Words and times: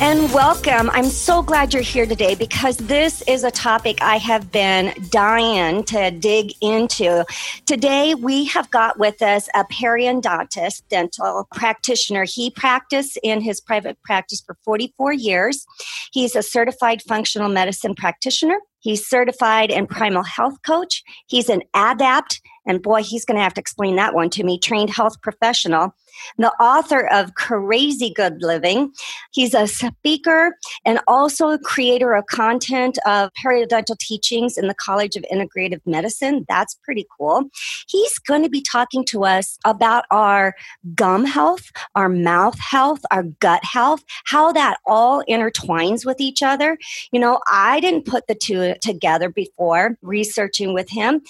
And 0.00 0.32
welcome. 0.32 0.90
I'm 0.90 1.06
so 1.06 1.42
glad 1.42 1.74
you're 1.74 1.82
here 1.82 2.06
today 2.06 2.36
because 2.36 2.76
this 2.76 3.20
is 3.22 3.42
a 3.42 3.50
topic 3.50 4.00
I 4.00 4.18
have 4.18 4.52
been 4.52 4.94
dying 5.10 5.82
to 5.84 6.12
dig 6.12 6.52
into. 6.60 7.24
Today, 7.66 8.14
we 8.14 8.44
have 8.44 8.70
got 8.70 9.00
with 9.00 9.20
us 9.22 9.48
a 9.56 9.64
periodontist 9.64 10.82
dental 10.88 11.48
practitioner. 11.52 12.24
He 12.24 12.48
practiced 12.48 13.18
in 13.24 13.40
his 13.40 13.60
private 13.60 14.00
practice 14.04 14.40
for 14.40 14.56
44 14.64 15.14
years. 15.14 15.66
He's 16.12 16.36
a 16.36 16.44
certified 16.44 17.02
functional 17.02 17.48
medicine 17.48 17.96
practitioner. 17.96 18.60
He's 18.78 19.04
certified 19.04 19.72
in 19.72 19.88
primal 19.88 20.22
health 20.22 20.62
coach. 20.64 21.02
He's 21.26 21.48
an 21.48 21.62
ADAPT, 21.74 22.40
and 22.66 22.80
boy, 22.80 23.02
he's 23.02 23.24
going 23.24 23.36
to 23.36 23.42
have 23.42 23.54
to 23.54 23.60
explain 23.60 23.96
that 23.96 24.14
one 24.14 24.30
to 24.30 24.44
me, 24.44 24.60
trained 24.60 24.90
health 24.90 25.20
professional 25.22 25.92
the 26.36 26.52
author 26.60 27.06
of 27.08 27.34
Crazy 27.34 28.12
Good 28.14 28.42
Living. 28.42 28.92
He's 29.32 29.54
a 29.54 29.66
speaker 29.66 30.56
and 30.84 31.00
also 31.06 31.50
a 31.50 31.58
creator 31.58 32.14
of 32.14 32.26
content 32.26 32.98
of 33.06 33.30
periodontal 33.42 33.98
teachings 33.98 34.58
in 34.58 34.68
the 34.68 34.74
College 34.74 35.16
of 35.16 35.24
Integrative 35.32 35.80
Medicine. 35.86 36.44
That's 36.48 36.74
pretty 36.82 37.06
cool. 37.18 37.44
He's 37.88 38.18
going 38.18 38.42
to 38.42 38.48
be 38.48 38.62
talking 38.62 39.04
to 39.06 39.24
us 39.24 39.58
about 39.64 40.04
our 40.10 40.54
gum 40.94 41.24
health, 41.24 41.70
our 41.94 42.08
mouth 42.08 42.58
health, 42.58 43.00
our 43.10 43.22
gut 43.22 43.64
health, 43.64 44.04
how 44.24 44.52
that 44.52 44.78
all 44.86 45.22
intertwines 45.28 46.04
with 46.04 46.20
each 46.20 46.42
other. 46.42 46.78
You 47.12 47.20
know, 47.20 47.40
I 47.50 47.80
didn't 47.80 48.06
put 48.06 48.26
the 48.26 48.34
two 48.34 48.74
together 48.80 49.30
before 49.30 49.96
researching 50.02 50.74
with 50.74 50.88
him. 50.88 51.20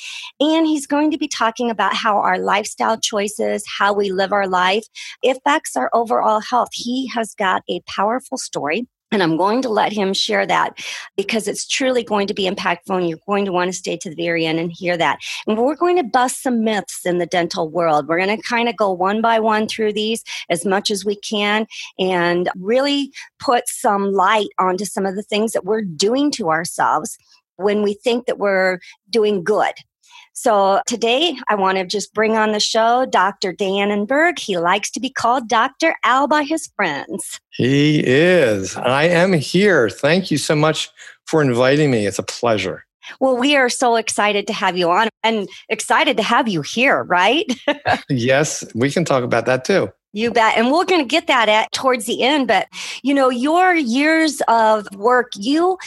And 0.41 0.67
he's 0.67 0.87
going 0.87 1.11
to 1.11 1.19
be 1.19 1.29
talking 1.29 1.71
about 1.71 1.95
how 1.95 2.19
our 2.19 2.39
lifestyle 2.39 2.99
choices, 2.99 3.65
how 3.67 3.93
we 3.93 4.11
live 4.11 4.33
our 4.33 4.49
life, 4.49 4.78
life 4.79 5.37
affects 5.37 5.77
our 5.77 5.91
overall 5.93 6.41
health. 6.41 6.71
He 6.73 7.09
has 7.09 7.35
got 7.35 7.63
a 7.69 7.81
powerful 7.87 8.39
story. 8.39 8.87
And 9.11 9.23
I'm 9.23 9.39
going 9.39 9.63
to 9.63 9.71
let 9.71 9.91
him 9.91 10.13
share 10.13 10.45
that 10.45 10.85
because 11.17 11.49
it's 11.49 11.67
truly 11.67 12.05
going 12.05 12.27
to 12.27 12.35
be 12.35 12.47
impactful 12.47 12.95
and 12.95 13.09
you're 13.09 13.19
going 13.27 13.47
to 13.47 13.53
want 13.53 13.71
to 13.71 13.73
stay 13.73 13.97
to 13.97 14.11
the 14.11 14.23
very 14.23 14.45
end 14.45 14.59
and 14.59 14.71
hear 14.71 14.99
that. 14.99 15.21
And 15.47 15.57
we're 15.57 15.77
going 15.77 15.97
to 15.97 16.05
bust 16.05 16.43
some 16.43 16.63
myths 16.63 17.07
in 17.07 17.17
the 17.17 17.25
dental 17.25 17.71
world. 17.71 18.07
We're 18.07 18.23
going 18.23 18.37
to 18.37 18.43
kind 18.43 18.69
of 18.69 18.77
go 18.77 18.93
one 18.93 19.23
by 19.23 19.41
one 19.41 19.67
through 19.67 19.95
these 19.95 20.23
as 20.51 20.67
much 20.67 20.91
as 20.91 21.07
we 21.07 21.17
can 21.17 21.67
and 21.99 22.51
really 22.57 23.11
put 23.41 23.67
some 23.67 24.13
light 24.13 24.49
onto 24.59 24.85
some 24.85 25.07
of 25.07 25.17
the 25.17 25.23
things 25.23 25.53
that 25.53 25.65
we're 25.65 25.85
doing 25.85 26.31
to 26.33 26.51
ourselves 26.51 27.17
when 27.57 27.83
we 27.83 27.95
think 27.95 28.27
that 28.27 28.39
we're 28.39 28.79
doing 29.09 29.43
good. 29.43 29.73
So 30.41 30.81
today 30.87 31.37
I 31.49 31.57
want 31.57 31.79
to 31.79 31.85
just 31.85 32.15
bring 32.15 32.37
on 32.37 32.53
the 32.53 32.61
show 32.61 33.05
Dr. 33.07 33.53
Danenberg. 33.53 34.39
He 34.39 34.57
likes 34.57 34.89
to 34.93 35.01
be 35.01 35.11
called 35.11 35.49
Dr. 35.49 35.97
Al 36.05 36.29
by 36.29 36.45
his 36.45 36.69
friends. 36.77 37.41
He 37.51 37.99
is. 38.07 38.77
I 38.77 39.03
am 39.09 39.33
here. 39.33 39.91
Thank 39.91 40.31
you 40.31 40.39
so 40.39 40.55
much 40.55 40.91
for 41.27 41.43
inviting 41.43 41.91
me. 41.91 42.07
It's 42.07 42.21
a 42.21 42.23
pleasure. 42.23 42.85
Well, 43.19 43.37
we 43.37 43.57
are 43.57 43.69
so 43.69 43.97
excited 43.97 44.47
to 44.47 44.53
have 44.53 44.79
you 44.79 44.89
on 44.93 45.09
and 45.25 45.49
excited 45.71 46.17
to 46.19 46.23
have 46.23 46.47
you 46.47 46.63
here, 46.63 47.03
right? 47.03 47.45
yes, 48.09 48.65
we 48.77 48.93
can 48.93 49.05
talk 49.05 49.25
about 49.25 49.45
that 49.47 49.65
too. 49.65 49.91
You 50.13 50.31
bet. 50.31 50.57
And 50.57 50.71
we're 50.71 50.85
going 50.85 51.03
to 51.03 51.09
get 51.09 51.27
that 51.27 51.49
at 51.49 51.73
towards 51.73 52.07
the 52.07 52.23
end, 52.23 52.47
but 52.47 52.69
you 53.03 53.13
know, 53.13 53.29
your 53.29 53.75
years 53.75 54.41
of 54.47 54.87
work, 54.95 55.33
you 55.35 55.79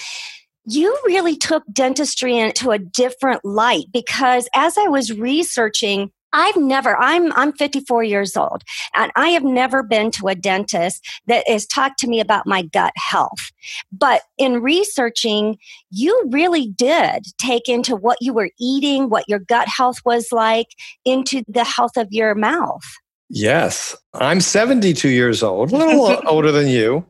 you 0.65 0.97
really 1.05 1.35
took 1.35 1.63
dentistry 1.71 2.37
into 2.37 2.71
a 2.71 2.79
different 2.79 3.43
light 3.43 3.85
because 3.91 4.47
as 4.53 4.77
I 4.77 4.87
was 4.87 5.11
researching 5.11 6.11
I've 6.33 6.55
never, 6.55 6.95
I'm, 6.97 7.31
I'm 7.33 7.51
54 7.53 8.03
years 8.03 8.37
old 8.37 8.63
and 8.95 9.11
I 9.15 9.29
have 9.29 9.43
never 9.43 9.83
been 9.83 10.11
to 10.11 10.27
a 10.27 10.35
dentist 10.35 11.05
that 11.27 11.47
has 11.47 11.65
talked 11.65 11.99
to 11.99 12.07
me 12.07 12.19
about 12.19 12.47
my 12.47 12.61
gut 12.61 12.93
health. 12.95 13.51
But 13.91 14.21
in 14.37 14.61
researching, 14.61 15.57
you 15.89 16.29
really 16.29 16.67
did 16.67 17.25
take 17.37 17.67
into 17.67 17.95
what 17.95 18.17
you 18.21 18.33
were 18.33 18.49
eating, 18.59 19.09
what 19.09 19.27
your 19.27 19.39
gut 19.39 19.67
health 19.67 19.97
was 20.05 20.31
like, 20.31 20.67
into 21.05 21.43
the 21.47 21.65
health 21.65 21.97
of 21.97 22.07
your 22.11 22.33
mouth. 22.35 22.83
Yes. 23.29 23.95
I'm 24.13 24.41
72 24.41 25.07
years 25.07 25.41
old, 25.41 25.71
a 25.71 25.77
little 25.77 26.21
older 26.27 26.51
than 26.51 26.67
you. 26.67 27.05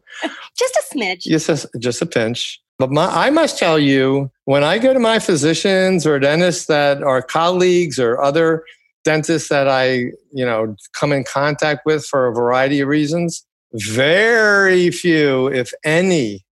Just 0.58 0.76
a 0.76 0.96
smidge. 0.96 1.22
Just 1.22 1.50
a, 1.50 1.80
just 1.80 2.02
a 2.02 2.06
pinch. 2.06 2.61
But 2.82 2.92
my, 2.92 3.06
I 3.06 3.30
must 3.30 3.60
tell 3.60 3.78
you, 3.78 4.32
when 4.46 4.64
I 4.64 4.80
go 4.80 4.92
to 4.92 5.00
my 5.00 5.20
physicians 5.20 6.08
or 6.08 6.18
dentists 6.18 6.66
that 6.66 7.04
are 7.04 7.22
colleagues 7.22 8.00
or 8.00 8.20
other 8.20 8.64
dentists 9.04 9.50
that 9.50 9.68
I, 9.68 10.12
you 10.32 10.44
know, 10.44 10.76
come 10.94 11.14
in 11.14 11.24
contact 11.24 11.86
with 11.86 12.04
for 12.06 12.28
a 12.28 12.34
variety 12.34 12.80
of 12.80 12.88
reasons, 12.88 13.46
very 13.74 14.90
few, 14.90 15.48
if 15.48 15.74
any, 15.86 16.44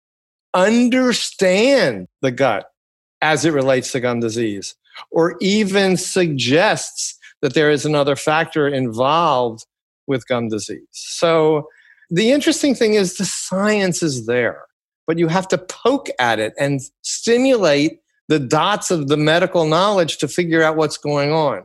understand 0.53 2.07
the 2.21 2.31
gut 2.31 2.67
as 3.23 3.43
it 3.43 3.51
relates 3.51 3.91
to 3.93 3.99
gum 3.99 4.19
disease 4.19 4.75
or 5.09 5.35
even 5.41 5.97
suggests 5.97 7.17
that 7.41 7.55
there 7.55 7.71
is 7.71 7.87
another 7.87 8.15
factor 8.15 8.67
involved 8.67 9.65
with 10.05 10.27
gum 10.27 10.47
disease. 10.47 10.87
So 10.91 11.67
the 12.11 12.31
interesting 12.31 12.75
thing 12.75 12.93
is 12.93 13.17
the 13.17 13.25
science 13.25 14.03
is 14.03 14.27
there 14.27 14.68
but 15.09 15.17
you 15.17 15.27
have 15.27 15.47
to 15.47 15.57
poke 15.57 16.07
at 16.19 16.37
it 16.37 16.53
and 16.59 16.81
stimulate 17.01 17.99
the 18.27 18.37
dots 18.37 18.91
of 18.91 19.07
the 19.07 19.17
medical 19.17 19.65
knowledge 19.65 20.19
to 20.19 20.27
figure 20.27 20.61
out 20.61 20.75
what's 20.75 20.97
going 20.97 21.31
on. 21.31 21.63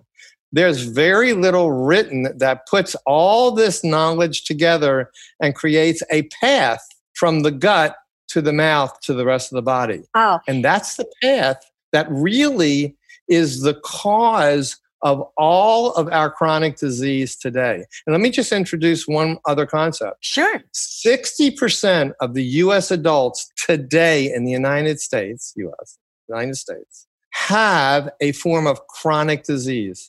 There's 0.51 0.85
very 0.85 1.35
little 1.35 1.71
written 1.71 2.39
that 2.39 2.67
puts 2.67 2.97
all 3.05 3.51
this 3.51 3.85
knowledge 3.85 4.45
together 4.45 5.11
and 5.43 5.55
creates 5.55 6.03
a 6.11 6.23
path 6.41 6.81
from 7.13 7.43
the 7.43 7.51
gut 7.51 7.97
to 8.29 8.41
the 8.41 8.55
mouth 8.55 8.99
to 9.03 9.13
the 9.13 9.27
rest 9.27 9.53
of 9.53 9.57
the 9.57 9.63
body. 9.63 10.05
Oh. 10.15 10.39
And 10.49 10.65
that's 10.65 10.97
the 10.97 11.07
path 11.23 11.63
that 11.93 12.07
really 12.09 12.97
is 13.29 13.61
the 13.61 13.75
cause 13.85 14.79
of 15.05 15.23
all 15.37 15.93
of 15.93 16.09
our 16.09 16.31
chronic 16.31 16.77
disease 16.77 17.37
today. 17.37 17.85
And 18.07 18.13
let 18.13 18.21
me 18.21 18.31
just 18.31 18.53
introduce 18.53 19.07
one 19.07 19.39
other 19.47 19.67
concept. 19.67 20.17
Sure. 20.25 20.65
60% 20.75 22.13
of 22.21 22.35
the 22.35 22.43
US 22.43 22.91
adults 22.91 23.53
today 23.67 24.33
in 24.33 24.45
the 24.45 24.51
United 24.51 24.99
States, 24.99 25.53
US, 25.57 25.99
United 26.29 26.57
States, 26.57 27.07
have 27.33 28.11
a 28.21 28.33
form 28.33 28.67
of 28.67 28.87
chronic 28.87 29.45
disease. 29.45 30.09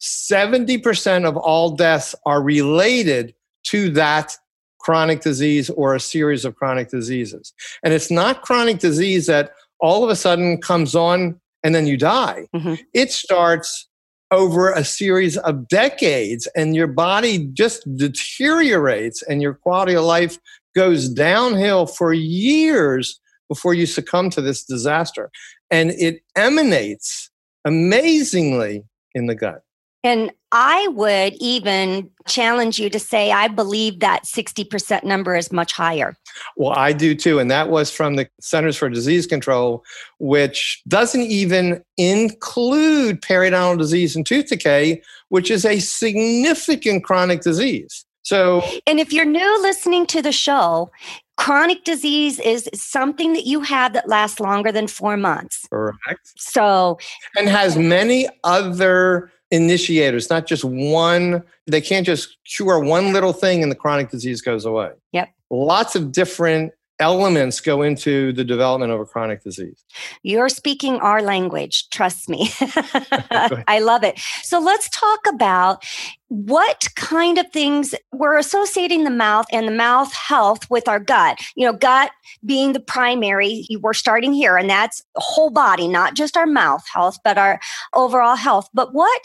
70% 0.00 1.26
of 1.26 1.36
all 1.36 1.70
deaths 1.70 2.14
are 2.24 2.42
related 2.42 3.34
to 3.64 3.90
that 3.90 4.36
chronic 4.78 5.20
disease 5.20 5.68
or 5.68 5.94
a 5.94 6.00
series 6.00 6.46
of 6.46 6.56
chronic 6.56 6.88
diseases. 6.88 7.52
And 7.84 7.92
it's 7.92 8.10
not 8.10 8.40
chronic 8.40 8.78
disease 8.78 9.26
that 9.26 9.52
all 9.80 10.02
of 10.02 10.08
a 10.08 10.16
sudden 10.16 10.60
comes 10.62 10.94
on 10.94 11.38
and 11.62 11.74
then 11.74 11.86
you 11.86 11.98
die. 11.98 12.46
Mm-hmm. 12.54 12.74
It 12.94 13.12
starts 13.12 13.89
over 14.30 14.70
a 14.70 14.84
series 14.84 15.36
of 15.38 15.68
decades 15.68 16.46
and 16.56 16.76
your 16.76 16.86
body 16.86 17.48
just 17.52 17.82
deteriorates 17.96 19.22
and 19.22 19.42
your 19.42 19.54
quality 19.54 19.94
of 19.94 20.04
life 20.04 20.38
goes 20.74 21.08
downhill 21.08 21.86
for 21.86 22.12
years 22.12 23.20
before 23.48 23.74
you 23.74 23.86
succumb 23.86 24.30
to 24.30 24.40
this 24.40 24.64
disaster. 24.64 25.30
And 25.70 25.90
it 25.90 26.22
emanates 26.36 27.30
amazingly 27.64 28.84
in 29.14 29.26
the 29.26 29.34
gut. 29.34 29.62
And 30.02 30.32
I 30.52 30.88
would 30.88 31.34
even 31.40 32.10
challenge 32.26 32.78
you 32.78 32.88
to 32.90 32.98
say, 32.98 33.32
I 33.32 33.48
believe 33.48 34.00
that 34.00 34.24
60% 34.24 35.04
number 35.04 35.36
is 35.36 35.52
much 35.52 35.72
higher. 35.72 36.16
Well, 36.56 36.72
I 36.72 36.92
do 36.92 37.14
too. 37.14 37.38
And 37.38 37.50
that 37.50 37.68
was 37.68 37.90
from 37.90 38.16
the 38.16 38.28
Centers 38.40 38.76
for 38.76 38.88
Disease 38.88 39.26
Control, 39.26 39.84
which 40.18 40.82
doesn't 40.88 41.22
even 41.22 41.82
include 41.98 43.20
periodontal 43.20 43.78
disease 43.78 44.16
and 44.16 44.26
tooth 44.26 44.48
decay, 44.48 45.02
which 45.28 45.50
is 45.50 45.64
a 45.64 45.78
significant 45.80 47.04
chronic 47.04 47.42
disease. 47.42 48.04
So, 48.22 48.62
and 48.86 49.00
if 49.00 49.12
you're 49.12 49.24
new 49.24 49.62
listening 49.62 50.06
to 50.06 50.22
the 50.22 50.32
show, 50.32 50.90
chronic 51.36 51.84
disease 51.84 52.38
is 52.38 52.68
something 52.74 53.32
that 53.32 53.46
you 53.46 53.60
have 53.60 53.92
that 53.94 54.08
lasts 54.08 54.40
longer 54.40 54.70
than 54.70 54.86
four 54.86 55.16
months. 55.16 55.66
Correct. 55.70 56.32
So, 56.36 56.98
and 57.36 57.48
has 57.48 57.76
many 57.76 58.28
other 58.44 59.32
initiators, 59.50 60.30
not 60.30 60.46
just 60.46 60.64
one. 60.64 61.42
They 61.66 61.80
can't 61.80 62.06
just 62.06 62.36
cure 62.44 62.78
one 62.78 63.12
little 63.12 63.32
thing 63.32 63.62
and 63.62 63.70
the 63.70 63.76
chronic 63.76 64.10
disease 64.10 64.40
goes 64.40 64.64
away. 64.64 64.90
Yep. 65.12 65.30
Lots 65.50 65.96
of 65.96 66.12
different 66.12 66.72
elements 67.00 67.60
go 67.60 67.82
into 67.82 68.32
the 68.34 68.44
development 68.44 68.92
of 68.92 69.00
a 69.00 69.06
chronic 69.06 69.42
disease. 69.42 69.84
You're 70.22 70.50
speaking 70.50 70.96
our 70.96 71.22
language, 71.22 71.88
trust 71.88 72.28
me. 72.28 72.50
I 72.60 73.80
love 73.82 74.04
it. 74.04 74.18
So 74.42 74.60
let's 74.60 74.88
talk 74.90 75.20
about 75.26 75.84
what 76.30 76.86
kind 76.94 77.38
of 77.38 77.50
things 77.52 77.92
we're 78.12 78.38
associating 78.38 79.02
the 79.02 79.10
mouth 79.10 79.46
and 79.50 79.66
the 79.66 79.72
mouth 79.72 80.12
health 80.12 80.70
with 80.70 80.86
our 80.86 81.00
gut. 81.00 81.40
You 81.56 81.66
know, 81.66 81.72
gut 81.72 82.12
being 82.46 82.72
the 82.72 82.78
primary, 82.78 83.66
we're 83.80 83.92
starting 83.92 84.32
here, 84.32 84.56
and 84.56 84.70
that's 84.70 85.02
whole 85.16 85.50
body, 85.50 85.88
not 85.88 86.14
just 86.14 86.36
our 86.36 86.46
mouth 86.46 86.84
health, 86.92 87.18
but 87.24 87.36
our 87.36 87.58
overall 87.94 88.36
health. 88.36 88.68
But 88.72 88.94
what 88.94 89.20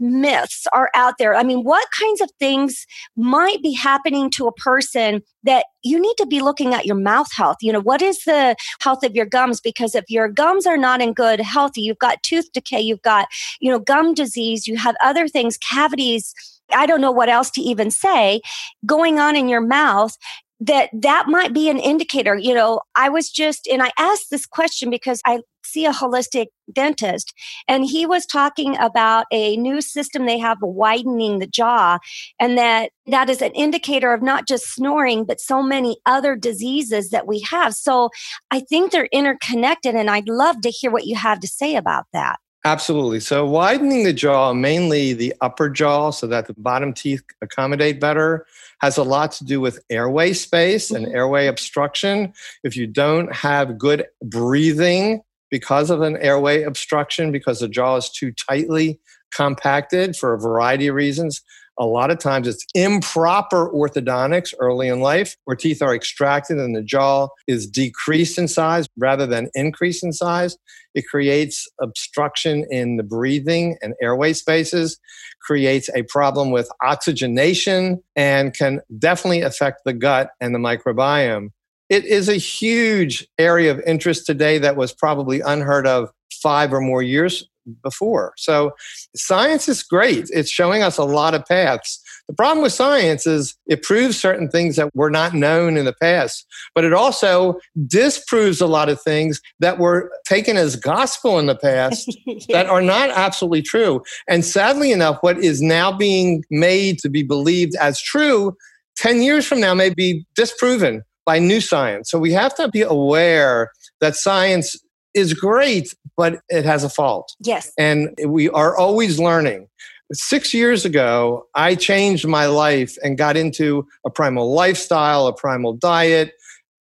myths 0.00 0.66
are 0.72 0.90
out 0.94 1.18
there? 1.18 1.36
I 1.36 1.44
mean, 1.44 1.62
what 1.62 1.86
kinds 1.92 2.20
of 2.20 2.30
things 2.40 2.84
might 3.16 3.62
be 3.62 3.72
happening 3.72 4.28
to 4.30 4.48
a 4.48 4.52
person 4.52 5.22
that 5.44 5.66
you 5.82 6.00
need 6.00 6.16
to 6.16 6.26
be 6.26 6.40
looking 6.40 6.74
at 6.74 6.84
your 6.84 6.96
mouth 6.96 7.32
health? 7.32 7.58
You 7.60 7.72
know, 7.72 7.80
what 7.80 8.02
is 8.02 8.24
the 8.24 8.56
health 8.80 9.04
of 9.04 9.14
your 9.14 9.26
gums? 9.26 9.60
Because 9.60 9.94
if 9.94 10.04
your 10.08 10.28
gums 10.28 10.66
are 10.66 10.76
not 10.76 11.00
in 11.00 11.12
good 11.12 11.40
healthy 11.40 11.82
you've 11.82 11.98
got 11.98 12.22
tooth 12.24 12.50
decay, 12.52 12.80
you've 12.80 13.02
got, 13.02 13.28
you 13.60 13.70
know, 13.70 13.78
gum 13.78 14.14
disease, 14.14 14.66
you 14.66 14.76
have 14.76 14.96
other 15.00 15.28
things, 15.28 15.56
cavities 15.58 16.34
I 16.74 16.86
don't 16.86 17.00
know 17.00 17.12
what 17.12 17.28
else 17.28 17.50
to 17.52 17.60
even 17.60 17.90
say 17.90 18.40
going 18.86 19.18
on 19.18 19.36
in 19.36 19.48
your 19.48 19.60
mouth 19.60 20.16
that 20.60 20.90
that 20.92 21.24
might 21.26 21.54
be 21.54 21.70
an 21.70 21.78
indicator 21.78 22.36
you 22.36 22.52
know 22.52 22.80
i 22.94 23.08
was 23.08 23.30
just 23.30 23.66
and 23.66 23.82
i 23.82 23.90
asked 23.98 24.26
this 24.30 24.44
question 24.44 24.90
because 24.90 25.20
i 25.24 25.40
see 25.64 25.86
a 25.86 25.92
holistic 25.92 26.46
dentist 26.72 27.32
and 27.68 27.84
he 27.84 28.06
was 28.06 28.26
talking 28.26 28.76
about 28.78 29.26
a 29.32 29.56
new 29.56 29.80
system 29.80 30.26
they 30.26 30.38
have 30.38 30.58
widening 30.60 31.38
the 31.38 31.46
jaw 31.46 31.98
and 32.38 32.58
that 32.58 32.90
that 33.06 33.30
is 33.30 33.40
an 33.42 33.52
indicator 33.52 34.12
of 34.12 34.22
not 34.22 34.46
just 34.46 34.72
snoring 34.72 35.24
but 35.24 35.40
so 35.40 35.62
many 35.62 35.96
other 36.06 36.36
diseases 36.36 37.10
that 37.10 37.26
we 37.26 37.40
have. 37.40 37.74
So 37.74 38.10
i 38.50 38.60
think 38.60 38.92
they're 38.92 39.08
interconnected 39.12 39.94
and 39.94 40.10
i'd 40.10 40.28
love 40.28 40.60
to 40.62 40.70
hear 40.70 40.90
what 40.90 41.06
you 41.06 41.16
have 41.16 41.40
to 41.40 41.48
say 41.48 41.76
about 41.76 42.06
that 42.12 42.38
Absolutely. 42.64 43.20
So 43.20 43.46
widening 43.46 44.04
the 44.04 44.12
jaw, 44.12 44.52
mainly 44.52 45.14
the 45.14 45.34
upper 45.40 45.70
jaw, 45.70 46.10
so 46.10 46.26
that 46.26 46.46
the 46.46 46.54
bottom 46.58 46.92
teeth 46.92 47.22
accommodate 47.40 48.00
better, 48.00 48.46
has 48.80 48.98
a 48.98 49.02
lot 49.02 49.32
to 49.32 49.44
do 49.44 49.60
with 49.60 49.82
airway 49.88 50.34
space 50.34 50.90
and 50.90 51.06
mm-hmm. 51.06 51.16
airway 51.16 51.46
obstruction. 51.46 52.34
If 52.62 52.76
you 52.76 52.86
don't 52.86 53.34
have 53.34 53.78
good 53.78 54.06
breathing 54.22 55.22
because 55.50 55.88
of 55.90 56.02
an 56.02 56.18
airway 56.18 56.62
obstruction, 56.62 57.32
because 57.32 57.60
the 57.60 57.68
jaw 57.68 57.96
is 57.96 58.10
too 58.10 58.32
tightly 58.32 59.00
compacted 59.32 60.14
for 60.14 60.34
a 60.34 60.38
variety 60.38 60.88
of 60.88 60.94
reasons, 60.94 61.40
a 61.78 61.86
lot 61.86 62.10
of 62.10 62.18
times 62.18 62.46
it's 62.46 62.64
improper 62.74 63.70
orthodontics 63.70 64.52
early 64.58 64.88
in 64.88 65.00
life 65.00 65.36
where 65.44 65.56
teeth 65.56 65.80
are 65.80 65.94
extracted 65.94 66.58
and 66.58 66.76
the 66.76 66.82
jaw 66.82 67.28
is 67.46 67.66
decreased 67.66 68.38
in 68.38 68.48
size 68.48 68.86
rather 68.98 69.26
than 69.26 69.48
increase 69.54 70.02
in 70.02 70.12
size. 70.12 70.56
It 70.94 71.06
creates 71.06 71.68
obstruction 71.80 72.66
in 72.70 72.96
the 72.96 73.02
breathing 73.02 73.76
and 73.80 73.94
airway 74.02 74.32
spaces, 74.32 74.98
creates 75.40 75.88
a 75.94 76.02
problem 76.04 76.50
with 76.50 76.68
oxygenation, 76.84 78.02
and 78.16 78.52
can 78.54 78.80
definitely 78.98 79.42
affect 79.42 79.82
the 79.84 79.92
gut 79.92 80.30
and 80.40 80.54
the 80.54 80.58
microbiome. 80.58 81.48
It 81.88 82.04
is 82.04 82.28
a 82.28 82.36
huge 82.36 83.26
area 83.38 83.70
of 83.70 83.80
interest 83.86 84.26
today 84.26 84.58
that 84.58 84.76
was 84.76 84.92
probably 84.92 85.40
unheard 85.40 85.86
of 85.86 86.10
five 86.42 86.72
or 86.72 86.80
more 86.80 87.02
years 87.02 87.48
before. 87.82 88.32
So 88.36 88.72
science 89.14 89.68
is 89.68 89.82
great. 89.82 90.28
It's 90.30 90.50
showing 90.50 90.82
us 90.82 90.98
a 90.98 91.04
lot 91.04 91.34
of 91.34 91.44
paths. 91.46 92.02
The 92.28 92.34
problem 92.34 92.62
with 92.62 92.72
science 92.72 93.26
is 93.26 93.56
it 93.66 93.82
proves 93.82 94.20
certain 94.20 94.48
things 94.48 94.76
that 94.76 94.94
were 94.94 95.10
not 95.10 95.34
known 95.34 95.76
in 95.76 95.84
the 95.84 95.92
past, 95.92 96.46
but 96.74 96.84
it 96.84 96.92
also 96.92 97.58
disproves 97.86 98.60
a 98.60 98.66
lot 98.66 98.88
of 98.88 99.00
things 99.00 99.40
that 99.58 99.78
were 99.78 100.12
taken 100.26 100.56
as 100.56 100.76
gospel 100.76 101.38
in 101.38 101.46
the 101.46 101.56
past 101.56 102.16
yeah. 102.26 102.38
that 102.50 102.66
are 102.66 102.82
not 102.82 103.10
absolutely 103.10 103.62
true. 103.62 104.02
And 104.28 104.44
sadly 104.44 104.92
enough, 104.92 105.18
what 105.22 105.38
is 105.38 105.60
now 105.60 105.90
being 105.90 106.44
made 106.50 106.98
to 107.00 107.08
be 107.08 107.22
believed 107.22 107.74
as 107.80 108.00
true 108.00 108.56
10 108.96 109.22
years 109.22 109.46
from 109.46 109.60
now 109.60 109.74
may 109.74 109.90
be 109.90 110.26
disproven 110.36 111.02
by 111.24 111.38
new 111.38 111.60
science. 111.60 112.10
So 112.10 112.18
we 112.18 112.32
have 112.32 112.54
to 112.56 112.68
be 112.68 112.82
aware 112.82 113.70
that 114.00 114.14
science 114.14 114.76
is 115.14 115.34
great, 115.34 115.94
but 116.16 116.40
it 116.48 116.64
has 116.64 116.84
a 116.84 116.90
fault. 116.90 117.34
Yes. 117.40 117.72
And 117.78 118.16
we 118.26 118.48
are 118.50 118.76
always 118.76 119.18
learning. 119.18 119.68
Six 120.12 120.52
years 120.52 120.84
ago, 120.84 121.46
I 121.54 121.76
changed 121.76 122.26
my 122.26 122.46
life 122.46 122.96
and 123.02 123.16
got 123.16 123.36
into 123.36 123.86
a 124.04 124.10
primal 124.10 124.52
lifestyle, 124.52 125.26
a 125.26 125.32
primal 125.32 125.74
diet, 125.74 126.32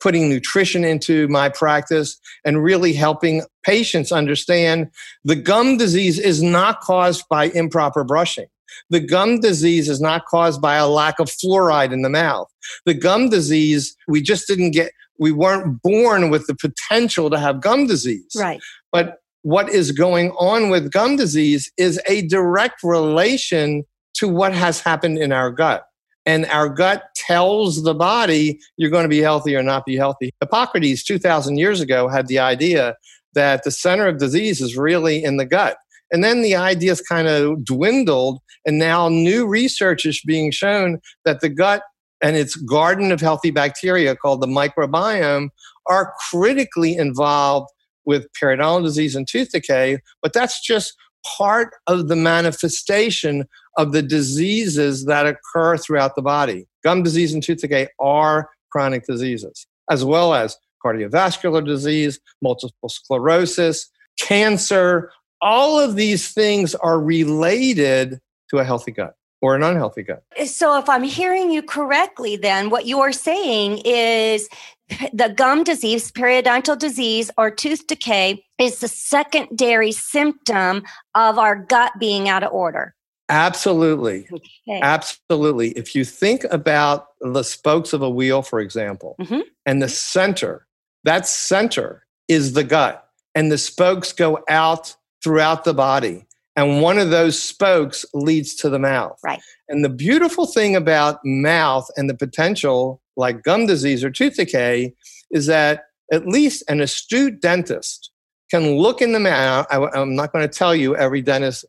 putting 0.01 0.29
nutrition 0.29 0.85
into 0.85 1.29
my 1.29 1.49
practice, 1.49 2.19
and 2.45 2.63
really 2.63 2.93
helping 2.93 3.43
patients 3.65 4.11
understand 4.13 4.91
the 5.25 5.37
gum 5.37 5.77
disease 5.79 6.19
is 6.19 6.43
not 6.43 6.81
caused 6.81 7.25
by 7.31 7.45
improper 7.47 8.05
brushing. 8.05 8.47
The 8.91 9.01
gum 9.01 9.41
disease 9.41 9.89
is 9.89 10.01
not 10.01 10.27
caused 10.27 10.61
by 10.61 10.75
a 10.75 10.89
lack 10.89 11.21
of 11.21 11.31
fluoride 11.31 11.93
in 11.93 12.03
the 12.03 12.11
mouth. 12.11 12.49
The 12.85 12.95
gum 12.95 13.29
disease, 13.29 13.97
we 14.09 14.21
just 14.21 14.47
didn't 14.47 14.73
get, 14.73 14.91
we 15.19 15.33
weren't 15.33 15.81
born 15.83 16.31
with 16.31 16.47
the 16.47 16.55
potential 16.55 17.31
to 17.31 17.39
have 17.39 17.61
gum 17.61 17.87
disease. 17.87 18.33
Right. 18.37 18.61
But 18.93 19.19
what 19.43 19.69
is 19.69 19.93
going 19.93 20.31
on 20.33 20.71
with 20.71 20.91
gum 20.91 21.17
disease 21.17 21.71
is 21.77 22.01
a 22.09 22.27
direct 22.27 22.83
relation 22.83 23.85
to 24.15 24.29
what 24.29 24.55
has 24.55 24.81
happened 24.81 25.19
in 25.19 25.33
our 25.33 25.51
gut. 25.51 25.85
And 26.27 26.47
our 26.47 26.69
gut 26.69 27.05
tells 27.15 27.83
the 27.83 27.95
body 27.95 28.59
you're 28.77 28.91
going 28.91 29.05
to 29.05 29.09
be 29.09 29.21
healthy 29.21 29.55
or 29.55 29.63
not 29.63 29.85
be 29.85 29.97
healthy. 29.97 30.33
Hippocrates, 30.41 31.05
2,000 31.05 31.59
years 31.59 31.81
ago, 31.81 32.09
had 32.09 32.29
the 32.29 32.39
idea 32.39 32.97
that 33.35 33.65
the 33.65 33.71
center 33.71 34.07
of 34.07 34.19
disease 34.19 34.61
is 34.61 34.77
really 34.77 35.23
in 35.23 35.37
the 35.37 35.45
gut. 35.45 35.77
And 36.11 36.23
then 36.23 36.43
the 36.43 36.55
ideas 36.55 37.01
kind 37.01 37.29
of 37.29 37.65
dwindled, 37.65 38.41
and 38.65 38.79
now 38.79 39.09
new 39.09 39.47
research 39.47 40.07
is 40.07 40.23
being 40.25 40.51
shown 40.51 41.01
that 41.25 41.41
the 41.41 41.49
gut 41.49 41.83
and 42.25 42.37
its 42.37 42.57
garden 42.57 43.13
of 43.13 43.21
healthy 43.21 43.51
bacteria 43.51 44.17
called 44.17 44.41
the 44.41 44.47
microbiome 44.47 45.51
are 45.87 46.15
critically 46.31 46.97
involved 46.97 47.69
with 48.07 48.27
periodontal 48.33 48.83
disease 48.83 49.15
and 49.15 49.29
tooth 49.29 49.51
decay, 49.53 49.99
but 50.23 50.33
that's 50.33 50.59
just 50.65 50.95
part 51.37 51.75
of 51.87 52.09
the 52.09 52.17
manifestation 52.17 53.47
of 53.77 53.93
the 53.93 54.01
diseases 54.01 55.05
that 55.05 55.27
occur 55.27 55.77
throughout 55.77 56.15
the 56.17 56.23
body. 56.23 56.67
Gum 56.83 57.03
disease 57.03 57.35
and 57.35 57.43
tooth 57.43 57.61
decay 57.61 57.89
are 58.01 58.49
chronic 58.73 59.05
diseases, 59.05 59.67
as 59.91 60.03
well 60.03 60.33
as 60.33 60.57
cardiovascular 60.83 61.65
disease, 61.65 62.19
multiple 62.41 62.89
sclerosis, 62.89 63.91
cancer. 64.19 65.11
All 65.43 65.79
of 65.79 65.95
these 65.95 66.33
things 66.33 66.75
are 66.75 66.99
related 66.99 68.19
to 68.49 68.59
a 68.59 68.65
healthy 68.65 68.93
gut 68.93 69.15
or 69.45 69.55
an 69.55 69.63
unhealthy 69.63 70.03
gut. 70.03 70.25
So, 70.47 70.79
if 70.79 70.89
I'm 70.89 71.03
hearing 71.03 71.51
you 71.51 71.63
correctly, 71.63 72.35
then 72.37 72.71
what 72.71 72.87
you 72.87 73.01
are 73.01 73.13
saying 73.13 73.83
is 73.85 74.49
the 75.13 75.35
gum 75.37 75.65
disease, 75.65 76.11
periodontal 76.11 76.79
disease, 76.79 77.31
or 77.37 77.51
tooth 77.51 77.87
decay 77.87 78.43
is 78.59 78.79
the 78.79 78.89
secondary 78.89 79.93
symptom 79.93 80.83
of 81.15 81.39
our 81.39 81.57
gut 81.57 81.93
being 82.01 82.27
out 82.27 82.43
of 82.43 82.53
order. 82.55 82.95
Absolutely. 83.29 84.27
Okay. 84.33 84.81
Absolutely. 84.83 85.73
If 85.73 85.95
you 85.95 86.07
think 86.07 86.45
about 86.51 87.09
the 87.21 87.43
spokes 87.43 87.93
of 87.93 88.01
a 88.01 88.09
wheel, 88.09 88.41
for 88.41 88.61
example, 88.61 89.15
mm-hmm. 89.21 89.41
and 89.67 89.83
the 89.83 89.91
center, 89.91 90.67
that 91.05 91.27
center 91.27 92.07
is 92.29 92.55
the 92.55 92.65
gut, 92.65 93.07
and 93.35 93.53
the 93.53 93.59
spokes 93.59 94.11
go 94.15 94.43
out 94.49 94.97
throughout 95.23 95.65
the 95.65 95.75
body 95.75 96.25
and 96.57 96.83
one 96.83 96.99
of 96.99 97.11
those 97.11 97.41
spokes 97.41 98.05
leads 98.15 98.55
to 98.57 98.69
the 98.69 98.79
mouth. 98.79 99.19
Right. 99.25 99.41
And 99.69 99.85
the 99.85 99.89
beautiful 99.89 100.47
thing 100.47 100.77
about 100.77 101.19
mouth 101.25 101.89
and 101.97 102.09
the 102.09 102.15
potential, 102.15 103.01
like 103.17 103.43
gum 103.43 103.67
disease 103.67 104.05
or 104.05 104.11
tooth 104.11 104.37
decay, 104.37 104.95
is 105.31 105.47
that 105.47 105.85
at 106.13 106.27
least 106.27 106.63
an 106.69 106.81
astute 106.81 107.41
dentist 107.41 108.11
can 108.51 108.77
look 108.77 109.03
in 109.03 109.13
the 109.13 109.21
mouth. 109.21 109.67
I, 109.71 110.01
am 110.01 110.15
not 110.15 110.33
going 110.33 110.49
to 110.49 110.59
tell 110.59 110.75
you 110.75 110.95
every 110.97 111.23
dentist 111.23 111.65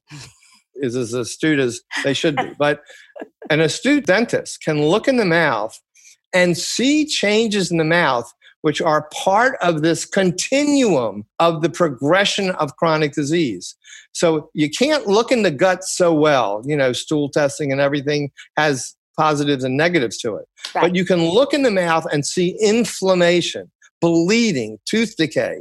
is 0.76 0.96
as 0.96 1.14
astute 1.14 1.60
as 1.60 1.82
they 2.04 2.14
should 2.14 2.36
be, 2.36 2.52
but 2.60 2.82
an 3.50 3.62
astute 3.62 4.06
dentist 4.06 4.62
can 4.62 4.84
look 4.84 5.08
in 5.08 5.18
the 5.18 5.26
mouth 5.26 5.80
and 6.34 6.58
see 6.58 7.06
changes 7.06 7.72
in 7.72 7.78
the 7.78 7.84
mouth 7.86 8.32
which 8.66 8.82
are 8.82 9.08
part 9.14 9.60
of 9.62 9.84
this 9.84 10.06
continuum 10.06 11.24
of 11.38 11.62
the 11.62 11.70
progression 11.70 12.50
of 12.56 12.76
chronic 12.78 13.14
disease. 13.14 13.76
So 14.12 14.50
you 14.56 14.72
can't 14.72 15.06
look 15.06 15.32
in 15.32 15.44
the 15.44 15.52
gut 15.52 15.84
so 15.84 16.12
well. 16.12 16.64
You 16.66 16.76
know, 16.76 16.92
stool 16.92 17.30
testing 17.30 17.72
and 17.72 17.80
everything 17.80 18.32
has 18.58 18.96
positives 19.20 19.64
and 19.64 19.78
negatives 19.78 20.18
to 20.18 20.38
it. 20.38 20.48
Right. 20.74 20.82
But 20.82 20.96
you 20.96 21.06
can 21.06 21.24
look 21.24 21.54
in 21.54 21.62
the 21.62 21.70
mouth 21.70 22.08
and 22.12 22.26
see 22.26 22.58
inflammation, 22.60 23.72
bleeding, 24.02 24.80
tooth 24.86 25.16
decay. 25.16 25.60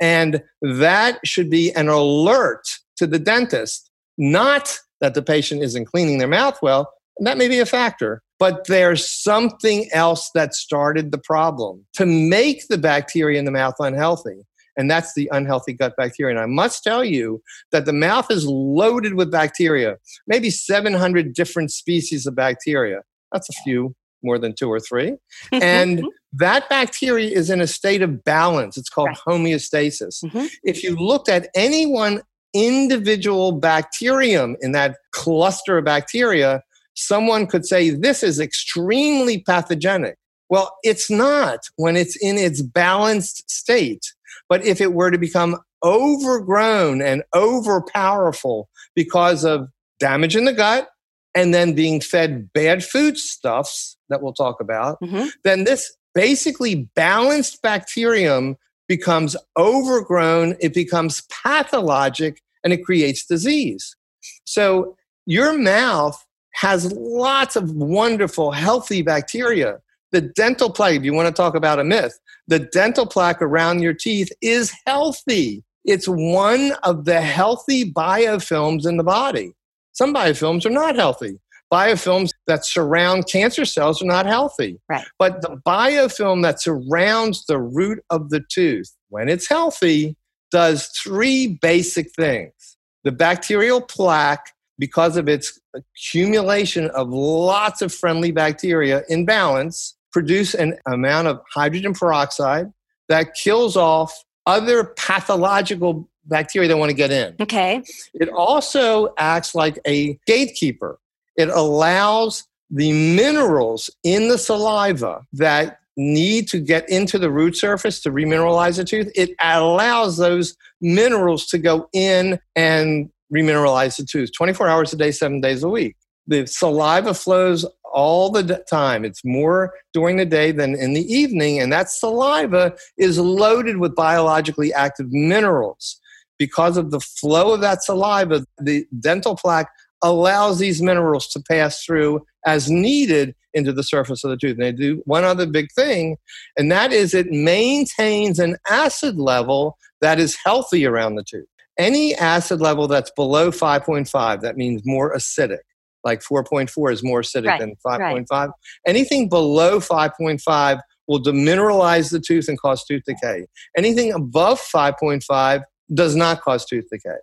And 0.00 0.40
that 0.62 1.18
should 1.24 1.50
be 1.50 1.72
an 1.72 1.88
alert 1.88 2.68
to 2.98 3.08
the 3.08 3.18
dentist, 3.18 3.90
not 4.16 4.78
that 5.00 5.14
the 5.14 5.22
patient 5.22 5.64
isn't 5.64 5.86
cleaning 5.86 6.18
their 6.18 6.28
mouth 6.28 6.60
well, 6.62 6.92
that 7.20 7.38
may 7.38 7.48
be 7.48 7.58
a 7.58 7.66
factor. 7.66 8.22
But 8.38 8.66
there's 8.66 9.08
something 9.08 9.88
else 9.92 10.30
that 10.34 10.54
started 10.54 11.12
the 11.12 11.18
problem 11.18 11.86
to 11.94 12.04
make 12.04 12.66
the 12.68 12.78
bacteria 12.78 13.38
in 13.38 13.44
the 13.44 13.50
mouth 13.50 13.74
unhealthy. 13.78 14.42
And 14.76 14.90
that's 14.90 15.14
the 15.14 15.28
unhealthy 15.32 15.72
gut 15.72 15.94
bacteria. 15.96 16.34
And 16.34 16.42
I 16.42 16.46
must 16.46 16.82
tell 16.82 17.04
you 17.04 17.40
that 17.70 17.84
the 17.84 17.92
mouth 17.92 18.30
is 18.30 18.44
loaded 18.44 19.14
with 19.14 19.30
bacteria, 19.30 19.98
maybe 20.26 20.50
700 20.50 21.32
different 21.32 21.70
species 21.70 22.26
of 22.26 22.34
bacteria. 22.34 23.02
That's 23.32 23.48
a 23.48 23.62
few 23.62 23.94
more 24.24 24.38
than 24.38 24.54
two 24.54 24.70
or 24.70 24.80
three. 24.80 25.16
And 25.52 26.04
that 26.32 26.68
bacteria 26.68 27.30
is 27.30 27.50
in 27.50 27.60
a 27.60 27.66
state 27.66 28.02
of 28.02 28.24
balance. 28.24 28.76
It's 28.76 28.88
called 28.88 29.10
right. 29.10 29.18
homeostasis. 29.28 30.24
Mm-hmm. 30.24 30.46
If 30.64 30.82
you 30.82 30.96
looked 30.96 31.28
at 31.28 31.48
any 31.54 31.86
one 31.86 32.22
individual 32.54 33.52
bacterium 33.52 34.56
in 34.60 34.72
that 34.72 34.96
cluster 35.12 35.78
of 35.78 35.84
bacteria, 35.84 36.62
someone 36.94 37.46
could 37.46 37.66
say 37.66 37.90
this 37.90 38.22
is 38.22 38.40
extremely 38.40 39.40
pathogenic. 39.42 40.16
Well, 40.48 40.76
it's 40.82 41.10
not 41.10 41.60
when 41.76 41.96
it's 41.96 42.16
in 42.16 42.38
its 42.38 42.62
balanced 42.62 43.50
state. 43.50 44.12
But 44.48 44.64
if 44.64 44.80
it 44.80 44.92
were 44.92 45.10
to 45.10 45.18
become 45.18 45.56
overgrown 45.82 47.02
and 47.02 47.22
overpowerful 47.34 48.64
because 48.94 49.44
of 49.44 49.68
damage 50.00 50.36
in 50.36 50.44
the 50.44 50.52
gut 50.52 50.88
and 51.34 51.52
then 51.52 51.74
being 51.74 52.00
fed 52.00 52.52
bad 52.52 52.84
foodstuffs 52.84 53.96
that 54.08 54.22
we'll 54.22 54.32
talk 54.32 54.60
about, 54.60 55.00
mm-hmm. 55.00 55.28
then 55.44 55.64
this 55.64 55.94
basically 56.14 56.88
balanced 56.94 57.60
bacterium 57.62 58.56
becomes 58.86 59.36
overgrown, 59.56 60.56
it 60.60 60.74
becomes 60.74 61.22
pathologic, 61.42 62.40
and 62.62 62.72
it 62.72 62.84
creates 62.84 63.24
disease. 63.24 63.96
So 64.44 64.96
your 65.26 65.56
mouth 65.56 66.24
has 66.54 66.92
lots 66.92 67.56
of 67.56 67.70
wonderful, 67.72 68.52
healthy 68.52 69.02
bacteria. 69.02 69.78
The 70.12 70.20
dental 70.20 70.70
plaque, 70.70 70.94
if 70.94 71.04
you 71.04 71.12
want 71.12 71.26
to 71.26 71.34
talk 71.34 71.54
about 71.54 71.80
a 71.80 71.84
myth, 71.84 72.18
the 72.46 72.60
dental 72.60 73.06
plaque 73.06 73.42
around 73.42 73.80
your 73.80 73.94
teeth 73.94 74.30
is 74.40 74.72
healthy. 74.86 75.64
It's 75.84 76.06
one 76.06 76.72
of 76.84 77.04
the 77.04 77.20
healthy 77.20 77.92
biofilms 77.92 78.86
in 78.86 78.96
the 78.96 79.04
body. 79.04 79.52
Some 79.92 80.14
biofilms 80.14 80.64
are 80.64 80.70
not 80.70 80.96
healthy. 80.96 81.40
Biofilms 81.72 82.30
that 82.46 82.64
surround 82.64 83.26
cancer 83.26 83.64
cells 83.64 84.00
are 84.00 84.06
not 84.06 84.26
healthy. 84.26 84.78
Right. 84.88 85.04
But 85.18 85.42
the 85.42 85.60
biofilm 85.66 86.42
that 86.42 86.62
surrounds 86.62 87.44
the 87.46 87.58
root 87.58 87.98
of 88.10 88.30
the 88.30 88.44
tooth, 88.48 88.94
when 89.08 89.28
it's 89.28 89.48
healthy, 89.48 90.16
does 90.52 90.86
three 90.86 91.58
basic 91.60 92.12
things. 92.14 92.76
The 93.02 93.12
bacterial 93.12 93.80
plaque 93.80 94.53
because 94.78 95.16
of 95.16 95.28
its 95.28 95.60
accumulation 95.74 96.90
of 96.90 97.08
lots 97.10 97.82
of 97.82 97.92
friendly 97.92 98.32
bacteria 98.32 99.02
in 99.08 99.24
balance, 99.24 99.96
produce 100.12 100.54
an 100.54 100.76
amount 100.86 101.28
of 101.28 101.40
hydrogen 101.52 101.94
peroxide 101.94 102.72
that 103.08 103.34
kills 103.34 103.76
off 103.76 104.24
other 104.46 104.84
pathological 104.84 106.08
bacteria 106.26 106.68
that 106.68 106.76
want 106.76 106.90
to 106.90 106.96
get 106.96 107.10
in. 107.10 107.34
Okay. 107.40 107.82
It 108.14 108.28
also 108.28 109.12
acts 109.18 109.54
like 109.54 109.78
a 109.86 110.18
gatekeeper. 110.26 110.98
It 111.36 111.48
allows 111.48 112.44
the 112.70 112.92
minerals 113.14 113.90
in 114.02 114.28
the 114.28 114.38
saliva 114.38 115.22
that 115.34 115.78
need 115.96 116.48
to 116.48 116.58
get 116.58 116.88
into 116.88 117.18
the 117.18 117.30
root 117.30 117.56
surface 117.56 118.00
to 118.00 118.10
remineralize 118.10 118.76
the 118.76 118.84
tooth. 118.84 119.10
It 119.14 119.30
allows 119.40 120.16
those 120.16 120.56
minerals 120.80 121.46
to 121.46 121.58
go 121.58 121.88
in 121.92 122.40
and 122.56 123.10
remineralize 123.32 123.96
the 123.96 124.04
tooth 124.04 124.30
24 124.36 124.68
hours 124.68 124.92
a 124.92 124.96
day, 124.96 125.10
seven 125.10 125.40
days 125.40 125.62
a 125.62 125.68
week. 125.68 125.96
The 126.26 126.46
saliva 126.46 127.14
flows 127.14 127.66
all 127.92 128.30
the 128.30 128.64
time. 128.68 129.04
It's 129.04 129.24
more 129.24 129.72
during 129.92 130.16
the 130.16 130.26
day 130.26 130.50
than 130.50 130.74
in 130.74 130.94
the 130.94 131.12
evening, 131.12 131.60
and 131.60 131.72
that 131.72 131.90
saliva 131.90 132.74
is 132.98 133.18
loaded 133.18 133.78
with 133.78 133.94
biologically 133.94 134.72
active 134.72 135.12
minerals. 135.12 136.00
Because 136.36 136.76
of 136.76 136.90
the 136.90 137.00
flow 137.00 137.54
of 137.54 137.60
that 137.60 137.84
saliva, 137.84 138.44
the 138.58 138.86
dental 138.98 139.36
plaque 139.36 139.70
allows 140.02 140.58
these 140.58 140.82
minerals 140.82 141.28
to 141.28 141.40
pass 141.48 141.84
through 141.84 142.24
as 142.44 142.68
needed 142.68 143.34
into 143.54 143.72
the 143.72 143.84
surface 143.84 144.24
of 144.24 144.30
the 144.30 144.36
tooth. 144.36 144.58
And 144.58 144.62
they 144.62 144.72
do 144.72 145.00
one 145.06 145.22
other 145.24 145.46
big 145.46 145.68
thing, 145.72 146.16
and 146.56 146.72
that 146.72 146.92
is 146.92 147.14
it 147.14 147.30
maintains 147.30 148.38
an 148.38 148.56
acid 148.68 149.16
level 149.16 149.78
that 150.00 150.18
is 150.18 150.36
healthy 150.44 150.84
around 150.84 151.14
the 151.14 151.24
tooth. 151.24 151.46
Any 151.78 152.14
acid 152.14 152.60
level 152.60 152.86
that's 152.86 153.10
below 153.10 153.50
5.5, 153.50 154.40
that 154.40 154.56
means 154.56 154.82
more 154.84 155.14
acidic. 155.14 155.58
Like 156.04 156.20
4.4 156.20 156.92
is 156.92 157.02
more 157.02 157.22
acidic 157.22 157.46
right, 157.46 157.60
than 157.60 157.74
5.5. 157.84 158.30
Right. 158.30 158.50
Anything 158.86 159.28
below 159.28 159.80
5.5 159.80 160.80
will 161.08 161.22
demineralize 161.22 162.10
the 162.10 162.20
tooth 162.20 162.48
and 162.48 162.60
cause 162.60 162.84
tooth 162.84 163.02
decay. 163.06 163.46
Anything 163.76 164.12
above 164.12 164.60
5.5 164.60 165.62
does 165.92 166.14
not 166.14 166.40
cause 166.40 166.64
tooth 166.64 166.86
decay. 166.90 167.16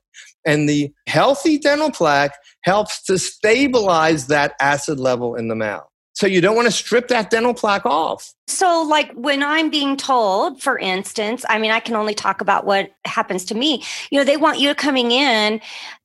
And 0.46 0.68
the 0.68 0.92
healthy 1.08 1.58
dental 1.58 1.92
plaque 1.92 2.34
helps 2.64 3.04
to 3.04 3.18
stabilize 3.18 4.28
that 4.28 4.54
acid 4.60 5.00
level 5.00 5.36
in 5.36 5.48
the 5.48 5.56
mouth. 5.56 5.88
So 6.14 6.28
you 6.28 6.42
don't 6.42 6.56
want 6.56 6.68
to 6.68 6.72
strip 6.72 7.08
that 7.08 7.30
dental 7.30 7.54
plaque 7.54 7.86
off. 7.86 8.34
So, 8.48 8.82
like 8.82 9.12
when 9.14 9.42
I'm 9.42 9.70
being 9.70 9.96
told, 9.96 10.62
for 10.62 10.78
instance, 10.78 11.46
I 11.48 11.58
mean, 11.58 11.72
I 11.72 11.80
can 11.80 11.96
only 11.96 12.14
talk 12.14 12.42
about 12.42 12.66
what 12.66 12.92
happens 13.06 13.46
to 13.46 13.56
me. 13.56 13.84
You 14.12 14.20
know, 14.20 14.26
they 14.26 14.38
want 14.38 14.60
you 14.60 14.76
coming 14.76 15.12
in. 15.12 15.62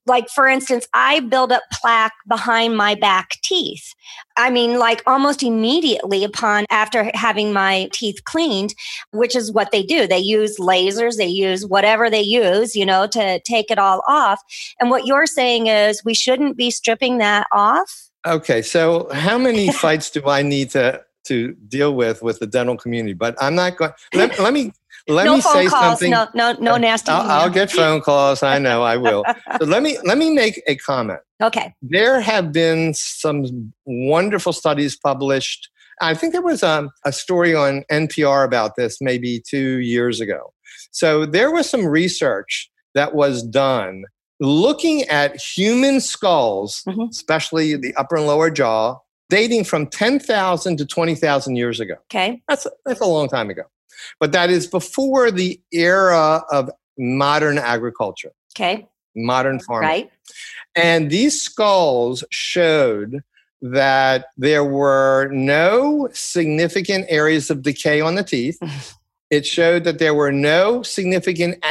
Like, 0.08 0.28
for 0.28 0.46
instance, 0.46 0.86
I 0.94 1.18
build 1.18 1.50
up 1.50 1.64
plaque 1.72 2.14
behind 2.28 2.76
my 2.76 2.94
back 2.94 3.30
teeth. 3.42 3.92
I 4.36 4.50
mean, 4.50 4.78
like 4.78 5.02
almost 5.04 5.42
immediately 5.42 6.22
upon 6.22 6.64
after 6.70 7.10
having 7.14 7.52
my 7.52 7.88
teeth 7.92 8.22
cleaned, 8.22 8.72
which 9.10 9.34
is 9.34 9.50
what 9.50 9.72
they 9.72 9.82
do. 9.82 10.06
They 10.06 10.20
use 10.20 10.58
lasers, 10.58 11.16
they 11.16 11.26
use 11.26 11.66
whatever 11.66 12.08
they 12.08 12.22
use, 12.22 12.76
you 12.76 12.86
know, 12.86 13.08
to 13.08 13.40
take 13.40 13.72
it 13.72 13.78
all 13.80 14.02
off. 14.06 14.40
And 14.78 14.90
what 14.90 15.06
you're 15.06 15.26
saying 15.26 15.66
is 15.66 16.04
we 16.04 16.14
shouldn't 16.14 16.56
be 16.56 16.70
stripping 16.70 17.18
that 17.18 17.48
off 17.50 18.06
Okay, 18.26 18.60
so 18.62 19.08
how 19.12 19.38
many 19.38 19.72
fights 19.84 20.10
do 20.10 20.26
I 20.26 20.42
need 20.42 20.70
to 20.70 21.02
to 21.26 21.54
deal 21.68 21.94
with 21.94 22.22
with 22.22 22.38
the 22.38 22.46
dental 22.46 22.76
community? 22.76 23.14
But 23.14 23.36
I'm 23.40 23.54
not 23.54 23.76
going. 23.76 23.92
Let, 24.14 24.38
let 24.38 24.52
me 24.52 24.72
let 25.08 25.24
no 25.24 25.36
me 25.36 25.40
say 25.40 25.66
calls, 25.66 26.00
something. 26.00 26.10
No, 26.10 26.26
no, 26.34 26.52
no 26.60 26.76
nasty. 26.76 27.12
I'll, 27.12 27.30
I'll, 27.30 27.50
get 27.50 27.70
phone 27.70 28.00
calls. 28.00 28.42
I 28.42 28.58
know 28.58 28.82
I 28.82 28.96
will. 28.96 29.24
so 29.58 29.64
let 29.64 29.82
me 29.82 29.98
let 30.04 30.18
me 30.18 30.30
make 30.30 30.62
a 30.66 30.76
comment. 30.76 31.20
Okay. 31.42 31.74
There 31.82 32.20
have 32.20 32.52
been 32.52 32.94
some 32.94 33.72
wonderful 33.84 34.52
studies 34.52 34.96
published. 34.96 35.68
I 36.00 36.14
think 36.14 36.32
there 36.32 36.42
was 36.42 36.62
a, 36.62 36.70
um, 36.70 36.90
a 37.04 37.12
story 37.12 37.54
on 37.54 37.84
NPR 37.90 38.44
about 38.44 38.76
this 38.76 38.98
maybe 39.00 39.42
two 39.48 39.78
years 39.78 40.20
ago. 40.20 40.52
So 40.90 41.24
there 41.24 41.50
was 41.50 41.70
some 41.70 41.86
research 41.86 42.70
that 42.94 43.14
was 43.14 43.42
done 43.42 44.04
looking 44.40 45.02
at 45.02 45.40
human 45.40 46.00
skulls, 46.00 46.82
mm-hmm. 46.86 47.02
especially 47.10 47.76
the 47.76 47.94
upper 47.96 48.16
and 48.16 48.26
lower 48.26 48.50
jaw, 48.50 48.98
dating 49.28 49.64
from 49.64 49.86
10,000 49.86 50.76
to 50.76 50.86
20,000 50.86 51.56
years 51.56 51.80
ago. 51.80 51.94
Okay. 52.04 52.42
That's, 52.48 52.66
that's 52.84 53.00
a 53.00 53.06
long 53.06 53.28
time 53.28 53.50
ago. 53.50 53.62
But 54.20 54.32
that 54.32 54.50
is 54.50 54.66
before 54.66 55.30
the 55.30 55.60
era 55.72 56.44
of 56.50 56.70
modern 56.98 57.58
agriculture. 57.58 58.32
Okay. 58.54 58.86
Modern 59.14 59.60
farming. 59.60 59.88
Right. 59.88 60.10
And 60.74 61.10
these 61.10 61.40
skulls 61.40 62.22
showed 62.30 63.22
that 63.62 64.26
there 64.36 64.64
were 64.64 65.28
no 65.32 66.08
significant 66.12 67.06
areas 67.08 67.50
of 67.50 67.62
decay 67.62 68.00
on 68.00 68.14
the 68.14 68.22
teeth. 68.22 68.58
It 69.30 69.46
showed 69.46 69.84
that 69.84 69.98
there 69.98 70.14
were 70.14 70.32
no 70.32 70.82
significant 70.82 71.64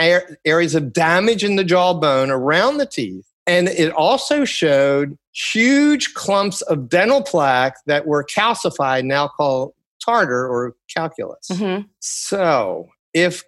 areas 0.46 0.76
of 0.76 0.92
damage 0.92 1.44
in 1.44 1.56
the 1.56 1.64
jawbone 1.64 2.30
around 2.30 2.78
the 2.78 2.86
teeth. 2.86 3.26
And 3.48 3.68
it 3.70 3.94
also 3.94 4.44
showed 4.44 5.18
huge 5.32 6.14
clumps 6.16 6.62
of 6.64 6.90
dental 6.90 7.22
plaque 7.22 7.78
that 7.86 8.08
were 8.08 8.24
calcified, 8.24 9.06
now 9.06 9.28
called 9.28 9.74
tartar 10.04 10.48
or 10.48 10.76
calculus. 10.94 11.48
Mm-hmm. 11.52 11.88
So, 12.00 12.90
if 13.14 13.44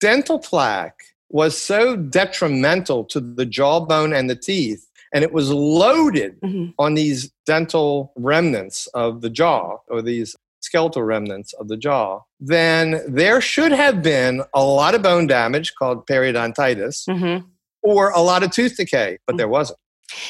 dental 0.00 0.38
plaque 0.38 1.00
was 1.30 1.56
so 1.56 1.96
detrimental 1.96 3.04
to 3.04 3.20
the 3.20 3.46
jawbone 3.46 4.12
and 4.12 4.30
the 4.30 4.36
teeth, 4.36 4.88
and 5.12 5.22
it 5.22 5.32
was 5.32 5.50
loaded 5.50 6.40
mm-hmm. 6.40 6.70
on 6.78 6.94
these 6.94 7.30
dental 7.46 8.12
remnants 8.16 8.86
of 8.88 9.20
the 9.20 9.30
jaw 9.30 9.78
or 9.88 10.02
these 10.02 10.34
skeletal 10.64 11.02
remnants 11.02 11.52
of 11.54 11.68
the 11.68 11.76
jaw, 11.76 12.20
then 12.40 13.02
there 13.06 13.40
should 13.40 13.72
have 13.72 14.02
been 14.02 14.42
a 14.54 14.64
lot 14.64 14.94
of 14.94 15.02
bone 15.02 15.26
damage 15.26 15.74
called 15.74 16.06
periodontitis 16.06 17.08
mm-hmm. 17.08 17.46
or 17.82 18.10
a 18.10 18.20
lot 18.20 18.42
of 18.42 18.50
tooth 18.50 18.76
decay, 18.76 19.18
but 19.26 19.36
there 19.36 19.48
wasn't. 19.48 19.78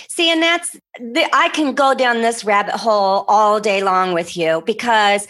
See, 0.08 0.30
and 0.30 0.42
that's, 0.42 0.76
the, 0.98 1.28
I 1.32 1.48
can 1.48 1.74
go 1.74 1.94
down 1.94 2.22
this 2.22 2.44
rabbit 2.44 2.76
hole 2.76 3.24
all 3.28 3.60
day 3.60 3.82
long 3.82 4.12
with 4.12 4.36
you 4.36 4.62
because, 4.64 5.26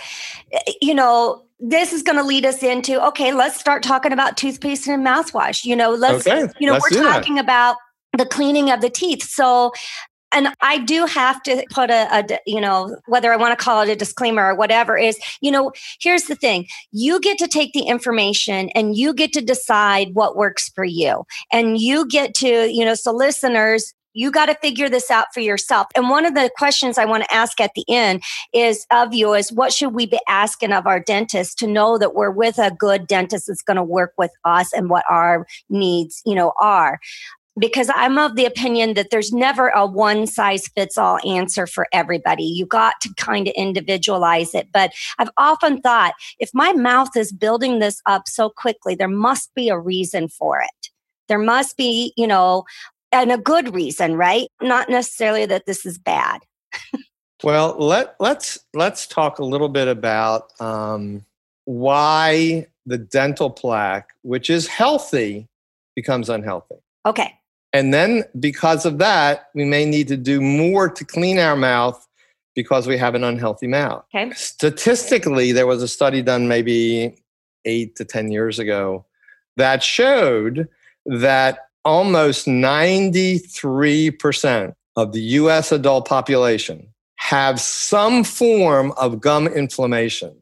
you 0.80 0.94
know, 0.94 1.44
this 1.58 1.92
is 1.92 2.02
going 2.02 2.18
to 2.18 2.24
lead 2.24 2.44
us 2.44 2.62
into 2.62 3.02
okay, 3.08 3.32
let's 3.32 3.58
start 3.58 3.82
talking 3.82 4.12
about 4.12 4.36
toothpaste 4.36 4.86
and 4.86 5.04
mouthwash. 5.04 5.64
You 5.64 5.76
know, 5.76 5.92
let's, 5.92 6.26
okay, 6.26 6.52
you 6.58 6.66
know, 6.66 6.74
let's 6.74 6.90
we're 6.90 7.02
talking 7.02 7.36
that. 7.36 7.44
about 7.44 7.76
the 8.16 8.26
cleaning 8.26 8.70
of 8.70 8.80
the 8.80 8.90
teeth. 8.90 9.22
So 9.22 9.72
And 10.34 10.48
I 10.60 10.78
do 10.78 11.06
have 11.06 11.42
to 11.44 11.64
put 11.70 11.90
a, 11.90 12.08
a, 12.10 12.38
you 12.44 12.60
know, 12.60 12.96
whether 13.06 13.32
I 13.32 13.36
want 13.36 13.56
to 13.56 13.64
call 13.64 13.82
it 13.82 13.88
a 13.88 13.96
disclaimer 13.96 14.50
or 14.50 14.54
whatever 14.54 14.98
is, 14.98 15.18
you 15.40 15.50
know, 15.50 15.72
here's 16.00 16.24
the 16.24 16.34
thing 16.34 16.66
you 16.90 17.20
get 17.20 17.38
to 17.38 17.48
take 17.48 17.72
the 17.72 17.82
information 17.82 18.68
and 18.70 18.96
you 18.96 19.14
get 19.14 19.32
to 19.34 19.40
decide 19.40 20.14
what 20.14 20.36
works 20.36 20.70
for 20.74 20.84
you. 20.84 21.24
And 21.52 21.80
you 21.80 22.06
get 22.06 22.34
to, 22.36 22.68
you 22.70 22.84
know, 22.84 22.94
so 22.94 23.12
listeners, 23.12 23.94
you 24.14 24.30
got 24.30 24.46
to 24.46 24.54
figure 24.56 24.88
this 24.88 25.10
out 25.10 25.26
for 25.34 25.40
yourself. 25.40 25.88
And 25.94 26.08
one 26.08 26.24
of 26.24 26.34
the 26.34 26.50
questions 26.56 26.98
I 26.98 27.04
want 27.04 27.24
to 27.24 27.34
ask 27.34 27.60
at 27.60 27.72
the 27.74 27.84
end 27.88 28.22
is 28.52 28.86
of 28.92 29.12
you 29.12 29.34
is 29.34 29.52
what 29.52 29.72
should 29.72 29.92
we 29.92 30.06
be 30.06 30.20
asking 30.28 30.72
of 30.72 30.86
our 30.86 31.00
dentist 31.00 31.58
to 31.58 31.66
know 31.66 31.98
that 31.98 32.14
we're 32.14 32.30
with 32.30 32.58
a 32.58 32.70
good 32.70 33.06
dentist 33.06 33.48
that's 33.48 33.62
going 33.62 33.76
to 33.76 33.82
work 33.82 34.12
with 34.16 34.30
us 34.44 34.72
and 34.72 34.88
what 34.88 35.04
our 35.08 35.46
needs, 35.68 36.22
you 36.24 36.34
know, 36.34 36.52
are 36.60 36.98
because 37.58 37.90
I'm 37.94 38.18
of 38.18 38.36
the 38.36 38.44
opinion 38.44 38.94
that 38.94 39.10
there's 39.10 39.32
never 39.32 39.68
a 39.68 39.86
one 39.86 40.26
size 40.26 40.66
fits 40.68 40.98
all 40.98 41.18
answer 41.24 41.66
for 41.66 41.86
everybody. 41.92 42.44
You 42.44 42.66
got 42.66 43.00
to 43.02 43.14
kind 43.16 43.46
of 43.46 43.54
individualize 43.56 44.54
it. 44.54 44.68
But 44.72 44.92
I've 45.18 45.30
often 45.36 45.80
thought 45.80 46.14
if 46.38 46.50
my 46.52 46.72
mouth 46.72 47.16
is 47.16 47.32
building 47.32 47.78
this 47.78 48.00
up 48.06 48.26
so 48.26 48.50
quickly, 48.50 48.94
there 48.94 49.08
must 49.08 49.54
be 49.54 49.68
a 49.68 49.78
reason 49.78 50.28
for 50.28 50.60
it. 50.60 50.90
There 51.28 51.38
must 51.38 51.76
be, 51.76 52.12
you 52.16 52.26
know, 52.26 52.64
and 53.12 53.30
a 53.30 53.38
good 53.38 53.74
reason, 53.74 54.16
right? 54.16 54.48
Not 54.60 54.90
necessarily 54.90 55.46
that 55.46 55.66
this 55.66 55.86
is 55.86 55.98
bad. 55.98 56.40
well, 57.44 57.76
let 57.78 58.16
let's 58.18 58.58
let's 58.74 59.06
talk 59.06 59.38
a 59.38 59.44
little 59.44 59.68
bit 59.68 59.86
about 59.86 60.50
um, 60.60 61.24
why 61.64 62.66
the 62.84 62.98
dental 62.98 63.48
plaque, 63.48 64.10
which 64.22 64.50
is 64.50 64.66
healthy, 64.66 65.46
becomes 65.94 66.28
unhealthy. 66.28 66.76
Okay. 67.06 67.32
And 67.74 67.92
then 67.92 68.24
because 68.38 68.86
of 68.86 68.98
that, 68.98 69.48
we 69.52 69.64
may 69.64 69.84
need 69.84 70.06
to 70.08 70.16
do 70.16 70.40
more 70.40 70.88
to 70.88 71.04
clean 71.04 71.40
our 71.40 71.56
mouth 71.56 72.06
because 72.54 72.86
we 72.86 72.96
have 72.96 73.16
an 73.16 73.24
unhealthy 73.24 73.66
mouth. 73.66 74.04
Okay. 74.14 74.30
Statistically, 74.34 75.50
there 75.50 75.66
was 75.66 75.82
a 75.82 75.88
study 75.88 76.22
done 76.22 76.46
maybe 76.46 77.16
eight 77.64 77.96
to 77.96 78.04
10 78.04 78.30
years 78.30 78.60
ago 78.60 79.04
that 79.56 79.82
showed 79.82 80.68
that 81.04 81.66
almost 81.84 82.46
93% 82.46 84.74
of 84.96 85.12
the 85.12 85.20
US 85.20 85.72
adult 85.72 86.06
population 86.06 86.86
have 87.16 87.60
some 87.60 88.22
form 88.22 88.92
of 88.92 89.20
gum 89.20 89.48
inflammation 89.48 90.36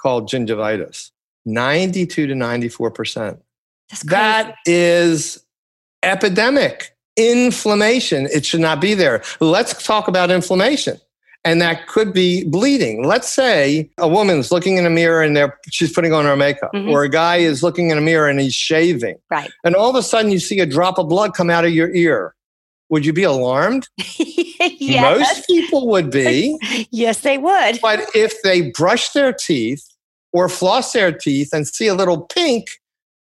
called 0.00 0.30
gingivitis. 0.30 1.10
92 1.44 2.26
to 2.26 2.32
94%. 2.32 3.38
That 4.04 4.54
is 4.64 5.43
epidemic. 6.04 6.96
Inflammation. 7.16 8.28
It 8.32 8.44
should 8.44 8.60
not 8.60 8.80
be 8.80 8.94
there. 8.94 9.22
Let's 9.40 9.84
talk 9.84 10.08
about 10.08 10.30
inflammation 10.30 11.00
and 11.44 11.60
that 11.60 11.86
could 11.86 12.12
be 12.12 12.44
bleeding. 12.44 13.06
Let's 13.06 13.28
say 13.28 13.90
a 13.98 14.08
woman's 14.08 14.50
looking 14.50 14.78
in 14.78 14.86
a 14.86 14.90
mirror 14.90 15.22
and 15.22 15.36
they're, 15.36 15.58
she's 15.70 15.92
putting 15.92 16.12
on 16.12 16.24
her 16.24 16.36
makeup, 16.36 16.72
mm-hmm. 16.72 16.88
or 16.88 17.04
a 17.04 17.08
guy 17.08 17.36
is 17.36 17.62
looking 17.62 17.90
in 17.90 17.98
a 17.98 18.00
mirror 18.00 18.28
and 18.28 18.40
he's 18.40 18.54
shaving. 18.54 19.16
Right. 19.30 19.50
And 19.62 19.76
all 19.76 19.90
of 19.90 19.96
a 19.96 20.02
sudden 20.02 20.32
you 20.32 20.38
see 20.38 20.60
a 20.60 20.66
drop 20.66 20.98
of 20.98 21.08
blood 21.08 21.34
come 21.34 21.50
out 21.50 21.64
of 21.64 21.72
your 21.72 21.94
ear. 21.94 22.34
Would 22.88 23.04
you 23.04 23.12
be 23.12 23.22
alarmed? 23.24 23.88
yes. 23.98 25.18
Most 25.18 25.46
people 25.46 25.88
would 25.88 26.10
be. 26.10 26.58
yes, 26.90 27.20
they 27.20 27.38
would. 27.38 27.80
But 27.80 28.00
if 28.14 28.40
they 28.42 28.70
brush 28.70 29.10
their 29.10 29.32
teeth 29.32 29.86
or 30.32 30.48
floss 30.48 30.92
their 30.92 31.12
teeth 31.12 31.50
and 31.52 31.66
see 31.66 31.86
a 31.86 31.94
little 31.94 32.22
pink, 32.22 32.68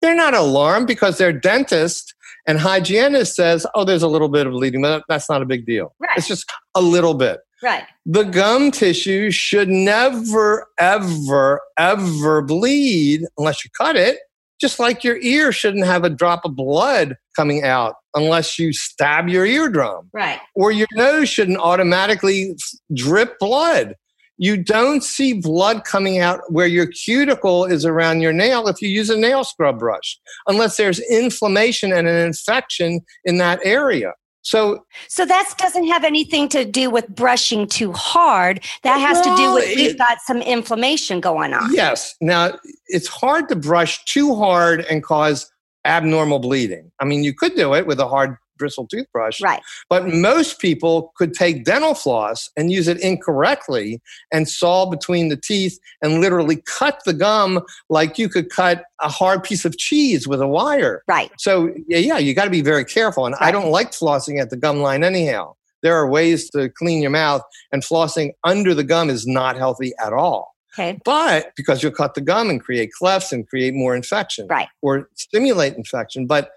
they're 0.01 0.15
not 0.15 0.33
alarmed 0.33 0.87
because 0.87 1.17
their 1.17 1.33
dentist 1.33 2.13
and 2.47 2.59
hygienist 2.59 3.35
says, 3.35 3.65
oh, 3.75 3.83
there's 3.83 4.03
a 4.03 4.07
little 4.07 4.29
bit 4.29 4.47
of 4.47 4.53
bleeding, 4.53 4.81
but 4.81 5.03
that's 5.07 5.29
not 5.29 5.41
a 5.41 5.45
big 5.45 5.65
deal. 5.65 5.93
Right. 5.99 6.17
It's 6.17 6.27
just 6.27 6.51
a 6.75 6.81
little 6.81 7.13
bit. 7.13 7.39
Right. 7.63 7.83
The 8.05 8.23
gum 8.23 8.71
tissue 8.71 9.29
should 9.29 9.69
never, 9.69 10.67
ever, 10.79 11.61
ever 11.77 12.41
bleed 12.41 13.21
unless 13.37 13.63
you 13.63 13.69
cut 13.77 13.95
it. 13.95 14.17
Just 14.59 14.79
like 14.79 15.03
your 15.03 15.17
ear 15.17 15.51
shouldn't 15.51 15.85
have 15.85 16.03
a 16.03 16.09
drop 16.09 16.45
of 16.45 16.55
blood 16.55 17.15
coming 17.35 17.63
out 17.63 17.95
unless 18.15 18.59
you 18.59 18.73
stab 18.73 19.27
your 19.27 19.45
eardrum. 19.45 20.09
Right. 20.13 20.39
Or 20.55 20.71
your 20.71 20.87
nose 20.93 21.29
shouldn't 21.29 21.57
automatically 21.57 22.55
drip 22.93 23.39
blood. 23.39 23.95
You 24.37 24.57
don't 24.57 25.03
see 25.03 25.33
blood 25.33 25.83
coming 25.83 26.19
out 26.19 26.39
where 26.51 26.67
your 26.67 26.87
cuticle 26.87 27.65
is 27.65 27.85
around 27.85 28.21
your 28.21 28.33
nail 28.33 28.67
if 28.67 28.81
you 28.81 28.89
use 28.89 29.09
a 29.09 29.17
nail 29.17 29.43
scrub 29.43 29.77
brush, 29.77 30.19
unless 30.47 30.77
there's 30.77 30.99
inflammation 30.99 31.93
and 31.93 32.07
an 32.07 32.25
infection 32.25 33.01
in 33.23 33.37
that 33.37 33.59
area. 33.63 34.13
So, 34.43 34.83
so 35.07 35.25
that 35.25 35.53
doesn't 35.57 35.87
have 35.87 36.03
anything 36.03 36.49
to 36.49 36.65
do 36.65 36.89
with 36.89 37.07
brushing 37.09 37.67
too 37.67 37.93
hard. 37.93 38.63
That 38.83 38.97
has 38.97 39.23
well, 39.23 39.37
to 39.37 39.43
do 39.43 39.53
with 39.53 39.75
we've 39.75 39.97
got 39.97 40.19
some 40.21 40.41
inflammation 40.41 41.19
going 41.19 41.53
on. 41.53 41.73
Yes. 41.73 42.15
Now, 42.21 42.57
it's 42.87 43.07
hard 43.07 43.49
to 43.49 43.55
brush 43.55 44.03
too 44.05 44.35
hard 44.35 44.81
and 44.89 45.03
cause 45.03 45.51
abnormal 45.85 46.39
bleeding. 46.39 46.91
I 46.99 47.05
mean, 47.05 47.23
you 47.23 47.33
could 47.33 47.55
do 47.55 47.73
it 47.75 47.85
with 47.85 47.99
a 47.99 48.07
hard 48.07 48.37
bristle 48.61 48.87
toothbrush. 48.87 49.41
Right. 49.41 49.61
But 49.89 50.07
most 50.07 50.59
people 50.59 51.11
could 51.17 51.33
take 51.33 51.65
dental 51.65 51.95
floss 51.95 52.49
and 52.55 52.71
use 52.71 52.87
it 52.87 52.99
incorrectly 52.99 53.99
and 54.31 54.47
saw 54.47 54.85
between 54.85 55.29
the 55.29 55.35
teeth 55.35 55.79
and 56.01 56.21
literally 56.21 56.61
cut 56.65 57.01
the 57.05 57.13
gum 57.13 57.61
like 57.89 58.17
you 58.19 58.29
could 58.29 58.49
cut 58.49 58.85
a 59.01 59.09
hard 59.09 59.43
piece 59.43 59.65
of 59.65 59.77
cheese 59.77 60.27
with 60.27 60.41
a 60.41 60.47
wire. 60.47 61.03
Right. 61.07 61.31
So, 61.37 61.73
yeah, 61.87 61.97
yeah 61.97 62.17
you 62.19 62.35
got 62.35 62.45
to 62.45 62.51
be 62.51 62.61
very 62.61 62.85
careful. 62.85 63.25
And 63.25 63.35
right. 63.41 63.47
I 63.47 63.51
don't 63.51 63.71
like 63.71 63.91
flossing 63.91 64.39
at 64.39 64.51
the 64.51 64.57
gum 64.57 64.77
line 64.77 65.03
anyhow. 65.03 65.55
There 65.81 65.95
are 65.95 66.07
ways 66.07 66.47
to 66.51 66.69
clean 66.69 67.01
your 67.01 67.09
mouth, 67.09 67.41
and 67.71 67.81
flossing 67.81 68.33
under 68.43 68.75
the 68.75 68.83
gum 68.83 69.09
is 69.09 69.25
not 69.25 69.57
healthy 69.57 69.93
at 69.99 70.13
all. 70.13 70.55
Okay. 70.73 70.99
But 71.03 71.51
because 71.55 71.83
you'll 71.83 71.91
cut 71.91 72.13
the 72.13 72.21
gum 72.21 72.49
and 72.49 72.61
create 72.61 72.91
clefts 72.97 73.31
and 73.31 73.47
create 73.47 73.73
more 73.73 73.95
infection. 73.95 74.47
Right. 74.47 74.67
Or 74.81 75.09
stimulate 75.15 75.75
infection. 75.75 76.27
But 76.27 76.51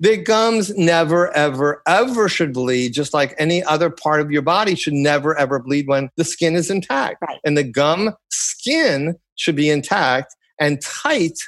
the 0.00 0.16
gums 0.16 0.76
never, 0.76 1.34
ever, 1.34 1.82
ever 1.86 2.28
should 2.28 2.52
bleed, 2.52 2.92
just 2.92 3.14
like 3.14 3.34
any 3.38 3.62
other 3.64 3.90
part 3.90 4.20
of 4.20 4.30
your 4.30 4.42
body 4.42 4.74
should 4.74 4.92
never, 4.92 5.36
ever 5.38 5.58
bleed 5.58 5.86
when 5.88 6.10
the 6.16 6.24
skin 6.24 6.54
is 6.54 6.70
intact. 6.70 7.22
Right. 7.26 7.40
And 7.44 7.56
the 7.56 7.64
gum 7.64 8.14
skin 8.30 9.16
should 9.36 9.56
be 9.56 9.70
intact 9.70 10.34
and 10.60 10.80
tight 10.82 11.38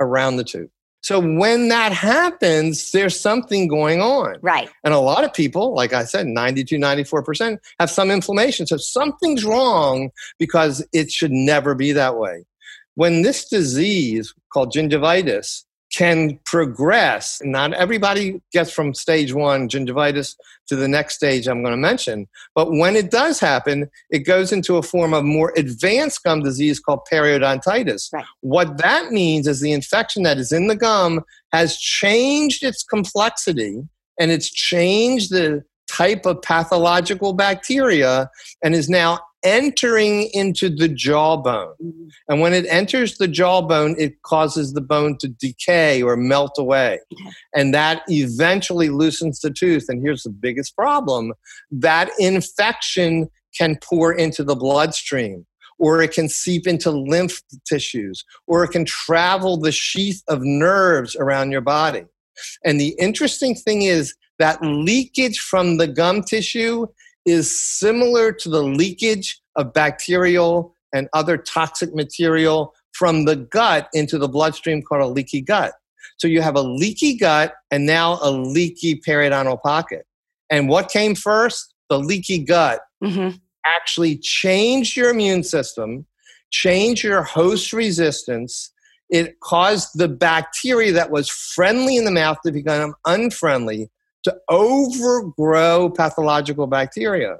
around 0.00 0.36
the 0.36 0.44
tooth. 0.44 0.70
So 1.02 1.20
when 1.20 1.68
that 1.68 1.92
happens, 1.92 2.90
there's 2.90 3.18
something 3.18 3.68
going 3.68 4.00
on. 4.00 4.36
Right. 4.42 4.68
And 4.84 4.92
a 4.92 4.98
lot 4.98 5.24
of 5.24 5.32
people, 5.32 5.74
like 5.74 5.92
I 5.92 6.04
said, 6.04 6.26
92, 6.26 6.76
94% 6.76 7.58
have 7.78 7.90
some 7.90 8.10
inflammation. 8.10 8.66
So 8.66 8.76
something's 8.76 9.44
wrong 9.44 10.10
because 10.38 10.84
it 10.92 11.10
should 11.10 11.30
never 11.30 11.74
be 11.74 11.92
that 11.92 12.16
way. 12.16 12.44
When 12.96 13.22
this 13.22 13.48
disease 13.48 14.34
called 14.52 14.72
gingivitis 14.72 15.64
can 15.98 16.38
progress. 16.44 17.40
Not 17.42 17.72
everybody 17.72 18.40
gets 18.52 18.70
from 18.70 18.94
stage 18.94 19.34
one, 19.34 19.68
gingivitis, 19.68 20.36
to 20.68 20.76
the 20.76 20.86
next 20.86 21.16
stage 21.16 21.48
I'm 21.48 21.60
going 21.60 21.72
to 21.72 21.76
mention. 21.76 22.28
But 22.54 22.70
when 22.70 22.94
it 22.94 23.10
does 23.10 23.40
happen, 23.40 23.90
it 24.08 24.20
goes 24.20 24.52
into 24.52 24.76
a 24.76 24.82
form 24.82 25.12
of 25.12 25.24
more 25.24 25.52
advanced 25.56 26.22
gum 26.22 26.40
disease 26.40 26.78
called 26.78 27.00
periodontitis. 27.12 28.12
Right. 28.12 28.24
What 28.42 28.78
that 28.78 29.10
means 29.10 29.48
is 29.48 29.60
the 29.60 29.72
infection 29.72 30.22
that 30.22 30.38
is 30.38 30.52
in 30.52 30.68
the 30.68 30.76
gum 30.76 31.24
has 31.52 31.76
changed 31.76 32.62
its 32.62 32.84
complexity 32.84 33.82
and 34.20 34.30
it's 34.30 34.50
changed 34.50 35.32
the 35.32 35.64
type 35.88 36.26
of 36.26 36.40
pathological 36.42 37.32
bacteria 37.32 38.30
and 38.62 38.72
is 38.72 38.88
now 38.88 39.18
entering 39.44 40.28
into 40.32 40.68
the 40.68 40.88
jawbone. 40.88 41.74
Mm-hmm. 41.82 42.08
And 42.28 42.40
when 42.40 42.54
it 42.54 42.66
enters 42.68 43.18
the 43.18 43.28
jawbone, 43.28 43.94
it 43.98 44.22
causes 44.22 44.72
the 44.72 44.80
bone 44.80 45.16
to 45.18 45.28
decay 45.28 46.02
or 46.02 46.16
melt 46.16 46.56
away. 46.58 47.00
And 47.54 47.72
that 47.74 48.02
eventually 48.08 48.88
loosens 48.88 49.40
the 49.40 49.50
tooth. 49.50 49.86
And 49.88 50.02
here's 50.02 50.22
the 50.22 50.30
biggest 50.30 50.74
problem 50.74 51.32
that 51.70 52.10
infection 52.18 53.28
can 53.56 53.78
pour 53.82 54.12
into 54.12 54.44
the 54.44 54.56
bloodstream. 54.56 55.46
Or 55.80 56.02
it 56.02 56.10
can 56.10 56.28
seep 56.28 56.66
into 56.66 56.90
lymph 56.90 57.40
tissues, 57.64 58.24
or 58.48 58.64
it 58.64 58.72
can 58.72 58.84
travel 58.84 59.56
the 59.56 59.70
sheath 59.70 60.24
of 60.26 60.40
nerves 60.42 61.14
around 61.14 61.52
your 61.52 61.60
body. 61.60 62.02
And 62.64 62.80
the 62.80 62.96
interesting 62.98 63.54
thing 63.54 63.82
is 63.82 64.12
that 64.40 64.60
leakage 64.60 65.38
from 65.38 65.76
the 65.76 65.86
gum 65.86 66.22
tissue 66.24 66.88
is 67.26 67.60
similar 67.60 68.32
to 68.32 68.48
the 68.48 68.62
leakage 68.62 69.40
of 69.56 69.72
bacterial 69.72 70.74
and 70.92 71.08
other 71.12 71.36
toxic 71.36 71.94
material 71.94 72.74
from 72.92 73.24
the 73.24 73.36
gut 73.36 73.88
into 73.92 74.18
the 74.18 74.28
bloodstream 74.28 74.82
called 74.82 75.02
a 75.02 75.06
leaky 75.06 75.40
gut. 75.40 75.72
So 76.16 76.26
you 76.26 76.42
have 76.42 76.56
a 76.56 76.62
leaky 76.62 77.16
gut 77.16 77.54
and 77.70 77.86
now 77.86 78.18
a 78.22 78.30
leaky 78.30 79.00
periodontal 79.00 79.62
pocket. 79.62 80.06
And 80.50 80.68
what 80.68 80.90
came 80.90 81.14
first? 81.14 81.74
The 81.90 81.98
leaky 81.98 82.38
gut 82.38 82.80
mm-hmm. 83.02 83.36
actually 83.64 84.18
changed 84.18 84.96
your 84.96 85.10
immune 85.10 85.44
system, 85.44 86.06
changed 86.50 87.04
your 87.04 87.22
host 87.22 87.72
resistance. 87.72 88.72
It 89.10 89.40
caused 89.40 89.90
the 89.94 90.08
bacteria 90.08 90.92
that 90.92 91.10
was 91.10 91.28
friendly 91.28 91.96
in 91.96 92.04
the 92.04 92.10
mouth 92.10 92.38
to 92.44 92.52
become 92.52 92.94
unfriendly 93.06 93.90
to 94.28 94.36
overgrow 94.48 95.90
pathological 95.90 96.66
bacteria. 96.66 97.38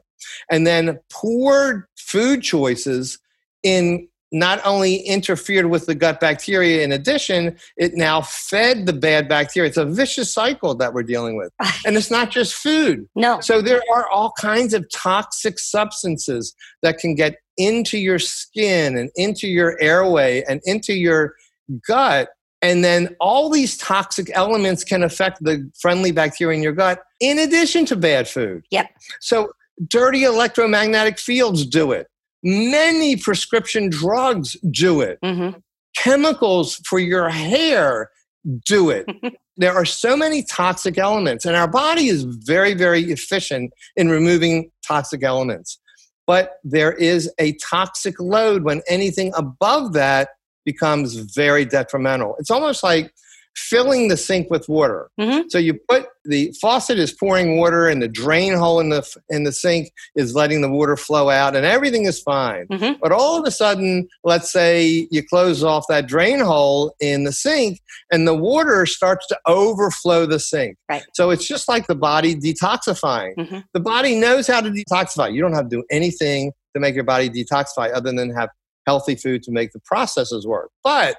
And 0.50 0.66
then 0.66 0.98
poor 1.10 1.88
food 1.96 2.42
choices 2.42 3.18
in 3.62 4.08
not 4.30 4.60
only 4.64 4.96
interfered 4.96 5.66
with 5.66 5.86
the 5.86 5.94
gut 5.94 6.20
bacteria 6.20 6.82
in 6.82 6.92
addition, 6.92 7.56
it 7.76 7.94
now 7.94 8.20
fed 8.20 8.84
the 8.84 8.92
bad 8.92 9.26
bacteria. 9.28 9.68
It's 9.68 9.78
a 9.78 9.86
vicious 9.86 10.32
cycle 10.32 10.74
that 10.76 10.92
we're 10.92 11.02
dealing 11.02 11.36
with. 11.36 11.52
And 11.86 11.96
it's 11.96 12.10
not 12.10 12.30
just 12.30 12.54
food. 12.54 13.08
No. 13.14 13.40
So 13.40 13.62
there 13.62 13.82
are 13.94 14.08
all 14.10 14.32
kinds 14.38 14.74
of 14.74 14.90
toxic 14.90 15.58
substances 15.58 16.54
that 16.82 16.98
can 16.98 17.14
get 17.14 17.36
into 17.56 17.98
your 17.98 18.18
skin 18.18 18.98
and 18.98 19.10
into 19.16 19.48
your 19.48 19.80
airway 19.80 20.44
and 20.48 20.60
into 20.64 20.92
your 20.92 21.34
gut. 21.86 22.28
And 22.60 22.82
then 22.82 23.14
all 23.20 23.50
these 23.50 23.76
toxic 23.76 24.30
elements 24.34 24.82
can 24.82 25.02
affect 25.02 25.38
the 25.42 25.70
friendly 25.80 26.10
bacteria 26.10 26.56
in 26.56 26.62
your 26.62 26.72
gut 26.72 27.00
in 27.20 27.38
addition 27.38 27.86
to 27.86 27.96
bad 27.96 28.28
food. 28.28 28.64
Yep. 28.70 28.90
So 29.20 29.52
dirty 29.86 30.24
electromagnetic 30.24 31.18
fields 31.18 31.64
do 31.64 31.92
it. 31.92 32.08
Many 32.42 33.16
prescription 33.16 33.90
drugs 33.90 34.56
do 34.70 35.00
it. 35.00 35.18
Mm-hmm. 35.24 35.58
Chemicals 35.96 36.76
for 36.88 36.98
your 36.98 37.28
hair 37.28 38.10
do 38.64 38.90
it. 38.90 39.06
there 39.56 39.74
are 39.74 39.84
so 39.84 40.16
many 40.16 40.42
toxic 40.44 40.98
elements, 40.98 41.44
and 41.44 41.56
our 41.56 41.68
body 41.68 42.06
is 42.06 42.22
very, 42.22 42.74
very 42.74 43.10
efficient 43.10 43.72
in 43.96 44.08
removing 44.08 44.70
toxic 44.86 45.22
elements. 45.24 45.78
But 46.26 46.58
there 46.62 46.92
is 46.92 47.32
a 47.38 47.54
toxic 47.54 48.20
load 48.20 48.62
when 48.62 48.82
anything 48.88 49.32
above 49.34 49.94
that 49.94 50.28
becomes 50.64 51.14
very 51.14 51.64
detrimental. 51.64 52.36
It's 52.38 52.50
almost 52.50 52.82
like 52.82 53.12
filling 53.58 54.08
the 54.08 54.16
sink 54.16 54.50
with 54.50 54.68
water. 54.68 55.10
Mm-hmm. 55.20 55.48
So 55.48 55.58
you 55.58 55.78
put 55.88 56.06
the 56.24 56.54
faucet 56.60 56.98
is 56.98 57.12
pouring 57.12 57.58
water 57.58 57.88
and 57.88 58.00
the 58.00 58.08
drain 58.08 58.54
hole 58.54 58.78
in 58.80 58.90
the 58.90 59.06
in 59.28 59.44
the 59.44 59.52
sink 59.52 59.90
is 60.14 60.34
letting 60.34 60.60
the 60.60 60.70
water 60.70 60.96
flow 60.96 61.28
out 61.28 61.56
and 61.56 61.66
everything 61.66 62.04
is 62.04 62.20
fine. 62.22 62.66
Mm-hmm. 62.68 63.00
But 63.02 63.12
all 63.12 63.38
of 63.38 63.46
a 63.46 63.50
sudden, 63.50 64.08
let's 64.24 64.52
say 64.52 65.08
you 65.10 65.22
close 65.22 65.64
off 65.64 65.84
that 65.88 66.06
drain 66.06 66.40
hole 66.40 66.94
in 67.00 67.24
the 67.24 67.32
sink 67.32 67.80
and 68.12 68.28
the 68.28 68.36
water 68.36 68.86
starts 68.86 69.26
to 69.28 69.38
overflow 69.46 70.26
the 70.26 70.38
sink. 70.38 70.76
Right. 70.88 71.04
So 71.14 71.30
it's 71.30 71.46
just 71.46 71.68
like 71.68 71.86
the 71.86 71.96
body 71.96 72.34
detoxifying. 72.36 73.34
Mhm. 73.36 73.64
The 73.72 73.80
body 73.80 74.14
knows 74.14 74.46
how 74.46 74.60
to 74.60 74.70
detoxify. 74.70 75.32
You 75.32 75.42
don't 75.42 75.54
have 75.54 75.68
to 75.68 75.76
do 75.76 75.84
anything 75.90 76.52
to 76.74 76.80
make 76.80 76.94
your 76.94 77.04
body 77.04 77.28
detoxify 77.28 77.92
other 77.92 78.12
than 78.12 78.30
have 78.30 78.50
healthy 78.88 79.14
food 79.14 79.42
to 79.42 79.50
make 79.50 79.72
the 79.72 79.80
processes 79.80 80.46
work. 80.46 80.70
But 80.82 81.18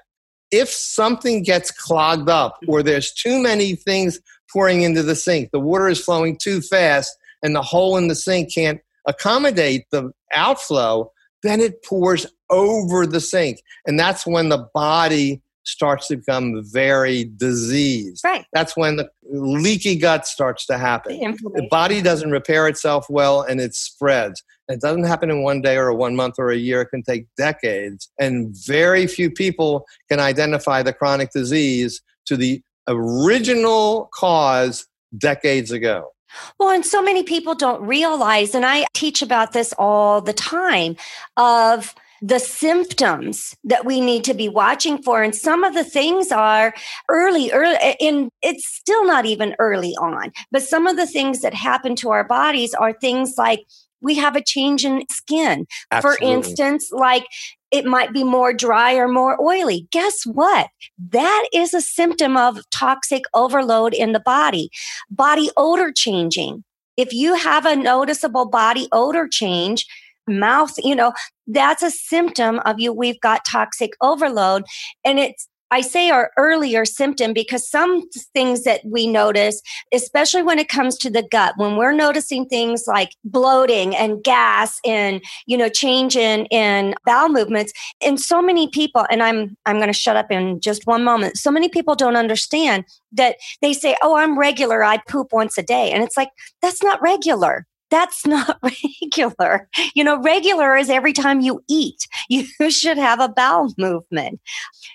if 0.51 0.69
something 0.69 1.43
gets 1.43 1.69
clogged 1.69 2.27
up 2.27 2.57
or 2.67 2.81
there's 2.81 3.13
too 3.13 3.39
many 3.39 3.75
things 3.75 4.19
pouring 4.51 4.81
into 4.81 5.03
the 5.03 5.15
sink, 5.15 5.51
the 5.51 5.59
water 5.59 5.87
is 5.87 6.03
flowing 6.03 6.35
too 6.35 6.61
fast, 6.61 7.15
and 7.43 7.55
the 7.55 7.61
hole 7.61 7.95
in 7.95 8.07
the 8.07 8.15
sink 8.15 8.51
can't 8.51 8.81
accommodate 9.07 9.85
the 9.91 10.11
outflow, 10.33 11.11
then 11.43 11.59
it 11.59 11.83
pours 11.83 12.25
over 12.49 13.05
the 13.05 13.21
sink. 13.21 13.61
And 13.85 13.99
that's 13.99 14.25
when 14.25 14.49
the 14.49 14.67
body 14.73 15.43
starts 15.63 16.07
to 16.07 16.17
become 16.17 16.63
very 16.63 17.25
diseased. 17.37 18.23
Right. 18.23 18.45
That's 18.51 18.75
when 18.75 18.95
the 18.95 19.09
leaky 19.31 19.95
gut 19.95 20.25
starts 20.25 20.65
to 20.65 20.79
happen. 20.79 21.13
The 21.13 21.21
inflammation. 21.21 21.67
body 21.69 22.01
doesn't 22.01 22.31
repair 22.31 22.67
itself 22.67 23.05
well 23.09 23.41
and 23.41 23.61
it 23.61 23.75
spreads. 23.75 24.43
It 24.69 24.81
doesn't 24.81 25.05
happen 25.05 25.31
in 25.31 25.41
one 25.41 25.61
day 25.61 25.75
or 25.77 25.91
one 25.93 26.15
month 26.15 26.35
or 26.37 26.51
a 26.51 26.57
year. 26.57 26.81
It 26.81 26.89
can 26.89 27.03
take 27.03 27.25
decades. 27.35 28.09
And 28.19 28.55
very 28.65 29.07
few 29.07 29.31
people 29.31 29.85
can 30.09 30.19
identify 30.19 30.83
the 30.83 30.93
chronic 30.93 31.31
disease 31.31 32.01
to 32.27 32.37
the 32.37 32.61
original 32.87 34.09
cause 34.13 34.87
decades 35.17 35.71
ago. 35.71 36.11
Well, 36.59 36.69
and 36.69 36.85
so 36.85 37.01
many 37.01 37.23
people 37.23 37.55
don't 37.55 37.81
realize, 37.81 38.53
and 38.53 38.63
I 38.63 38.85
teach 38.93 39.23
about 39.23 39.53
this 39.53 39.73
all 39.79 40.21
the 40.21 40.33
time 40.33 40.95
of 41.35 41.95
the 42.21 42.39
symptoms 42.39 43.55
that 43.63 43.85
we 43.85 44.01
need 44.01 44.23
to 44.25 44.33
be 44.33 44.49
watching 44.49 45.01
for. 45.01 45.23
And 45.23 45.33
some 45.33 45.63
of 45.63 45.73
the 45.73 45.83
things 45.83 46.31
are 46.31 46.75
early, 47.09 47.51
early, 47.51 47.77
and 47.99 48.29
it's 48.43 48.67
still 48.67 49.05
not 49.05 49.25
even 49.25 49.55
early 49.57 49.95
on, 49.99 50.31
but 50.51 50.61
some 50.61 50.85
of 50.85 50.97
the 50.97 51.07
things 51.07 51.41
that 51.41 51.53
happen 51.53 51.95
to 51.95 52.09
our 52.09 52.23
bodies 52.23 52.73
are 52.73 52.93
things 52.93 53.35
like 53.37 53.65
we 54.01 54.15
have 54.15 54.35
a 54.35 54.43
change 54.43 54.85
in 54.85 55.03
skin. 55.09 55.65
For 56.01 56.17
instance, 56.21 56.89
like 56.91 57.25
it 57.71 57.85
might 57.85 58.13
be 58.13 58.23
more 58.23 58.53
dry 58.53 58.93
or 58.95 59.07
more 59.07 59.39
oily. 59.41 59.87
Guess 59.91 60.23
what? 60.25 60.69
That 61.11 61.47
is 61.53 61.73
a 61.73 61.81
symptom 61.81 62.35
of 62.35 62.59
toxic 62.71 63.23
overload 63.33 63.93
in 63.93 64.11
the 64.11 64.19
body. 64.19 64.69
Body 65.09 65.49
odor 65.57 65.91
changing. 65.91 66.63
If 66.97 67.13
you 67.13 67.35
have 67.35 67.65
a 67.65 67.75
noticeable 67.75 68.49
body 68.49 68.87
odor 68.91 69.27
change, 69.27 69.85
mouth, 70.27 70.73
you 70.83 70.95
know, 70.95 71.13
that's 71.47 71.83
a 71.83 71.91
symptom 71.91 72.59
of 72.59 72.79
you. 72.79 72.93
We've 72.93 73.19
got 73.21 73.45
toxic 73.45 73.91
overload. 74.01 74.63
And 75.05 75.19
it's, 75.19 75.47
I 75.71 75.81
say 75.81 76.09
our 76.09 76.31
earlier 76.37 76.85
symptom 76.85 77.33
because 77.33 77.69
some 77.69 78.09
things 78.33 78.63
that 78.63 78.81
we 78.85 79.07
notice, 79.07 79.61
especially 79.93 80.41
when 80.41 80.59
it 80.59 80.67
comes 80.67 80.97
to 80.99 81.09
the 81.09 81.23
gut, 81.23 81.53
when 81.57 81.77
we're 81.77 81.93
noticing 81.93 82.45
things 82.45 82.85
like 82.87 83.15
bloating 83.23 83.95
and 83.95 84.23
gas 84.23 84.79
and, 84.85 85.21
you 85.45 85.57
know, 85.57 85.69
change 85.69 86.15
in, 86.15 86.45
in 86.47 86.95
bowel 87.05 87.29
movements, 87.29 87.71
and 88.01 88.19
so 88.19 88.41
many 88.41 88.67
people, 88.69 89.05
and 89.09 89.21
I'm 89.21 89.55
I'm 89.65 89.77
going 89.77 89.87
to 89.87 89.93
shut 89.93 90.17
up 90.17 90.31
in 90.31 90.59
just 90.59 90.87
one 90.87 91.03
moment. 91.03 91.37
So 91.37 91.51
many 91.51 91.69
people 91.69 91.95
don't 91.95 92.15
understand 92.15 92.85
that 93.11 93.37
they 93.61 93.73
say, 93.73 93.95
"Oh, 94.01 94.15
I'm 94.15 94.37
regular. 94.37 94.83
I 94.83 94.97
poop 95.07 95.27
once 95.31 95.57
a 95.57 95.63
day." 95.63 95.91
And 95.91 96.03
it's 96.03 96.17
like, 96.17 96.29
that's 96.61 96.83
not 96.83 97.01
regular. 97.01 97.65
That's 97.89 98.25
not 98.25 98.59
regular. 98.61 99.69
You 99.95 100.03
know, 100.03 100.21
regular 100.21 100.75
is 100.75 100.89
every 100.89 101.13
time 101.13 101.41
you 101.41 101.63
eat. 101.69 102.07
You 102.29 102.69
should 102.69 102.97
have 102.97 103.19
a 103.19 103.27
bowel 103.27 103.73
movement. 103.77 104.39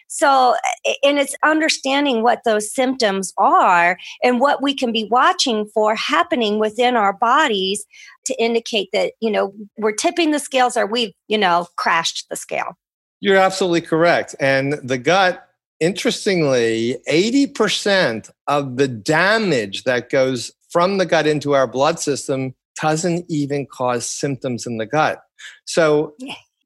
So, 0.06 0.54
and 1.02 1.18
it's 1.18 1.34
understanding 1.42 2.22
what 2.22 2.42
those 2.44 2.72
symptoms 2.72 3.32
are 3.36 3.98
and 4.22 4.38
what 4.38 4.62
we 4.62 4.74
can 4.74 4.92
be 4.92 5.08
watching 5.10 5.66
for 5.74 5.96
happening 5.96 6.60
within 6.60 6.94
our 6.94 7.12
bodies 7.12 7.84
to 8.26 8.40
indicate 8.40 8.90
that, 8.92 9.14
you 9.20 9.30
know, 9.30 9.52
we're 9.76 9.92
tipping 9.92 10.30
the 10.30 10.38
scales 10.38 10.76
or 10.76 10.86
we've, 10.86 11.12
you 11.26 11.36
know, 11.36 11.66
crashed 11.76 12.26
the 12.30 12.36
scale. 12.36 12.78
You're 13.20 13.38
absolutely 13.38 13.80
correct. 13.80 14.36
And 14.38 14.74
the 14.74 14.98
gut, 14.98 15.48
interestingly, 15.80 16.98
80% 17.08 18.30
of 18.46 18.76
the 18.76 18.86
damage 18.86 19.82
that 19.84 20.10
goes 20.10 20.52
from 20.70 20.98
the 20.98 21.06
gut 21.06 21.26
into 21.26 21.54
our 21.54 21.66
blood 21.66 21.98
system 21.98 22.54
doesn't 22.80 23.24
even 23.28 23.66
cause 23.66 24.06
symptoms 24.06 24.66
in 24.66 24.78
the 24.78 24.86
gut. 24.86 25.22
So 25.64 26.14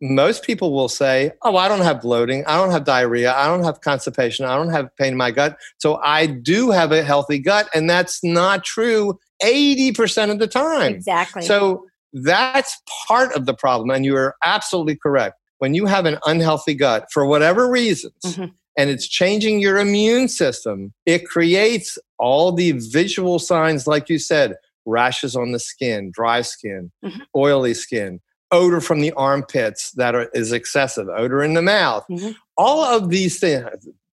most 0.01 0.45
people 0.45 0.73
will 0.73 0.89
say, 0.89 1.33
Oh, 1.43 1.57
I 1.57 1.69
don't 1.69 1.81
have 1.81 2.01
bloating. 2.01 2.45
I 2.47 2.57
don't 2.57 2.71
have 2.71 2.85
diarrhea. 2.85 3.35
I 3.35 3.47
don't 3.47 3.65
have 3.65 3.81
constipation. 3.81 4.45
I 4.45 4.57
don't 4.57 4.71
have 4.71 4.95
pain 4.97 5.13
in 5.13 5.19
my 5.19 5.31
gut. 5.31 5.59
So 5.79 5.97
I 5.97 6.27
do 6.27 6.71
have 6.71 6.93
a 6.93 7.03
healthy 7.03 7.39
gut. 7.39 7.69
And 7.75 7.89
that's 7.91 8.23
not 8.23 8.65
true 8.65 9.19
80% 9.43 10.31
of 10.31 10.39
the 10.39 10.47
time. 10.47 10.93
Exactly. 10.95 11.43
So 11.43 11.85
that's 12.13 12.81
part 13.07 13.33
of 13.35 13.47
the 13.47 13.55
problem. 13.55 13.91
And 13.91 14.05
you 14.05 14.17
are 14.17 14.37
absolutely 14.43 14.97
correct. 14.97 15.37
When 15.59 15.75
you 15.75 15.87
have 15.87 16.07
an 16.07 16.19
unhealthy 16.25 16.75
gut, 16.75 17.09
for 17.13 17.27
whatever 17.27 17.69
reasons, 17.69 18.15
Mhm. 18.25 18.53
and 18.77 18.91
it's 18.91 19.09
changing 19.09 19.61
your 19.61 19.79
immune 19.79 20.29
system, 20.29 20.95
it 21.05 21.27
creates 21.27 21.99
all 22.19 22.53
the 22.53 22.73
visual 22.73 23.41
signs, 23.41 23.87
like 23.87 24.09
you 24.09 24.19
said 24.21 24.55
rashes 24.89 25.37
on 25.37 25.53
the 25.53 25.59
skin, 25.59 26.11
dry 26.13 26.41
skin, 26.43 26.91
Mhm. 27.05 27.21
oily 27.37 27.75
skin, 27.75 28.21
odor 28.51 28.81
from 28.81 29.01
the 29.01 29.13
armpits 29.13 29.93
that 29.93 30.15
are, 30.15 30.29
is 30.35 30.53
excessive, 30.53 31.09
odor 31.09 31.43
in 31.43 31.55
the 31.55 31.63
mouth. 31.63 32.05
Mhm. 32.11 32.35
All 32.57 32.83
of 32.83 33.11
these 33.11 33.39
things, 33.39 33.67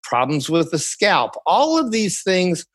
problems 0.01 0.49
with 0.49 0.71
the 0.71 0.79
scalp, 0.79 1.35
all 1.45 1.77
of 1.77 1.91
these 1.91 2.23
things 2.23 2.65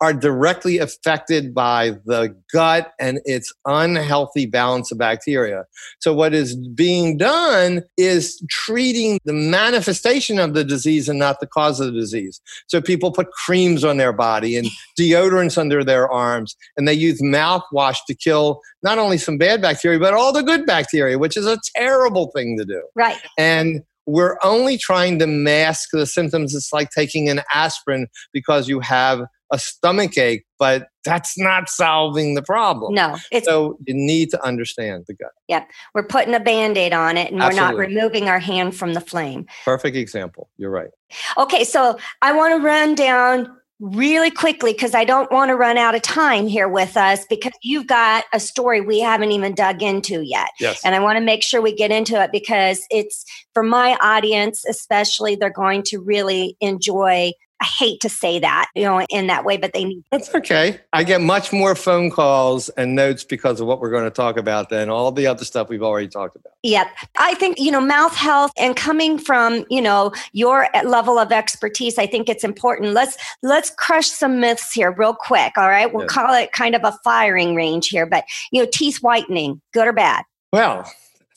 are 0.00 0.12
directly 0.12 0.78
affected 0.78 1.54
by 1.54 1.90
the 2.04 2.34
gut 2.52 2.92
and 3.00 3.20
its 3.24 3.52
unhealthy 3.64 4.46
balance 4.46 4.92
of 4.92 4.98
bacteria. 4.98 5.64
So, 6.00 6.14
what 6.14 6.34
is 6.34 6.56
being 6.56 7.16
done 7.16 7.82
is 7.96 8.42
treating 8.48 9.18
the 9.24 9.32
manifestation 9.32 10.38
of 10.38 10.54
the 10.54 10.64
disease 10.64 11.08
and 11.08 11.18
not 11.18 11.40
the 11.40 11.46
cause 11.46 11.80
of 11.80 11.86
the 11.86 12.00
disease. 12.00 12.40
So, 12.68 12.80
people 12.80 13.12
put 13.12 13.30
creams 13.32 13.84
on 13.84 13.96
their 13.96 14.12
body 14.12 14.56
and 14.56 14.68
deodorants 14.98 15.58
under 15.58 15.82
their 15.82 16.08
arms, 16.10 16.56
and 16.76 16.86
they 16.86 16.94
use 16.94 17.20
mouthwash 17.20 17.96
to 18.06 18.14
kill 18.14 18.60
not 18.82 18.98
only 18.98 19.18
some 19.18 19.38
bad 19.38 19.60
bacteria, 19.60 19.98
but 19.98 20.14
all 20.14 20.32
the 20.32 20.42
good 20.42 20.64
bacteria, 20.66 21.18
which 21.18 21.36
is 21.36 21.46
a 21.46 21.58
terrible 21.74 22.30
thing 22.34 22.56
to 22.56 22.64
do 22.64 22.82
right. 22.94 23.18
and 23.36 23.82
we're 24.08 24.38
only 24.42 24.78
trying 24.78 25.18
to 25.18 25.26
mask 25.26 25.90
the 25.92 26.06
symptoms. 26.06 26.54
It's 26.54 26.72
like 26.72 26.88
taking 26.90 27.28
an 27.28 27.42
aspirin 27.52 28.08
because 28.32 28.66
you 28.66 28.80
have 28.80 29.26
a 29.50 29.58
stomach 29.58 30.16
ache, 30.18 30.44
but 30.58 30.88
that's 31.04 31.38
not 31.38 31.68
solving 31.68 32.34
the 32.34 32.42
problem. 32.42 32.94
No, 32.94 33.16
it's 33.32 33.46
So 33.46 33.78
you 33.86 33.94
need 33.94 34.30
to 34.30 34.44
understand 34.44 35.04
the 35.08 35.14
gut. 35.14 35.30
Yep. 35.48 35.68
We're 35.94 36.06
putting 36.06 36.34
a 36.34 36.40
band-aid 36.40 36.92
on 36.92 37.16
it 37.16 37.32
and 37.32 37.40
we're 37.40 37.52
not 37.52 37.76
removing 37.76 38.28
our 38.28 38.38
hand 38.38 38.76
from 38.76 38.94
the 38.94 39.00
flame. 39.00 39.46
Perfect 39.64 39.96
example. 39.96 40.50
You're 40.58 40.70
right. 40.70 40.90
Okay, 41.38 41.64
so 41.64 41.98
I 42.20 42.32
want 42.32 42.54
to 42.54 42.64
run 42.64 42.94
down 42.94 43.54
really 43.80 44.30
quickly 44.30 44.72
because 44.72 44.94
I 44.94 45.04
don't 45.04 45.30
want 45.30 45.50
to 45.50 45.56
run 45.56 45.78
out 45.78 45.94
of 45.94 46.02
time 46.02 46.48
here 46.48 46.68
with 46.68 46.96
us 46.96 47.24
because 47.30 47.52
you've 47.62 47.86
got 47.86 48.24
a 48.32 48.40
story 48.40 48.80
we 48.80 48.98
haven't 48.98 49.30
even 49.30 49.54
dug 49.54 49.82
into 49.82 50.22
yet. 50.22 50.48
Yes. 50.58 50.84
And 50.84 50.96
I 50.96 50.98
want 50.98 51.16
to 51.16 51.24
make 51.24 51.44
sure 51.44 51.62
we 51.62 51.72
get 51.74 51.92
into 51.92 52.20
it 52.20 52.32
because 52.32 52.84
it's 52.90 53.24
for 53.54 53.62
my 53.62 53.96
audience, 54.02 54.64
especially, 54.68 55.36
they're 55.36 55.48
going 55.48 55.84
to 55.84 55.98
really 56.00 56.56
enjoy 56.60 57.32
I 57.60 57.64
hate 57.64 58.00
to 58.00 58.08
say 58.08 58.38
that, 58.38 58.68
you 58.74 58.84
know, 58.84 59.00
in 59.10 59.26
that 59.26 59.44
way, 59.44 59.56
but 59.56 59.72
they 59.72 59.84
need. 59.84 60.04
That's 60.12 60.32
okay. 60.34 60.80
I 60.92 61.02
get 61.02 61.20
much 61.20 61.52
more 61.52 61.74
phone 61.74 62.10
calls 62.10 62.68
and 62.70 62.94
notes 62.94 63.24
because 63.24 63.60
of 63.60 63.66
what 63.66 63.80
we're 63.80 63.90
going 63.90 64.04
to 64.04 64.10
talk 64.10 64.36
about 64.36 64.68
than 64.68 64.88
all 64.88 65.10
the 65.10 65.26
other 65.26 65.44
stuff 65.44 65.68
we've 65.68 65.82
already 65.82 66.08
talked 66.08 66.36
about. 66.36 66.52
Yep. 66.62 66.86
I 67.18 67.34
think, 67.34 67.58
you 67.58 67.70
know, 67.70 67.80
mouth 67.80 68.14
health 68.14 68.52
and 68.58 68.76
coming 68.76 69.18
from, 69.18 69.64
you 69.70 69.80
know, 69.80 70.12
your 70.32 70.68
level 70.84 71.18
of 71.18 71.32
expertise, 71.32 71.98
I 71.98 72.06
think 72.06 72.28
it's 72.28 72.44
important. 72.44 72.92
Let's 72.92 73.16
let's 73.42 73.70
crush 73.70 74.06
some 74.06 74.40
myths 74.40 74.72
here 74.72 74.92
real 74.92 75.14
quick. 75.14 75.52
All 75.56 75.68
right. 75.68 75.92
We'll 75.92 76.04
yes. 76.04 76.12
call 76.12 76.34
it 76.34 76.52
kind 76.52 76.74
of 76.74 76.82
a 76.84 76.92
firing 77.02 77.54
range 77.54 77.88
here, 77.88 78.06
but 78.06 78.24
you 78.52 78.62
know, 78.62 78.68
teeth 78.72 78.98
whitening, 78.98 79.60
good 79.72 79.88
or 79.88 79.92
bad? 79.92 80.24
Well, 80.52 80.90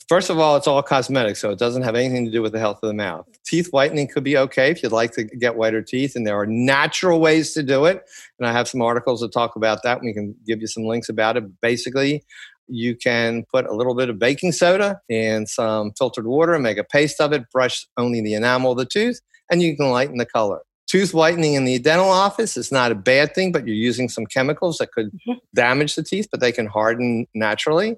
First 0.08 0.30
of 0.30 0.38
all, 0.38 0.56
it's 0.56 0.66
all 0.66 0.82
cosmetic, 0.82 1.36
so 1.36 1.50
it 1.50 1.58
doesn't 1.58 1.82
have 1.82 1.94
anything 1.94 2.24
to 2.24 2.30
do 2.30 2.42
with 2.42 2.52
the 2.52 2.58
health 2.58 2.80
of 2.82 2.88
the 2.88 2.94
mouth. 2.94 3.26
Teeth 3.46 3.68
whitening 3.72 4.08
could 4.08 4.24
be 4.24 4.36
okay 4.36 4.70
if 4.70 4.82
you'd 4.82 4.92
like 4.92 5.12
to 5.12 5.24
get 5.24 5.56
whiter 5.56 5.82
teeth, 5.82 6.16
and 6.16 6.26
there 6.26 6.38
are 6.38 6.46
natural 6.46 7.20
ways 7.20 7.52
to 7.54 7.62
do 7.62 7.84
it. 7.84 8.02
And 8.38 8.46
I 8.46 8.52
have 8.52 8.68
some 8.68 8.82
articles 8.82 9.20
that 9.20 9.32
talk 9.32 9.56
about 9.56 9.82
that. 9.84 10.00
We 10.00 10.12
can 10.12 10.34
give 10.46 10.60
you 10.60 10.66
some 10.66 10.84
links 10.84 11.08
about 11.08 11.36
it. 11.36 11.60
Basically, 11.60 12.24
you 12.68 12.96
can 12.96 13.44
put 13.52 13.66
a 13.66 13.74
little 13.74 13.94
bit 13.94 14.08
of 14.08 14.18
baking 14.18 14.52
soda 14.52 15.00
and 15.10 15.48
some 15.48 15.92
filtered 15.98 16.26
water 16.26 16.58
make 16.58 16.78
a 16.78 16.84
paste 16.84 17.20
of 17.20 17.32
it, 17.32 17.50
brush 17.50 17.86
only 17.96 18.20
the 18.20 18.34
enamel 18.34 18.72
of 18.72 18.78
the 18.78 18.86
tooth, 18.86 19.20
and 19.50 19.62
you 19.62 19.76
can 19.76 19.90
lighten 19.90 20.18
the 20.18 20.26
color. 20.26 20.60
Tooth 20.88 21.14
whitening 21.14 21.54
in 21.54 21.64
the 21.64 21.78
dental 21.78 22.10
office 22.10 22.56
is 22.56 22.70
not 22.70 22.92
a 22.92 22.94
bad 22.94 23.34
thing, 23.34 23.50
but 23.50 23.66
you're 23.66 23.74
using 23.74 24.08
some 24.08 24.26
chemicals 24.26 24.76
that 24.78 24.92
could 24.92 25.06
mm-hmm. 25.06 25.38
damage 25.54 25.94
the 25.94 26.02
teeth, 26.02 26.28
but 26.30 26.40
they 26.40 26.52
can 26.52 26.66
harden 26.66 27.26
naturally. 27.34 27.96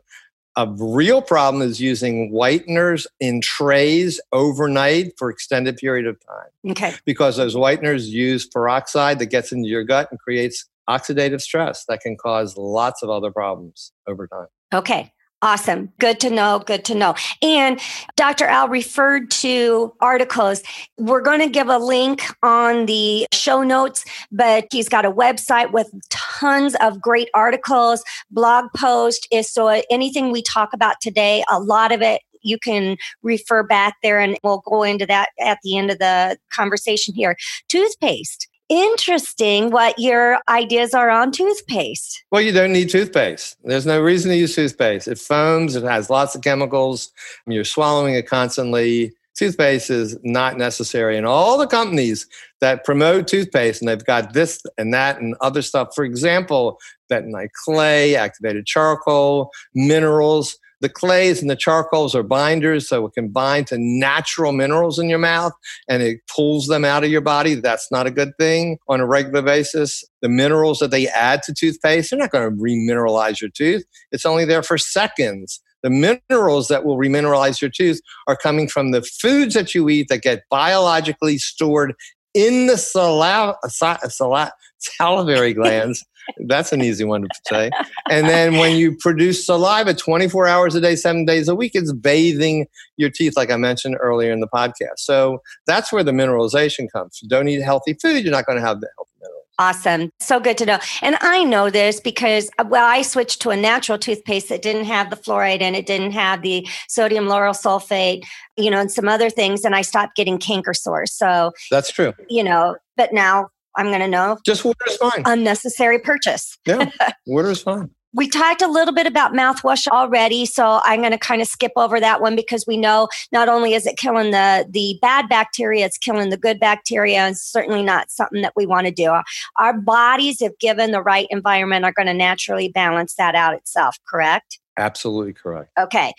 A 0.56 0.68
real 0.78 1.20
problem 1.20 1.62
is 1.62 1.80
using 1.80 2.30
whiteners 2.30 3.06
in 3.18 3.40
trays 3.40 4.20
overnight 4.32 5.12
for 5.18 5.28
extended 5.28 5.76
period 5.76 6.06
of 6.06 6.16
time. 6.24 6.70
Okay. 6.70 6.94
Because 7.04 7.36
those 7.36 7.56
whiteners 7.56 8.06
use 8.06 8.46
peroxide 8.46 9.18
that 9.18 9.26
gets 9.26 9.50
into 9.50 9.68
your 9.68 9.82
gut 9.82 10.08
and 10.10 10.20
creates 10.20 10.66
oxidative 10.88 11.40
stress 11.40 11.84
that 11.86 12.00
can 12.00 12.16
cause 12.16 12.56
lots 12.56 13.02
of 13.02 13.10
other 13.10 13.32
problems 13.32 13.92
over 14.06 14.26
time. 14.28 14.46
Okay. 14.72 15.12
Awesome. 15.44 15.92
Good 15.98 16.20
to 16.20 16.30
know. 16.30 16.60
Good 16.60 16.86
to 16.86 16.94
know. 16.94 17.14
And 17.42 17.78
Dr. 18.16 18.46
Al 18.46 18.66
referred 18.66 19.30
to 19.32 19.92
articles. 20.00 20.62
We're 20.96 21.20
going 21.20 21.40
to 21.40 21.50
give 21.50 21.68
a 21.68 21.76
link 21.76 22.22
on 22.42 22.86
the 22.86 23.26
show 23.30 23.62
notes, 23.62 24.06
but 24.32 24.66
he's 24.72 24.88
got 24.88 25.04
a 25.04 25.12
website 25.12 25.70
with 25.70 25.92
tons 26.08 26.74
of 26.80 26.98
great 26.98 27.28
articles, 27.34 28.02
blog 28.30 28.70
post. 28.74 29.28
Is 29.30 29.50
so 29.50 29.68
anything 29.90 30.32
we 30.32 30.40
talk 30.40 30.72
about 30.72 31.02
today, 31.02 31.44
a 31.50 31.60
lot 31.60 31.92
of 31.92 32.00
it 32.00 32.22
you 32.40 32.58
can 32.58 32.96
refer 33.22 33.62
back 33.62 33.96
there 34.02 34.20
and 34.20 34.38
we'll 34.44 34.62
go 34.66 34.82
into 34.82 35.04
that 35.04 35.28
at 35.40 35.58
the 35.62 35.76
end 35.76 35.90
of 35.90 35.98
the 35.98 36.38
conversation 36.50 37.14
here. 37.14 37.36
Toothpaste 37.68 38.48
interesting 38.68 39.70
what 39.70 39.98
your 39.98 40.38
ideas 40.48 40.94
are 40.94 41.10
on 41.10 41.32
toothpaste. 41.32 42.24
Well, 42.30 42.40
you 42.40 42.52
don't 42.52 42.72
need 42.72 42.90
toothpaste. 42.90 43.56
There's 43.64 43.86
no 43.86 44.00
reason 44.00 44.30
to 44.30 44.36
use 44.36 44.54
toothpaste. 44.54 45.08
It 45.08 45.18
foams, 45.18 45.76
it 45.76 45.84
has 45.84 46.10
lots 46.10 46.34
of 46.34 46.42
chemicals, 46.42 47.12
you're 47.46 47.64
swallowing 47.64 48.14
it 48.14 48.26
constantly. 48.26 49.12
Toothpaste 49.36 49.90
is 49.90 50.16
not 50.22 50.56
necessary. 50.56 51.16
And 51.16 51.26
all 51.26 51.58
the 51.58 51.66
companies 51.66 52.26
that 52.60 52.84
promote 52.84 53.26
toothpaste, 53.26 53.82
and 53.82 53.88
they've 53.88 54.04
got 54.04 54.32
this 54.32 54.62
and 54.78 54.94
that 54.94 55.20
and 55.20 55.34
other 55.40 55.60
stuff, 55.60 55.88
for 55.92 56.04
example, 56.04 56.78
bentonite 57.10 57.50
clay, 57.64 58.14
activated 58.14 58.64
charcoal, 58.64 59.50
minerals, 59.74 60.56
the 60.84 60.90
clays 60.90 61.40
and 61.40 61.50
the 61.50 61.56
charcoals 61.56 62.14
are 62.14 62.22
binders, 62.22 62.86
so 62.86 63.06
it 63.06 63.14
can 63.14 63.28
bind 63.28 63.68
to 63.68 63.78
natural 63.78 64.52
minerals 64.52 64.98
in 64.98 65.08
your 65.08 65.18
mouth 65.18 65.54
and 65.88 66.02
it 66.02 66.20
pulls 66.28 66.66
them 66.66 66.84
out 66.84 67.02
of 67.02 67.10
your 67.10 67.22
body. 67.22 67.54
That's 67.54 67.90
not 67.90 68.06
a 68.06 68.10
good 68.10 68.36
thing 68.38 68.76
on 68.86 69.00
a 69.00 69.06
regular 69.06 69.40
basis. 69.40 70.04
The 70.20 70.28
minerals 70.28 70.80
that 70.80 70.90
they 70.90 71.08
add 71.08 71.42
to 71.44 71.54
toothpaste, 71.54 72.10
they're 72.10 72.18
not 72.18 72.32
going 72.32 72.50
to 72.50 72.62
remineralize 72.62 73.40
your 73.40 73.48
tooth. 73.48 73.82
It's 74.12 74.26
only 74.26 74.44
there 74.44 74.62
for 74.62 74.76
seconds. 74.76 75.58
The 75.82 75.88
minerals 75.88 76.68
that 76.68 76.84
will 76.84 76.98
remineralize 76.98 77.62
your 77.62 77.70
tooth 77.70 78.02
are 78.26 78.36
coming 78.36 78.68
from 78.68 78.90
the 78.90 79.00
foods 79.00 79.54
that 79.54 79.74
you 79.74 79.88
eat 79.88 80.08
that 80.10 80.20
get 80.20 80.42
biologically 80.50 81.38
stored 81.38 81.94
in 82.34 82.66
the 82.66 82.76
saliva, 82.76 83.56
salivary 84.78 85.54
glands 85.54 86.04
that's 86.46 86.72
an 86.72 86.82
easy 86.82 87.04
one 87.04 87.22
to 87.22 87.28
say. 87.48 87.70
And 88.10 88.28
then 88.28 88.58
when 88.58 88.76
you 88.76 88.96
produce 88.96 89.44
saliva 89.44 89.94
24 89.94 90.46
hours 90.46 90.74
a 90.74 90.80
day, 90.80 90.96
seven 90.96 91.24
days 91.24 91.48
a 91.48 91.54
week, 91.54 91.72
it's 91.74 91.92
bathing 91.92 92.66
your 92.96 93.10
teeth, 93.10 93.34
like 93.36 93.50
I 93.50 93.56
mentioned 93.56 93.96
earlier 94.00 94.32
in 94.32 94.40
the 94.40 94.48
podcast. 94.48 94.98
So 94.98 95.42
that's 95.66 95.92
where 95.92 96.04
the 96.04 96.12
mineralization 96.12 96.90
comes. 96.90 97.20
You 97.22 97.28
don't 97.28 97.48
eat 97.48 97.62
healthy 97.62 97.94
food, 97.94 98.22
you're 98.22 98.32
not 98.32 98.46
going 98.46 98.58
to 98.58 98.64
have 98.64 98.80
the 98.80 98.88
healthy 98.96 99.12
minerals. 99.20 99.44
Awesome. 99.58 100.10
So 100.20 100.40
good 100.40 100.58
to 100.58 100.66
know. 100.66 100.78
And 101.00 101.16
I 101.20 101.44
know 101.44 101.70
this 101.70 102.00
because, 102.00 102.50
uh, 102.58 102.64
well, 102.68 102.86
I 102.86 103.02
switched 103.02 103.40
to 103.42 103.50
a 103.50 103.56
natural 103.56 103.98
toothpaste 103.98 104.48
that 104.48 104.62
didn't 104.62 104.84
have 104.84 105.10
the 105.10 105.16
fluoride 105.16 105.62
and 105.62 105.76
it 105.76 105.86
didn't 105.86 106.10
have 106.12 106.42
the 106.42 106.66
sodium 106.88 107.26
lauryl 107.26 107.54
sulfate, 107.54 108.24
you 108.56 108.70
know, 108.70 108.80
and 108.80 108.90
some 108.90 109.08
other 109.08 109.30
things. 109.30 109.64
And 109.64 109.74
I 109.74 109.82
stopped 109.82 110.16
getting 110.16 110.38
canker 110.38 110.74
sores. 110.74 111.12
So 111.12 111.52
that's 111.70 111.92
true. 111.92 112.12
You 112.28 112.42
know, 112.42 112.76
but 112.96 113.12
now 113.12 113.48
I'm 113.76 113.86
going 113.86 114.00
to 114.00 114.08
know. 114.08 114.38
Just 114.44 114.64
water 114.64 114.78
is 114.88 114.96
fine. 114.96 115.22
Unnecessary 115.24 115.98
purchase. 115.98 116.58
Yeah, 116.66 116.90
water 117.26 117.50
is 117.50 117.62
fine. 117.62 117.90
We 118.16 118.28
talked 118.28 118.62
a 118.62 118.68
little 118.68 118.94
bit 118.94 119.08
about 119.08 119.32
mouthwash 119.32 119.88
already, 119.88 120.46
so 120.46 120.80
I'm 120.84 121.00
going 121.00 121.10
to 121.10 121.18
kind 121.18 121.42
of 121.42 121.48
skip 121.48 121.72
over 121.74 121.98
that 121.98 122.20
one 122.20 122.36
because 122.36 122.64
we 122.64 122.76
know 122.76 123.08
not 123.32 123.48
only 123.48 123.74
is 123.74 123.86
it 123.86 123.96
killing 123.96 124.30
the 124.30 124.66
the 124.70 124.96
bad 125.02 125.28
bacteria, 125.28 125.84
it's 125.84 125.98
killing 125.98 126.30
the 126.30 126.36
good 126.36 126.60
bacteria, 126.60 127.18
and 127.18 127.36
certainly 127.36 127.82
not 127.82 128.12
something 128.12 128.42
that 128.42 128.52
we 128.54 128.66
want 128.66 128.86
to 128.86 128.92
do. 128.92 129.12
Our 129.56 129.72
bodies, 129.80 130.40
if 130.40 130.56
given 130.60 130.92
the 130.92 131.02
right 131.02 131.26
environment, 131.30 131.84
are 131.84 131.92
going 131.92 132.06
to 132.06 132.14
naturally 132.14 132.68
balance 132.68 133.14
that 133.16 133.34
out 133.34 133.54
itself. 133.54 133.98
Correct? 134.08 134.60
Absolutely 134.76 135.32
correct. 135.32 135.70
Okay 135.78 136.12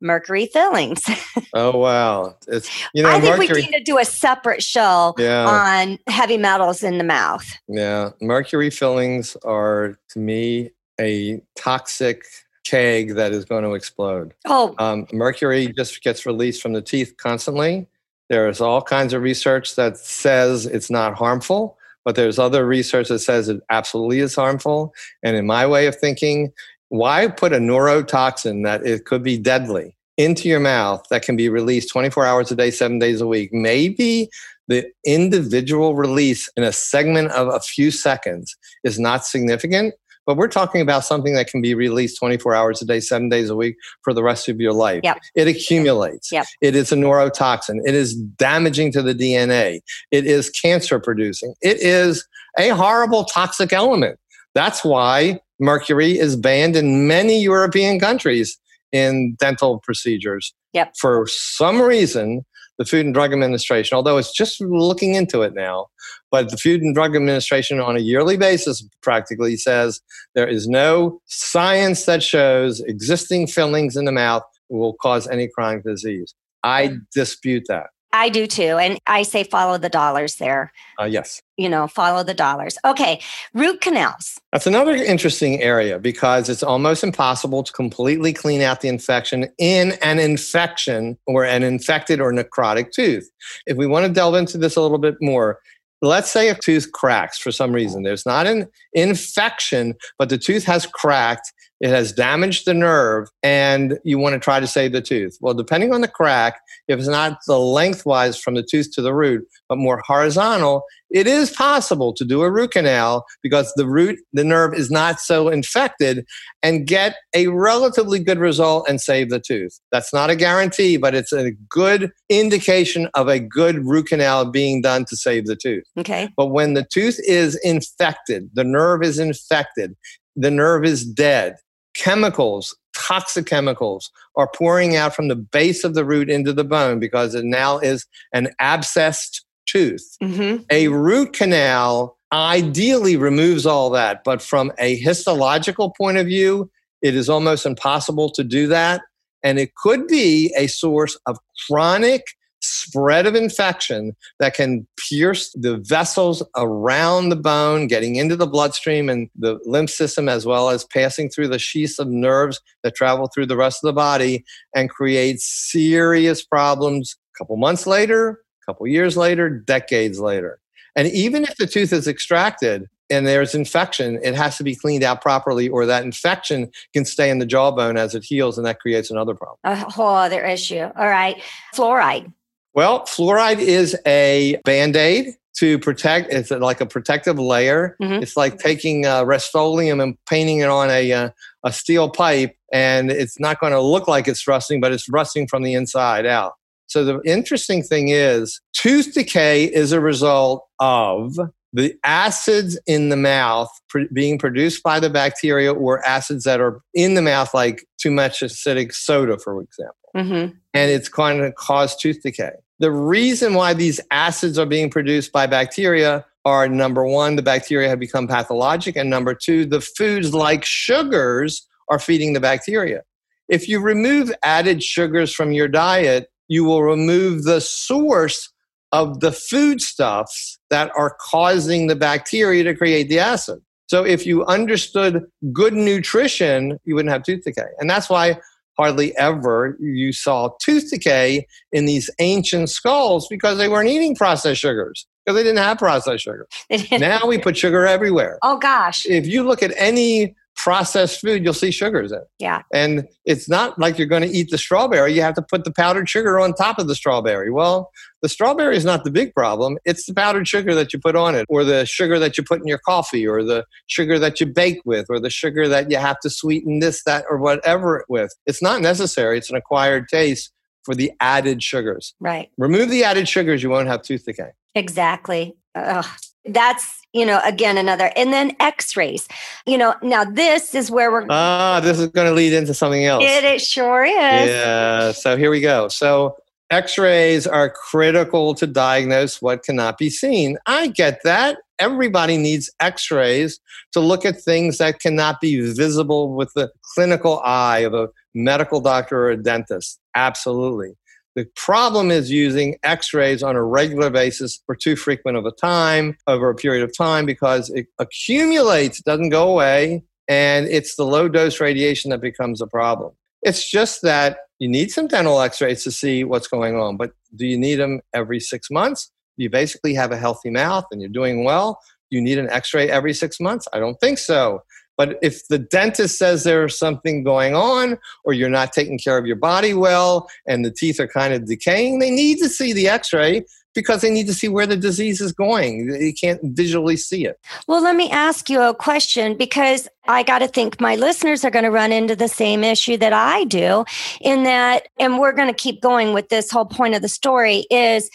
mercury 0.00 0.46
fillings. 0.46 1.02
oh 1.54 1.78
wow! 1.78 2.36
It's 2.48 2.70
you 2.94 3.02
know 3.02 3.10
I 3.10 3.20
think 3.20 3.38
mercury, 3.38 3.62
we 3.62 3.66
need 3.66 3.78
to 3.78 3.84
do 3.84 3.98
a 3.98 4.04
separate 4.04 4.62
show 4.62 5.14
yeah. 5.18 5.46
on 5.46 5.98
heavy 6.06 6.38
metals 6.38 6.82
in 6.82 6.98
the 6.98 7.04
mouth. 7.04 7.46
Yeah, 7.68 8.10
mercury 8.20 8.70
fillings 8.70 9.36
are 9.44 9.98
to 10.10 10.18
me 10.18 10.70
a 11.00 11.40
toxic 11.56 12.24
keg 12.64 13.14
that 13.14 13.32
is 13.32 13.44
going 13.44 13.64
to 13.64 13.74
explode. 13.74 14.34
Oh, 14.46 14.74
um, 14.78 15.06
mercury 15.12 15.72
just 15.76 16.02
gets 16.02 16.26
released 16.26 16.62
from 16.62 16.72
the 16.72 16.82
teeth 16.82 17.16
constantly. 17.16 17.86
There's 18.28 18.60
all 18.60 18.82
kinds 18.82 19.12
of 19.12 19.22
research 19.22 19.76
that 19.76 19.98
says 19.98 20.66
it's 20.66 20.90
not 20.90 21.14
harmful. 21.14 21.76
But 22.04 22.16
there's 22.16 22.38
other 22.38 22.66
research 22.66 23.08
that 23.08 23.18
says 23.18 23.48
it 23.48 23.60
absolutely 23.68 24.20
is 24.20 24.34
harmful. 24.34 24.94
And 25.22 25.36
in 25.36 25.46
my 25.46 25.66
way 25.66 25.86
of 25.86 25.96
thinking, 25.96 26.52
why 26.90 27.28
put 27.28 27.52
a 27.52 27.58
neurotoxin 27.58 28.64
that 28.64 28.84
it 28.84 29.06
could 29.06 29.22
be 29.22 29.38
deadly 29.38 29.96
into 30.16 30.48
your 30.48 30.60
mouth 30.60 31.04
that 31.10 31.22
can 31.22 31.36
be 31.36 31.48
released 31.48 31.90
24 31.90 32.26
hours 32.26 32.52
a 32.52 32.56
day, 32.56 32.70
seven 32.70 32.98
days 32.98 33.20
a 33.20 33.26
week? 33.26 33.52
Maybe 33.52 34.28
the 34.68 34.86
individual 35.06 35.94
release 35.94 36.48
in 36.56 36.64
a 36.64 36.72
segment 36.72 37.30
of 37.30 37.48
a 37.48 37.60
few 37.60 37.90
seconds 37.90 38.56
is 38.84 38.98
not 38.98 39.24
significant, 39.24 39.94
but 40.26 40.36
we're 40.36 40.48
talking 40.48 40.80
about 40.80 41.04
something 41.04 41.34
that 41.34 41.46
can 41.48 41.62
be 41.62 41.74
released 41.74 42.18
24 42.18 42.54
hours 42.54 42.82
a 42.82 42.84
day, 42.84 43.00
seven 43.00 43.28
days 43.28 43.50
a 43.50 43.56
week 43.56 43.76
for 44.02 44.12
the 44.12 44.22
rest 44.22 44.48
of 44.48 44.60
your 44.60 44.72
life. 44.72 45.00
Yep. 45.04 45.18
It 45.34 45.48
accumulates. 45.48 46.30
Yep. 46.30 46.46
It 46.60 46.76
is 46.76 46.92
a 46.92 46.96
neurotoxin. 46.96 47.80
It 47.84 47.94
is 47.94 48.14
damaging 48.14 48.92
to 48.92 49.02
the 49.02 49.14
DNA. 49.14 49.80
It 50.10 50.26
is 50.26 50.50
cancer 50.50 50.98
producing. 50.98 51.54
It 51.62 51.78
is 51.78 52.26
a 52.58 52.68
horrible 52.70 53.24
toxic 53.24 53.72
element. 53.72 54.18
That's 54.54 54.84
why 54.84 55.40
mercury 55.60 56.18
is 56.18 56.36
banned 56.36 56.76
in 56.76 57.06
many 57.06 57.40
European 57.40 58.00
countries 58.00 58.58
in 58.92 59.36
dental 59.38 59.80
procedures. 59.80 60.52
Yep. 60.72 60.94
For 60.98 61.26
some 61.28 61.80
reason, 61.80 62.44
the 62.78 62.84
Food 62.86 63.04
and 63.04 63.14
Drug 63.14 63.32
Administration, 63.32 63.94
although 63.94 64.16
it's 64.16 64.32
just 64.32 64.60
looking 64.60 65.14
into 65.14 65.42
it 65.42 65.52
now, 65.54 65.86
but 66.30 66.50
the 66.50 66.56
Food 66.56 66.80
and 66.80 66.94
Drug 66.94 67.14
Administration 67.14 67.78
on 67.78 67.96
a 67.96 68.00
yearly 68.00 68.36
basis 68.36 68.82
practically 69.02 69.56
says 69.56 70.00
there 70.34 70.48
is 70.48 70.66
no 70.66 71.20
science 71.26 72.06
that 72.06 72.22
shows 72.22 72.80
existing 72.80 73.48
fillings 73.48 73.96
in 73.96 74.06
the 74.06 74.12
mouth 74.12 74.42
will 74.70 74.94
cause 74.94 75.28
any 75.28 75.48
chronic 75.48 75.84
disease. 75.84 76.34
I 76.62 76.96
dispute 77.14 77.64
that. 77.68 77.88
I 78.12 78.28
do 78.28 78.46
too. 78.46 78.78
And 78.78 78.98
I 79.06 79.22
say 79.22 79.44
follow 79.44 79.78
the 79.78 79.88
dollars 79.88 80.36
there. 80.36 80.72
Uh, 81.00 81.04
yes. 81.04 81.40
You 81.56 81.68
know, 81.68 81.86
follow 81.86 82.24
the 82.24 82.34
dollars. 82.34 82.76
Okay. 82.84 83.20
Root 83.54 83.80
canals. 83.80 84.38
That's 84.52 84.66
another 84.66 84.94
interesting 84.94 85.62
area 85.62 85.98
because 85.98 86.48
it's 86.48 86.62
almost 86.62 87.04
impossible 87.04 87.62
to 87.62 87.72
completely 87.72 88.32
clean 88.32 88.62
out 88.62 88.80
the 88.80 88.88
infection 88.88 89.48
in 89.58 89.92
an 90.02 90.18
infection 90.18 91.18
or 91.26 91.44
an 91.44 91.62
infected 91.62 92.20
or 92.20 92.32
necrotic 92.32 92.92
tooth. 92.92 93.30
If 93.66 93.76
we 93.76 93.86
want 93.86 94.06
to 94.06 94.12
delve 94.12 94.34
into 94.34 94.58
this 94.58 94.76
a 94.76 94.80
little 94.80 94.98
bit 94.98 95.16
more, 95.20 95.60
let's 96.02 96.30
say 96.30 96.48
a 96.48 96.54
tooth 96.54 96.92
cracks 96.92 97.38
for 97.38 97.52
some 97.52 97.72
reason. 97.72 98.02
There's 98.02 98.26
not 98.26 98.46
an 98.46 98.66
infection, 98.92 99.94
but 100.18 100.28
the 100.28 100.38
tooth 100.38 100.64
has 100.64 100.86
cracked. 100.86 101.52
It 101.80 101.88
has 101.88 102.12
damaged 102.12 102.66
the 102.66 102.74
nerve, 102.74 103.28
and 103.42 103.98
you 104.04 104.18
want 104.18 104.34
to 104.34 104.38
try 104.38 104.60
to 104.60 104.66
save 104.66 104.92
the 104.92 105.00
tooth. 105.00 105.38
Well, 105.40 105.54
depending 105.54 105.94
on 105.94 106.02
the 106.02 106.08
crack, 106.08 106.60
if 106.88 106.98
it's 106.98 107.08
not 107.08 107.38
the 107.46 107.58
lengthwise 107.58 108.38
from 108.38 108.54
the 108.54 108.62
tooth 108.62 108.92
to 108.94 109.02
the 109.02 109.14
root, 109.14 109.46
but 109.68 109.78
more 109.78 110.02
horizontal, 110.06 110.84
it 111.10 111.26
is 111.26 111.50
possible 111.50 112.12
to 112.14 112.24
do 112.24 112.42
a 112.42 112.50
root 112.50 112.72
canal 112.72 113.24
because 113.42 113.72
the 113.76 113.86
root, 113.86 114.18
the 114.32 114.44
nerve 114.44 114.74
is 114.74 114.90
not 114.90 115.20
so 115.20 115.48
infected 115.48 116.26
and 116.62 116.86
get 116.86 117.16
a 117.34 117.48
relatively 117.48 118.20
good 118.20 118.38
result 118.38 118.88
and 118.88 119.00
save 119.00 119.30
the 119.30 119.40
tooth. 119.40 119.80
That's 119.90 120.12
not 120.12 120.30
a 120.30 120.36
guarantee, 120.36 120.98
but 120.98 121.14
it's 121.14 121.32
a 121.32 121.52
good 121.68 122.12
indication 122.28 123.08
of 123.14 123.28
a 123.28 123.40
good 123.40 123.84
root 123.86 124.06
canal 124.06 124.44
being 124.44 124.82
done 124.82 125.04
to 125.06 125.16
save 125.16 125.46
the 125.46 125.56
tooth. 125.56 125.84
Okay. 125.98 126.28
But 126.36 126.46
when 126.46 126.74
the 126.74 126.86
tooth 126.92 127.18
is 127.26 127.58
infected, 127.64 128.50
the 128.52 128.64
nerve 128.64 129.02
is 129.02 129.18
infected, 129.18 129.96
the 130.36 130.50
nerve 130.50 130.84
is 130.84 131.04
dead, 131.04 131.56
chemicals, 131.94 132.76
toxic 132.94 133.46
chemicals 133.46 134.10
are 134.36 134.48
pouring 134.54 134.96
out 134.96 135.14
from 135.14 135.28
the 135.28 135.36
base 135.36 135.84
of 135.84 135.94
the 135.94 136.04
root 136.04 136.30
into 136.30 136.52
the 136.52 136.64
bone 136.64 136.98
because 136.98 137.34
it 137.34 137.44
now 137.44 137.78
is 137.78 138.06
an 138.32 138.48
abscessed 138.60 139.42
tooth. 139.66 140.16
Mm-hmm. 140.22 140.62
A 140.70 140.88
root 140.88 141.32
canal 141.32 142.16
ideally 142.32 143.16
removes 143.16 143.66
all 143.66 143.90
that, 143.90 144.22
but 144.24 144.40
from 144.40 144.72
a 144.78 144.96
histological 144.96 145.90
point 145.90 146.18
of 146.18 146.26
view, 146.26 146.70
it 147.02 147.14
is 147.14 147.28
almost 147.28 147.66
impossible 147.66 148.30
to 148.30 148.44
do 148.44 148.66
that. 148.68 149.02
And 149.42 149.58
it 149.58 149.74
could 149.74 150.06
be 150.06 150.52
a 150.56 150.66
source 150.66 151.16
of 151.26 151.38
chronic 151.66 152.24
spread 152.60 153.26
of 153.26 153.34
infection 153.34 154.14
that 154.38 154.54
can 154.54 154.86
pierce 155.08 155.50
the 155.54 155.78
vessels 155.78 156.42
around 156.56 157.28
the 157.28 157.36
bone, 157.36 157.86
getting 157.86 158.16
into 158.16 158.36
the 158.36 158.46
bloodstream 158.46 159.08
and 159.08 159.28
the 159.36 159.58
lymph 159.64 159.90
system, 159.90 160.28
as 160.28 160.46
well 160.46 160.70
as 160.70 160.84
passing 160.84 161.28
through 161.28 161.48
the 161.48 161.58
sheaths 161.58 161.98
of 161.98 162.08
nerves 162.08 162.60
that 162.82 162.94
travel 162.94 163.28
through 163.34 163.46
the 163.46 163.56
rest 163.56 163.82
of 163.82 163.88
the 163.88 163.92
body 163.92 164.44
and 164.74 164.90
create 164.90 165.40
serious 165.40 166.44
problems 166.44 167.16
a 167.34 167.38
couple 167.38 167.56
months 167.56 167.86
later, 167.86 168.40
a 168.62 168.66
couple 168.66 168.86
years 168.86 169.16
later, 169.16 169.48
decades 169.48 170.20
later. 170.20 170.60
And 170.96 171.08
even 171.08 171.44
if 171.44 171.56
the 171.56 171.66
tooth 171.66 171.92
is 171.92 172.08
extracted, 172.08 172.88
and 173.10 173.26
there's 173.26 173.56
infection, 173.56 174.20
it 174.22 174.36
has 174.36 174.56
to 174.56 174.62
be 174.62 174.76
cleaned 174.76 175.02
out 175.02 175.20
properly, 175.20 175.68
or 175.68 175.84
that 175.84 176.04
infection 176.04 176.70
can 176.94 177.04
stay 177.04 177.28
in 177.28 177.40
the 177.40 177.46
jawbone 177.46 177.96
as 177.96 178.14
it 178.14 178.22
heals, 178.22 178.56
and 178.56 178.64
that 178.66 178.78
creates 178.78 179.10
another 179.10 179.34
problem. 179.34 179.58
A 179.64 179.74
whole 179.74 180.14
other 180.14 180.44
issue. 180.44 180.88
All 180.96 181.08
right. 181.08 181.42
Fluoride. 181.74 182.32
Well, 182.74 183.00
fluoride 183.02 183.58
is 183.58 183.96
a 184.06 184.60
band 184.64 184.96
aid 184.96 185.34
to 185.58 185.78
protect. 185.78 186.32
It's 186.32 186.50
like 186.50 186.80
a 186.80 186.86
protective 186.86 187.38
layer. 187.38 187.96
Mhm. 188.00 188.22
It's 188.22 188.36
like 188.36 188.58
taking 188.58 189.06
uh, 189.06 189.24
Rust-Oleum 189.24 190.00
and 190.00 190.16
painting 190.28 190.60
it 190.60 190.68
on 190.68 190.88
a, 190.90 191.12
uh, 191.12 191.30
a 191.64 191.72
steel 191.72 192.08
pipe, 192.08 192.56
and 192.72 193.10
it's 193.10 193.40
not 193.40 193.60
going 193.60 193.72
to 193.72 193.80
look 193.80 194.06
like 194.06 194.28
it's 194.28 194.46
rusting, 194.46 194.80
but 194.80 194.92
it's 194.92 195.08
rusting 195.08 195.48
from 195.48 195.62
the 195.64 195.74
inside 195.74 196.24
out. 196.26 196.52
So 196.86 197.04
the 197.04 197.20
interesting 197.24 197.82
thing 197.82 198.08
is, 198.08 198.60
tooth 198.72 199.14
decay 199.14 199.64
is 199.64 199.92
a 199.92 200.00
result 200.00 200.64
of 200.78 201.36
the 201.72 201.94
acids 202.02 202.78
in 202.86 203.10
the 203.10 203.16
mouth 203.16 203.68
pr- 203.88 204.00
being 204.12 204.38
produced 204.38 204.82
by 204.82 204.98
the 204.98 205.10
bacteria 205.10 205.72
or 205.72 206.04
acids 206.04 206.44
that 206.44 206.60
are 206.60 206.80
in 206.94 207.14
the 207.14 207.22
mouth, 207.22 207.52
like 207.54 207.84
too 208.00 208.10
much 208.10 208.40
acidic 208.40 208.92
soda, 208.92 209.38
for 209.38 209.60
example 209.60 209.94
Mm-hmm. 210.16 210.56
and 210.74 210.90
it's 210.90 211.08
going 211.08 211.40
to 211.40 211.52
cause 211.52 211.96
tooth 211.96 212.22
decay. 212.22 212.52
The 212.80 212.90
reason 212.90 213.54
why 213.54 213.74
these 213.74 214.00
acids 214.10 214.58
are 214.58 214.66
being 214.66 214.90
produced 214.90 215.32
by 215.32 215.46
bacteria 215.46 216.24
are 216.44 216.68
number 216.68 217.06
one, 217.06 217.36
the 217.36 217.42
bacteria 217.42 217.88
have 217.88 218.00
become 218.00 218.26
pathologic, 218.26 218.96
and 218.96 219.10
number 219.10 219.34
two, 219.34 219.66
the 219.66 219.80
foods 219.80 220.34
like 220.34 220.64
sugars 220.64 221.66
are 221.90 221.98
feeding 221.98 222.32
the 222.32 222.40
bacteria. 222.40 223.02
If 223.48 223.68
you 223.68 223.80
remove 223.80 224.32
added 224.42 224.82
sugars 224.82 225.34
from 225.34 225.52
your 225.52 225.68
diet, 225.68 226.30
you 226.48 226.64
will 226.64 226.82
remove 226.82 227.44
the 227.44 227.60
source 227.60 228.50
of 228.92 229.20
the 229.20 229.32
foodstuffs 229.32 230.58
that 230.70 230.90
are 230.96 231.16
causing 231.20 231.86
the 231.86 231.96
bacteria 231.96 232.64
to 232.64 232.74
create 232.74 233.08
the 233.08 233.18
acid. 233.18 233.60
So 233.86 234.04
if 234.04 234.24
you 234.24 234.44
understood 234.46 235.24
good 235.52 235.74
nutrition, 235.74 236.78
you 236.84 236.94
wouldn't 236.94 237.12
have 237.12 237.24
tooth 237.24 237.44
decay. 237.44 237.66
And 237.78 237.90
that's 237.90 238.08
why 238.08 238.38
hardly 238.80 239.16
ever 239.18 239.76
you 239.78 240.12
saw 240.12 240.50
tooth 240.60 240.90
decay 240.90 241.46
in 241.72 241.84
these 241.84 242.08
ancient 242.18 242.70
skulls 242.70 243.26
because 243.28 243.58
they 243.58 243.68
weren't 243.68 243.88
eating 243.88 244.14
processed 244.14 244.60
sugars 244.60 245.06
because 245.24 245.36
they 245.36 245.42
didn't 245.42 245.58
have 245.58 245.78
processed 245.78 246.24
sugar. 246.24 246.46
Now 246.92 247.26
we 247.26 247.36
put 247.38 247.56
sugar 247.56 247.86
everywhere. 247.86 248.38
oh 248.42 248.58
gosh. 248.58 249.04
If 249.06 249.26
you 249.26 249.42
look 249.42 249.62
at 249.62 249.72
any 249.76 250.34
processed 250.62 251.20
food, 251.20 251.42
you'll 251.42 251.54
see 251.54 251.70
sugars 251.70 252.12
in 252.12 252.18
it. 252.18 252.24
Yeah. 252.38 252.62
And 252.72 253.08
it's 253.24 253.48
not 253.48 253.78
like 253.78 253.96
you're 253.96 254.06
going 254.06 254.22
to 254.22 254.28
eat 254.28 254.50
the 254.50 254.58
strawberry. 254.58 255.14
You 255.14 255.22
have 255.22 255.34
to 255.34 255.42
put 255.42 255.64
the 255.64 255.72
powdered 255.72 256.08
sugar 256.08 256.38
on 256.38 256.52
top 256.52 256.78
of 256.78 256.86
the 256.86 256.94
strawberry. 256.94 257.50
Well, 257.50 257.90
the 258.20 258.28
strawberry 258.28 258.76
is 258.76 258.84
not 258.84 259.04
the 259.04 259.10
big 259.10 259.34
problem. 259.34 259.78
It's 259.84 260.04
the 260.04 260.12
powdered 260.12 260.46
sugar 260.46 260.74
that 260.74 260.92
you 260.92 260.98
put 260.98 261.16
on 261.16 261.34
it, 261.34 261.46
or 261.48 261.64
the 261.64 261.86
sugar 261.86 262.18
that 262.18 262.36
you 262.36 262.44
put 262.44 262.60
in 262.60 262.66
your 262.66 262.78
coffee, 262.78 263.26
or 263.26 263.42
the 263.42 263.64
sugar 263.86 264.18
that 264.18 264.40
you 264.40 264.46
bake 264.46 264.80
with, 264.84 265.06
or 265.08 265.18
the 265.18 265.30
sugar 265.30 265.66
that 265.68 265.90
you 265.90 265.96
have 265.96 266.20
to 266.20 266.30
sweeten 266.30 266.80
this, 266.80 267.02
that, 267.04 267.24
or 267.30 267.38
whatever 267.38 268.04
with. 268.08 268.34
It's 268.46 268.62
not 268.62 268.82
necessary. 268.82 269.38
It's 269.38 269.50
an 269.50 269.56
acquired 269.56 270.08
taste 270.08 270.52
for 270.84 270.94
the 270.94 271.12
added 271.20 271.62
sugars. 271.62 272.14
Right. 272.20 272.50
Remove 272.58 272.90
the 272.90 273.04
added 273.04 273.28
sugars, 273.28 273.62
you 273.62 273.70
won't 273.70 273.88
have 273.88 274.02
tooth 274.02 274.24
decay. 274.24 274.50
Exactly. 274.74 275.56
Ugh. 275.74 276.06
That's, 276.46 277.00
you 277.12 277.26
know, 277.26 277.40
again, 277.44 277.76
another. 277.76 278.10
And 278.16 278.32
then 278.32 278.56
x 278.60 278.96
rays. 278.96 279.28
You 279.66 279.78
know, 279.78 279.94
now 280.02 280.24
this 280.24 280.74
is 280.74 280.90
where 280.90 281.10
we're, 281.10 281.26
Ah, 281.28 281.80
this 281.80 281.98
is 281.98 282.08
going 282.08 282.28
to 282.28 282.34
lead 282.34 282.52
into 282.52 282.74
something 282.74 283.04
else. 283.04 283.24
it, 283.24 283.44
it 283.44 283.60
sure 283.60 284.04
is. 284.04 284.14
Yeah. 284.14 285.12
So 285.12 285.36
here 285.36 285.50
we 285.50 285.60
go. 285.60 285.88
So 285.88 286.36
x 286.70 286.96
rays 286.98 287.46
are 287.46 287.68
critical 287.68 288.54
to 288.54 288.66
diagnose 288.66 289.42
what 289.42 289.64
cannot 289.64 289.98
be 289.98 290.08
seen. 290.08 290.56
I 290.66 290.88
get 290.88 291.20
that. 291.24 291.58
Everybody 291.78 292.36
needs 292.36 292.70
x 292.80 293.10
rays 293.10 293.58
to 293.92 294.00
look 294.00 294.24
at 294.24 294.40
things 294.40 294.78
that 294.78 295.00
cannot 295.00 295.40
be 295.40 295.60
visible 295.72 296.34
with 296.34 296.52
the 296.54 296.70
clinical 296.94 297.40
eye 297.40 297.80
of 297.80 297.94
a 297.94 298.08
medical 298.34 298.80
doctor 298.80 299.24
or 299.26 299.30
a 299.30 299.36
dentist. 299.42 299.98
Absolutely. 300.14 300.94
The 301.36 301.46
problem 301.54 302.10
is 302.10 302.30
using 302.30 302.76
x 302.82 303.14
rays 303.14 303.42
on 303.42 303.54
a 303.54 303.62
regular 303.62 304.10
basis 304.10 304.60
for 304.66 304.74
too 304.74 304.96
frequent 304.96 305.36
of 305.36 305.46
a 305.46 305.52
time 305.52 306.16
over 306.26 306.50
a 306.50 306.54
period 306.54 306.82
of 306.82 306.96
time 306.96 307.24
because 307.24 307.70
it 307.70 307.86
accumulates, 307.98 309.00
doesn't 309.00 309.28
go 309.30 309.48
away, 309.48 310.02
and 310.28 310.66
it's 310.66 310.96
the 310.96 311.04
low 311.04 311.28
dose 311.28 311.60
radiation 311.60 312.10
that 312.10 312.20
becomes 312.20 312.60
a 312.60 312.66
problem. 312.66 313.12
It's 313.42 313.68
just 313.68 314.02
that 314.02 314.38
you 314.58 314.68
need 314.68 314.90
some 314.90 315.06
dental 315.06 315.40
x 315.40 315.60
rays 315.60 315.84
to 315.84 315.90
see 315.90 316.24
what's 316.24 316.48
going 316.48 316.76
on, 316.76 316.96
but 316.96 317.12
do 317.36 317.46
you 317.46 317.58
need 317.58 317.76
them 317.76 318.00
every 318.14 318.40
six 318.40 318.70
months? 318.70 319.10
You 319.36 319.48
basically 319.48 319.94
have 319.94 320.12
a 320.12 320.16
healthy 320.16 320.50
mouth 320.50 320.84
and 320.90 321.00
you're 321.00 321.10
doing 321.10 321.44
well. 321.44 321.80
You 322.10 322.20
need 322.20 322.38
an 322.38 322.50
x 322.50 322.74
ray 322.74 322.90
every 322.90 323.14
six 323.14 323.40
months? 323.40 323.66
I 323.72 323.78
don't 323.78 323.98
think 324.00 324.18
so. 324.18 324.62
But 325.00 325.18
if 325.22 325.48
the 325.48 325.58
dentist 325.58 326.18
says 326.18 326.44
there's 326.44 326.78
something 326.78 327.24
going 327.24 327.54
on, 327.54 327.96
or 328.22 328.34
you're 328.34 328.50
not 328.50 328.74
taking 328.74 328.98
care 328.98 329.16
of 329.16 329.24
your 329.24 329.34
body 329.34 329.72
well, 329.72 330.28
and 330.46 330.62
the 330.62 330.70
teeth 330.70 331.00
are 331.00 331.08
kind 331.08 331.32
of 331.32 331.46
decaying, 331.46 332.00
they 332.00 332.10
need 332.10 332.36
to 332.40 332.50
see 332.50 332.74
the 332.74 332.86
x 332.86 333.10
ray 333.10 333.46
because 333.74 334.02
they 334.02 334.10
need 334.10 334.26
to 334.26 334.34
see 334.34 334.48
where 334.48 334.66
the 334.66 334.76
disease 334.76 335.22
is 335.22 335.32
going. 335.32 335.88
You 335.88 336.12
can't 336.12 336.38
visually 336.42 336.98
see 336.98 337.24
it. 337.24 337.40
Well, 337.66 337.80
let 337.82 337.96
me 337.96 338.10
ask 338.10 338.50
you 338.50 338.60
a 338.60 338.74
question 338.74 339.38
because 339.38 339.88
I 340.06 340.22
got 340.22 340.40
to 340.40 340.48
think 340.48 340.82
my 340.82 340.96
listeners 340.96 341.46
are 341.46 341.50
going 341.50 341.64
to 341.64 341.70
run 341.70 341.92
into 341.92 342.14
the 342.14 342.28
same 342.28 342.62
issue 342.62 342.98
that 342.98 343.14
I 343.14 343.44
do 343.44 343.86
in 344.20 344.42
that, 344.42 344.86
and 344.98 345.18
we're 345.18 345.32
going 345.32 345.48
to 345.48 345.54
keep 345.54 345.80
going 345.80 346.12
with 346.12 346.28
this 346.28 346.50
whole 346.50 346.66
point 346.66 346.94
of 346.94 347.00
the 347.00 347.08
story 347.08 347.64
is 347.70 348.10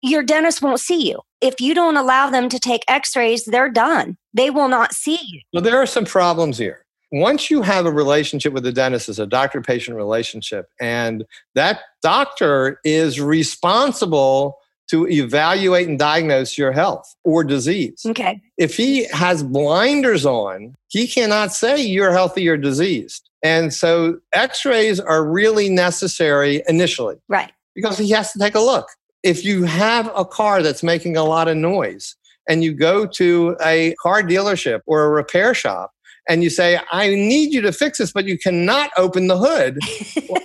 your 0.00 0.22
dentist 0.22 0.62
won't 0.62 0.80
see 0.80 1.06
you. 1.06 1.20
If 1.40 1.60
you 1.60 1.74
don't 1.74 1.96
allow 1.96 2.30
them 2.30 2.48
to 2.48 2.58
take 2.58 2.82
x 2.88 3.16
rays, 3.16 3.44
they're 3.44 3.70
done. 3.70 4.16
They 4.34 4.50
will 4.50 4.68
not 4.68 4.92
see 4.92 5.18
you. 5.26 5.40
Well, 5.52 5.62
there 5.62 5.78
are 5.78 5.86
some 5.86 6.04
problems 6.04 6.58
here. 6.58 6.84
Once 7.12 7.50
you 7.50 7.62
have 7.62 7.86
a 7.86 7.90
relationship 7.90 8.52
with 8.52 8.62
the 8.62 8.70
dentist, 8.72 9.08
it's 9.08 9.18
a 9.18 9.26
doctor 9.26 9.60
patient 9.60 9.96
relationship, 9.96 10.68
and 10.80 11.24
that 11.54 11.80
doctor 12.02 12.78
is 12.84 13.20
responsible 13.20 14.56
to 14.90 15.06
evaluate 15.08 15.88
and 15.88 15.98
diagnose 15.98 16.58
your 16.58 16.72
health 16.72 17.14
or 17.24 17.44
disease. 17.44 18.02
Okay. 18.06 18.40
If 18.58 18.76
he 18.76 19.04
has 19.12 19.42
blinders 19.42 20.26
on, 20.26 20.74
he 20.88 21.06
cannot 21.06 21.52
say 21.52 21.80
you're 21.80 22.12
healthy 22.12 22.48
or 22.48 22.56
diseased. 22.56 23.28
And 23.42 23.72
so 23.72 24.18
x 24.32 24.64
rays 24.64 24.98
are 25.00 25.24
really 25.24 25.68
necessary 25.68 26.62
initially 26.68 27.16
Right. 27.28 27.52
because 27.74 27.98
he 27.98 28.10
has 28.10 28.32
to 28.32 28.38
take 28.38 28.54
a 28.56 28.60
look. 28.60 28.88
If 29.22 29.44
you 29.44 29.64
have 29.64 30.10
a 30.16 30.24
car 30.24 30.62
that's 30.62 30.82
making 30.82 31.16
a 31.16 31.24
lot 31.24 31.48
of 31.48 31.56
noise 31.56 32.16
and 32.48 32.64
you 32.64 32.72
go 32.72 33.06
to 33.06 33.56
a 33.64 33.94
car 34.02 34.22
dealership 34.22 34.80
or 34.86 35.04
a 35.04 35.10
repair 35.10 35.54
shop 35.54 35.92
and 36.28 36.42
you 36.42 36.50
say, 36.50 36.80
I 36.90 37.08
need 37.08 37.52
you 37.52 37.60
to 37.62 37.72
fix 37.72 37.98
this, 37.98 38.12
but 38.12 38.24
you 38.24 38.38
cannot 38.38 38.90
open 38.96 39.26
the 39.26 39.36
hood 39.36 39.78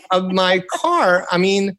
of 0.12 0.32
my 0.32 0.64
car, 0.72 1.26
I 1.32 1.38
mean, 1.38 1.78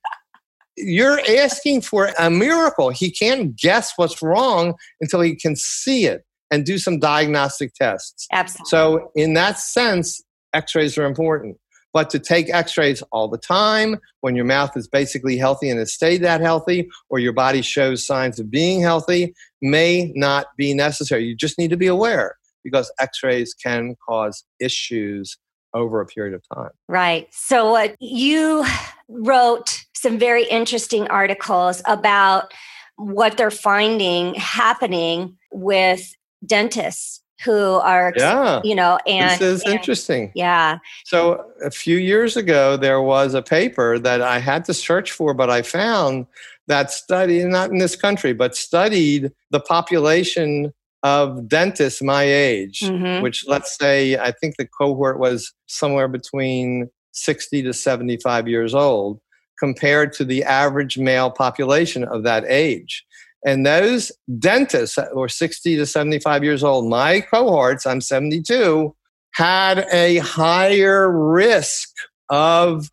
you're 0.77 1.21
asking 1.21 1.81
for 1.83 2.11
a 2.19 2.31
miracle. 2.31 2.91
He 2.91 3.11
can't 3.11 3.57
guess 3.57 3.93
what's 3.97 4.23
wrong 4.23 4.75
until 5.01 5.23
he 5.23 5.35
can 5.35 5.57
see 5.57 6.07
it 6.07 6.25
and 6.51 6.65
do 6.65 6.79
some 6.79 6.99
diagnostic 6.99 7.75
tests. 7.75 8.27
Absolutely. 8.31 8.69
So, 8.69 9.11
in 9.15 9.35
that 9.35 9.59
sense, 9.59 10.23
x 10.53 10.75
rays 10.75 10.97
are 10.99 11.05
important. 11.05 11.57
But 11.97 12.11
to 12.11 12.19
take 12.19 12.53
x 12.53 12.77
rays 12.77 13.03
all 13.11 13.27
the 13.27 13.39
time 13.39 13.97
when 14.21 14.37
your 14.37 14.45
mouth 14.45 14.77
is 14.77 14.87
basically 14.87 15.39
healthy 15.39 15.71
and 15.71 15.79
has 15.79 15.95
stayed 15.95 16.19
that 16.19 16.43
healthy, 16.43 16.91
or 17.09 17.19
your 17.19 17.33
body 17.33 17.63
shows 17.63 18.05
signs 18.05 18.39
of 18.39 18.51
being 18.51 18.83
healthy, 18.83 19.35
may 19.63 20.13
not 20.15 20.49
be 20.59 20.75
necessary. 20.75 21.25
You 21.25 21.35
just 21.35 21.57
need 21.57 21.71
to 21.71 21.77
be 21.79 21.87
aware 21.87 22.37
because 22.63 22.93
x 23.01 23.23
rays 23.23 23.55
can 23.55 23.97
cause 24.07 24.45
issues 24.61 25.39
over 25.73 26.03
a 26.03 26.05
period 26.05 26.35
of 26.35 26.43
time. 26.55 26.69
Right. 26.87 27.29
So, 27.33 27.75
uh, 27.75 27.89
you 27.99 28.67
wrote 29.09 29.87
some 29.95 30.19
very 30.19 30.45
interesting 30.45 31.09
articles 31.09 31.81
about 31.87 32.53
what 32.97 33.39
they're 33.39 33.51
finding 33.51 34.35
happening 34.35 35.39
with 35.51 36.13
dentists 36.45 37.23
who 37.45 37.75
are 37.75 38.13
yeah. 38.17 38.61
you 38.65 38.75
know 38.75 38.99
and 39.07 39.31
this 39.33 39.41
is 39.41 39.63
and, 39.63 39.75
interesting. 39.75 40.33
Yeah. 40.35 40.79
So 41.05 41.45
a 41.65 41.71
few 41.71 41.99
years 41.99 42.37
ago 42.37 42.77
there 42.77 43.03
was 43.03 43.35
a 43.35 43.43
paper 43.43 43.99
that 43.99 44.23
i 44.23 44.39
had 44.39 44.65
to 44.67 44.75
search 44.75 45.13
for 45.13 45.35
but 45.35 45.51
i 45.51 45.63
found 45.63 46.27
that 46.67 46.91
study 46.91 47.45
not 47.45 47.71
in 47.71 47.79
this 47.79 47.97
country 47.97 48.33
but 48.33 48.57
studied 48.57 49.33
the 49.51 49.61
population 49.61 50.73
of 51.03 51.47
dentists 51.49 52.03
my 52.03 52.23
age 52.25 52.81
Mhm. 52.81 53.23
which 53.23 53.47
let's 53.47 53.77
say 53.77 54.17
i 54.19 54.33
think 54.33 54.57
the 54.57 54.67
cohort 54.67 55.19
was 55.19 55.53
somewhere 55.67 56.09
between 56.09 56.89
60 57.13 57.63
to 57.63 57.73
75 57.73 58.49
years 58.49 58.75
old 58.75 59.21
compared 59.59 60.13
to 60.15 60.25
the 60.25 60.45
average 60.45 60.99
male 60.99 61.31
population 61.31 62.05
of 62.05 62.25
that 62.25 62.45
age 62.47 63.05
and 63.47 63.65
those 63.65 64.11
dentists 64.41 64.97
that 64.97 65.15
were 65.15 65.29
60 65.29 65.77
to 65.77 65.87
75 65.87 66.43
years 66.43 66.65
old, 66.65 66.91
my 66.91 67.21
cohorts, 67.21 67.87
I'm 67.87 68.01
72, 68.01 68.95
had 69.35 69.87
a 69.93 70.19
higher 70.19 71.09
risk 71.09 71.91
of 72.29 72.91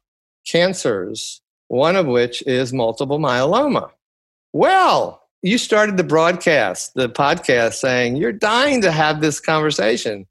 cancers, 0.47 1.41
one 1.69 1.95
of 1.95 2.05
which 2.05 2.43
is 2.43 2.71
multiple 2.71 3.17
myeloma. 3.17 3.89
Well, 4.53 5.23
you 5.41 5.57
started 5.57 5.97
the 5.97 6.03
broadcast, 6.03 6.93
the 6.93 7.09
podcast 7.09 7.73
saying 7.73 8.17
you're 8.17 8.31
dying 8.31 8.81
to 8.81 8.91
have 8.91 9.21
this 9.21 9.39
conversation. 9.39 10.27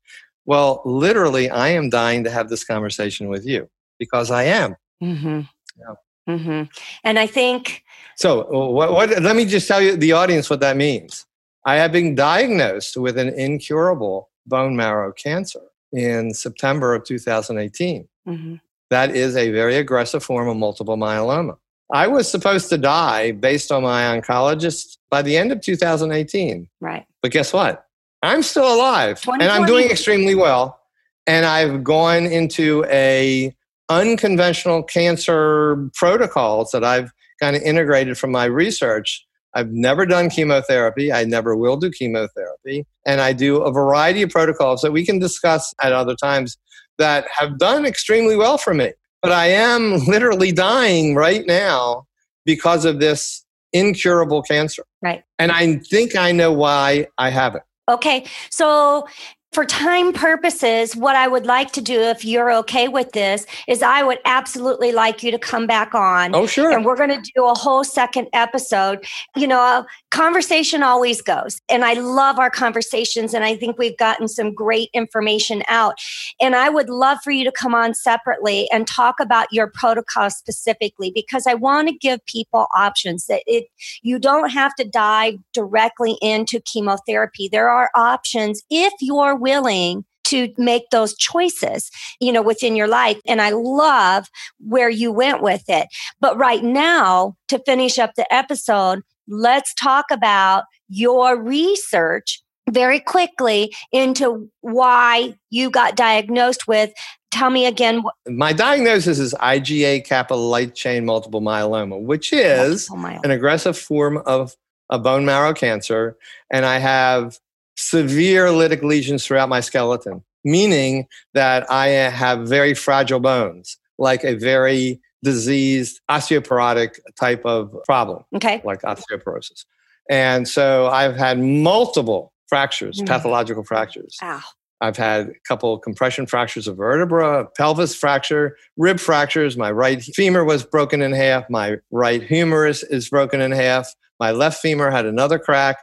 Well, 0.47 0.83
literally, 0.85 1.51
I 1.51 1.69
am 1.69 1.91
dying 1.91 2.23
to 2.25 2.31
have 2.31 2.49
this 2.49 2.65
conversation 2.65 3.29
with 3.29 3.45
you 3.45 3.69
because 3.99 4.31
I 4.31 4.45
am. 4.45 4.77
mm-hmm. 5.03 5.41
Yeah. 5.79 5.95
Mm-hmm. 6.29 6.63
and 7.05 7.19
i 7.19 7.27
think 7.27 7.83
So, 8.17 8.47
what, 8.71 8.93
what, 8.93 9.23
let 9.23 9.35
me 9.37 9.45
just 9.47 9.67
tell 9.67 9.81
you, 9.81 9.97
the 9.97 10.13
audience, 10.13 10.51
what 10.51 10.61
that 10.61 10.77
means. 10.77 11.27
I 11.65 11.77
have 11.77 11.93
been 11.93 12.15
diagnosed 12.15 12.97
with 12.97 13.17
an 13.19 13.31
incurable 13.31 14.29
bone 14.47 14.77
marrow 14.77 15.13
cancer 15.13 15.61
in 15.93 16.35
September 16.35 16.95
of 16.95 17.05
2018. 17.05 18.09
mhm. 18.29 18.61
That 18.91 19.17
is 19.17 19.37
a 19.37 19.51
very 19.51 19.77
aggressive 19.77 20.23
form 20.23 20.49
of 20.49 20.57
multiple 20.57 20.97
myeloma. 20.99 21.57
I 21.93 22.07
was 22.07 22.31
supposed 22.31 22.69
to 22.71 22.79
die 22.79 23.33
based 23.33 23.73
on 23.73 23.83
my 23.83 24.03
oncologist 24.13 24.99
by 25.11 25.23
the 25.23 25.37
end 25.37 25.51
of 25.53 25.61
2018. 25.61 26.69
right 26.81 27.07
But 27.23 27.33
guess 27.33 27.53
what? 27.53 27.87
I'm 28.23 28.43
still 28.43 28.73
alive 28.73 29.21
and 29.27 29.43
I'm 29.55 29.67
doing 29.67 29.91
extremely 29.91 30.35
well. 30.35 30.79
And 31.27 31.47
I've 31.47 31.83
gone 31.83 32.27
into 32.27 32.85
a 32.89 33.55
unconventional 33.93 34.83
cancer 34.83 35.89
protocols 35.95 36.71
that 36.73 36.85
I've 36.85 37.11
kind 37.41 37.57
of 37.57 37.63
integrated 37.63 38.19
from 38.19 38.31
my 38.31 38.45
research. 38.45 39.27
I've 39.55 39.71
never 39.71 40.07
done 40.07 40.31
chemotherapy. 40.31 41.13
I 41.13 41.25
never 41.25 41.57
will 41.57 41.77
do 41.77 41.91
chemotherapy. 41.91 42.87
And 43.07 43.21
I 43.21 43.33
do 43.33 43.63
a 43.63 43.71
variety 43.71 44.23
of 44.23 44.31
protocols 44.31 44.81
that 44.83 44.93
we 44.93 45.05
can 45.05 45.19
discuss 45.19 45.75
at 45.83 45.93
other 45.93 46.15
times 46.15 46.57
that 46.99 47.27
have 47.37 47.59
done 47.59 47.85
extremely 47.85 48.37
well 48.37 48.57
for 48.57 48.73
me. 48.73 48.93
But 49.21 49.33
I 49.33 49.47
am 49.47 49.97
literally 50.07 50.53
dying 50.53 51.15
right 51.15 51.47
now 51.47 52.07
because 52.45 52.85
of 52.85 53.01
this 53.01 53.45
incurable 53.73 54.43
cancer. 54.43 54.85
Right. 55.03 55.23
And 55.39 55.53
I 55.53 55.77
think 55.77 56.17
I 56.17 56.33
know 56.33 56.53
why 56.53 57.09
I 57.19 57.31
have 57.31 57.55
it. 57.55 57.63
Okay. 57.91 58.25
So, 58.51 59.07
for 59.53 59.67
time 59.67 60.15
purposes, 60.15 60.97
what 60.97 61.15
I 61.15 61.29
would 61.29 61.45
like 61.45 61.73
to 61.73 61.83
do, 61.83 62.01
if 62.01 62.25
you're 62.25 62.51
okay 62.55 62.89
with 62.89 63.13
this, 63.13 63.45
is 63.69 63.83
I 63.83 64.03
would 64.03 64.19
absolutely 64.25 64.93
like 64.93 65.23
you 65.23 65.31
to 65.31 65.39
come 65.39 65.67
back 65.67 65.95
on. 65.95 66.35
Oh, 66.35 66.47
sure. 66.47 66.71
And 66.71 66.87
we're 66.87 66.97
going 66.97 67.11
to 67.11 67.33
do 67.35 67.45
a 67.45 67.55
whole 67.55 67.85
second 67.85 68.29
episode. 68.33 69.05
You 69.37 69.47
know, 69.47 69.85
conversation 70.11 70.83
always 70.83 71.21
goes. 71.21 71.61
And 71.69 71.85
I 71.85 71.93
love 71.95 72.39
our 72.39 72.49
conversations. 72.49 73.35
And 73.35 73.45
I 73.45 73.55
think 73.55 73.77
we've 73.77 73.97
gotten 73.99 74.27
some 74.27 74.55
great 74.55 74.89
information 74.95 75.63
out. 75.69 75.97
And 76.41 76.57
I 76.57 76.71
would 76.71 76.89
love 76.89 77.19
for 77.23 77.31
you 77.31 77.45
to 77.45 77.53
come 77.53 77.75
on 77.75 77.93
separately 77.93 78.71
and 78.73 78.87
talk 78.87 79.21
about 79.21 79.53
your 79.53 79.67
protocol 79.67 80.31
specifically, 80.31 81.13
because 81.15 81.47
I 81.47 81.55
want 81.55 81.89
to 81.89 81.95
give 81.95 82.25
people 82.25 82.69
options 82.75 83.27
that 83.27 83.43
it, 83.47 83.67
you 84.01 84.19
don't 84.19 84.49
have 84.49 84.75
to 84.77 84.85
dive 84.85 85.35
directly 85.53 86.17
into 86.23 86.59
chemotherapy. 86.61 87.51
There 87.53 87.69
are 87.69 87.91
options 87.95 88.63
if 88.71 88.95
you're 89.01 89.42
willing 89.43 90.05
to 90.25 90.49
make 90.57 90.85
those 90.91 91.15
choices, 91.17 91.91
you 92.21 92.33
know, 92.33 92.41
within 92.41 92.75
your 92.77 92.87
life. 92.89 93.19
And 93.27 93.43
I 93.43 93.51
love 93.51 94.29
where 94.59 94.89
you 94.89 95.13
went 95.13 95.43
with 95.43 95.65
it. 95.69 95.89
But 96.21 96.39
right 96.39 96.63
now, 96.65 97.37
to 97.49 97.59
finish 97.67 97.99
up 97.99 98.13
the 98.15 98.33
episode, 98.33 99.01
let's 99.29 99.75
talk 99.75 100.07
about 100.11 100.65
your 100.89 101.37
research 101.43 102.43
very 102.71 103.01
quickly 103.01 103.75
into 103.91 104.49
why 104.61 105.35
you 105.51 105.69
got 105.71 105.97
diagnosed 105.97 106.67
with. 106.69 106.93
Tell 107.33 107.51
me 107.51 107.67
again. 107.67 108.03
what- 108.03 108.15
My 108.29 108.53
diagnosis 108.53 109.19
is 109.19 109.35
IgA 109.35 110.05
kappa 110.05 110.35
light 110.35 110.75
chain 110.75 111.05
multiple 111.05 111.41
myeloma, 111.41 112.01
which 112.01 112.33
is 112.33 112.89
Oh 112.91 112.97
my- 112.97 113.19
an 113.25 113.31
aggressive 113.31 113.77
form 113.77 114.19
of 114.25 114.55
a 114.91 114.99
bone 114.99 115.25
marrow 115.25 115.53
cancer. 115.55 116.17
And 116.51 116.65
I 116.65 116.79
have 116.79 117.39
severe 117.77 118.47
lytic 118.49 118.83
lesions 118.83 119.25
throughout 119.27 119.49
my 119.49 119.61
skeleton, 119.61 120.23
meaning 120.45 121.07
that 121.35 121.71
I 121.71 121.89
have 121.89 122.49
very 122.49 122.75
fragile 122.75 123.21
bones, 123.21 123.77
like 123.99 124.25
a 124.25 124.35
very 124.35 125.01
diseased 125.25 126.01
osteoporotic 126.11 126.99
type 127.19 127.45
of 127.45 127.75
problem, 127.87 128.25
Okay. 128.35 128.61
like 128.65 128.83
osteoporosis. 128.83 129.65
And 130.11 130.49
so 130.49 130.89
I've 130.89 131.17
had 131.17 131.39
multiple 131.39 132.33
fractures, 132.49 132.99
Mm. 133.01 133.07
pathological 133.07 133.63
fractures. 133.65 134.17
Ow. 134.23 134.41
I've 134.81 134.97
had 134.97 135.29
a 135.29 135.33
couple 135.47 135.79
compression 135.79 136.27
fractures 136.27 136.67
of 136.67 136.77
vertebra, 136.77 137.47
pelvis 137.57 137.95
fracture, 137.95 138.57
rib 138.77 138.99
fractures. 138.99 139.57
My 139.57 139.71
right 139.71 140.03
femur 140.03 140.45
was 140.45 140.65
broken 140.65 141.03
in 141.03 141.13
half. 141.13 141.49
My 141.49 141.77
right 141.93 142.21
humerus 142.21 142.83
is 142.83 143.09
broken 143.09 143.41
in 143.41 143.53
half. 143.53 143.95
My 144.19 144.33
left 144.33 144.61
femur 144.61 144.91
had 144.91 145.07
another 145.07 145.39
crack. 145.39 145.79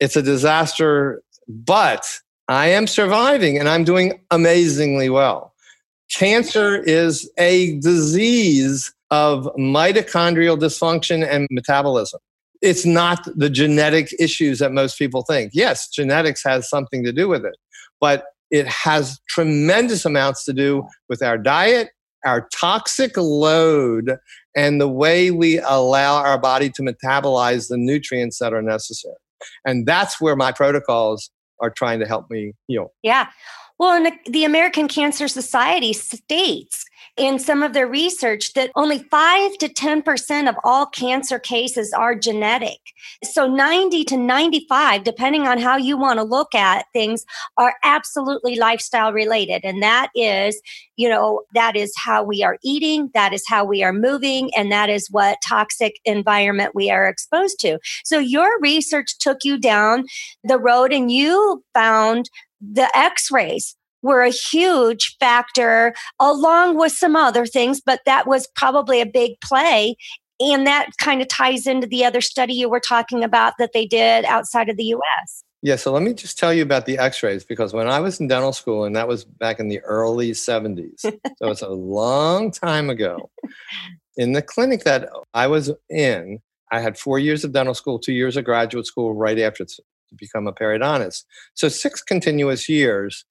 It's 0.00 0.16
a 0.16 0.22
disaster, 0.22 1.22
but 1.48 2.06
I 2.48 2.68
am 2.68 2.86
surviving 2.86 3.58
and 3.58 3.68
I'm 3.68 3.84
doing 3.84 4.20
amazingly 4.30 5.08
well. 5.08 5.54
Cancer 6.10 6.76
is 6.82 7.30
a 7.38 7.78
disease 7.80 8.92
of 9.10 9.44
mitochondrial 9.58 10.58
dysfunction 10.58 11.26
and 11.26 11.46
metabolism. 11.50 12.20
It's 12.60 12.86
not 12.86 13.26
the 13.36 13.50
genetic 13.50 14.14
issues 14.18 14.58
that 14.58 14.72
most 14.72 14.98
people 14.98 15.22
think. 15.22 15.52
Yes, 15.54 15.88
genetics 15.88 16.42
has 16.44 16.68
something 16.68 17.04
to 17.04 17.12
do 17.12 17.28
with 17.28 17.44
it, 17.44 17.56
but 18.00 18.24
it 18.50 18.66
has 18.66 19.20
tremendous 19.28 20.04
amounts 20.04 20.44
to 20.44 20.52
do 20.52 20.86
with 21.08 21.22
our 21.22 21.38
diet, 21.38 21.90
our 22.24 22.48
toxic 22.54 23.16
load, 23.16 24.18
and 24.54 24.80
the 24.80 24.88
way 24.88 25.30
we 25.30 25.58
allow 25.58 26.16
our 26.16 26.38
body 26.38 26.70
to 26.70 26.82
metabolize 26.82 27.68
the 27.68 27.78
nutrients 27.78 28.38
that 28.38 28.52
are 28.52 28.62
necessary. 28.62 29.14
And 29.64 29.86
that's 29.86 30.20
where 30.20 30.36
my 30.36 30.52
protocols 30.52 31.30
are 31.60 31.70
trying 31.70 32.00
to 32.00 32.06
help 32.06 32.26
me 32.30 32.52
heal. 32.66 32.92
Yeah. 33.02 33.28
Well, 33.78 33.94
and 33.94 34.06
the, 34.06 34.30
the 34.30 34.44
American 34.44 34.88
Cancer 34.88 35.28
Society 35.28 35.92
states 35.92 36.84
in 37.16 37.38
some 37.38 37.62
of 37.62 37.74
their 37.74 37.86
research 37.86 38.54
that 38.54 38.70
only 38.74 38.98
5 38.98 39.58
to 39.58 39.68
10% 39.68 40.48
of 40.48 40.56
all 40.64 40.86
cancer 40.86 41.38
cases 41.38 41.92
are 41.92 42.14
genetic. 42.14 42.78
So 43.22 43.46
90 43.46 44.04
to 44.04 44.16
95, 44.16 45.04
depending 45.04 45.46
on 45.46 45.58
how 45.58 45.76
you 45.76 45.98
want 45.98 46.18
to 46.18 46.24
look 46.24 46.54
at 46.54 46.86
things, 46.92 47.26
are 47.58 47.74
absolutely 47.84 48.56
lifestyle 48.56 49.12
related. 49.12 49.62
And 49.64 49.82
that 49.82 50.08
is, 50.14 50.60
you 50.96 51.08
know, 51.08 51.42
that 51.54 51.76
is 51.76 51.92
how 52.02 52.22
we 52.22 52.42
are 52.42 52.56
eating, 52.62 53.10
that 53.12 53.34
is 53.34 53.44
how 53.46 53.64
we 53.64 53.82
are 53.82 53.92
moving, 53.92 54.50
and 54.56 54.72
that 54.72 54.88
is 54.88 55.08
what 55.10 55.38
toxic 55.46 56.00
environment 56.04 56.74
we 56.74 56.90
are 56.90 57.08
exposed 57.08 57.60
to. 57.60 57.78
So 58.04 58.18
your 58.18 58.58
research 58.60 59.18
took 59.18 59.44
you 59.44 59.58
down 59.58 60.06
the 60.44 60.58
road 60.58 60.92
and 60.92 61.10
you 61.10 61.62
found 61.74 62.30
the 62.60 62.88
x-rays 62.96 63.76
were 64.02 64.22
a 64.22 64.30
huge 64.30 65.16
factor 65.18 65.94
along 66.20 66.76
with 66.76 66.92
some 66.92 67.16
other 67.16 67.46
things 67.46 67.80
but 67.80 68.00
that 68.06 68.26
was 68.26 68.48
probably 68.56 69.00
a 69.00 69.06
big 69.06 69.40
play 69.40 69.96
And 70.40 70.66
that 70.66 70.90
kind 70.98 71.22
of 71.22 71.28
ties 71.28 71.66
into 71.66 71.86
the 71.86 72.04
other 72.04 72.20
study 72.20 72.54
you 72.54 72.68
were 72.68 72.80
talking 72.80 73.22
about 73.22 73.54
that 73.58 73.72
they 73.72 73.86
did 73.86 74.24
outside 74.24 74.68
of 74.68 74.76
the 74.76 74.84
US. 74.84 75.44
Yeah, 75.64 75.76
so 75.76 75.92
let 75.92 76.02
me 76.02 76.12
just 76.12 76.38
tell 76.38 76.52
you 76.52 76.62
about 76.64 76.86
the 76.86 76.98
x 76.98 77.22
rays 77.22 77.44
because 77.44 77.72
when 77.72 77.88
I 77.88 78.00
was 78.00 78.18
in 78.18 78.26
dental 78.26 78.52
school, 78.52 78.84
and 78.84 78.96
that 78.96 79.06
was 79.06 79.24
back 79.24 79.60
in 79.60 79.68
the 79.68 79.78
early 79.80 80.32
70s, 80.32 81.00
so 81.02 81.12
it's 81.42 81.62
a 81.62 81.68
long 81.68 82.50
time 82.50 82.90
ago, 82.90 83.30
in 84.16 84.32
the 84.32 84.42
clinic 84.42 84.82
that 84.82 85.08
I 85.32 85.46
was 85.46 85.70
in, 85.88 86.40
I 86.72 86.80
had 86.80 86.98
four 86.98 87.20
years 87.20 87.44
of 87.44 87.52
dental 87.52 87.74
school, 87.74 88.00
two 88.00 88.12
years 88.12 88.36
of 88.36 88.44
graduate 88.44 88.86
school 88.86 89.14
right 89.14 89.38
after 89.38 89.64
to 89.64 89.82
become 90.16 90.48
a 90.48 90.52
periodontist. 90.52 91.24
So 91.54 91.68
six 91.68 92.02
continuous 92.02 92.68
years. 92.68 93.24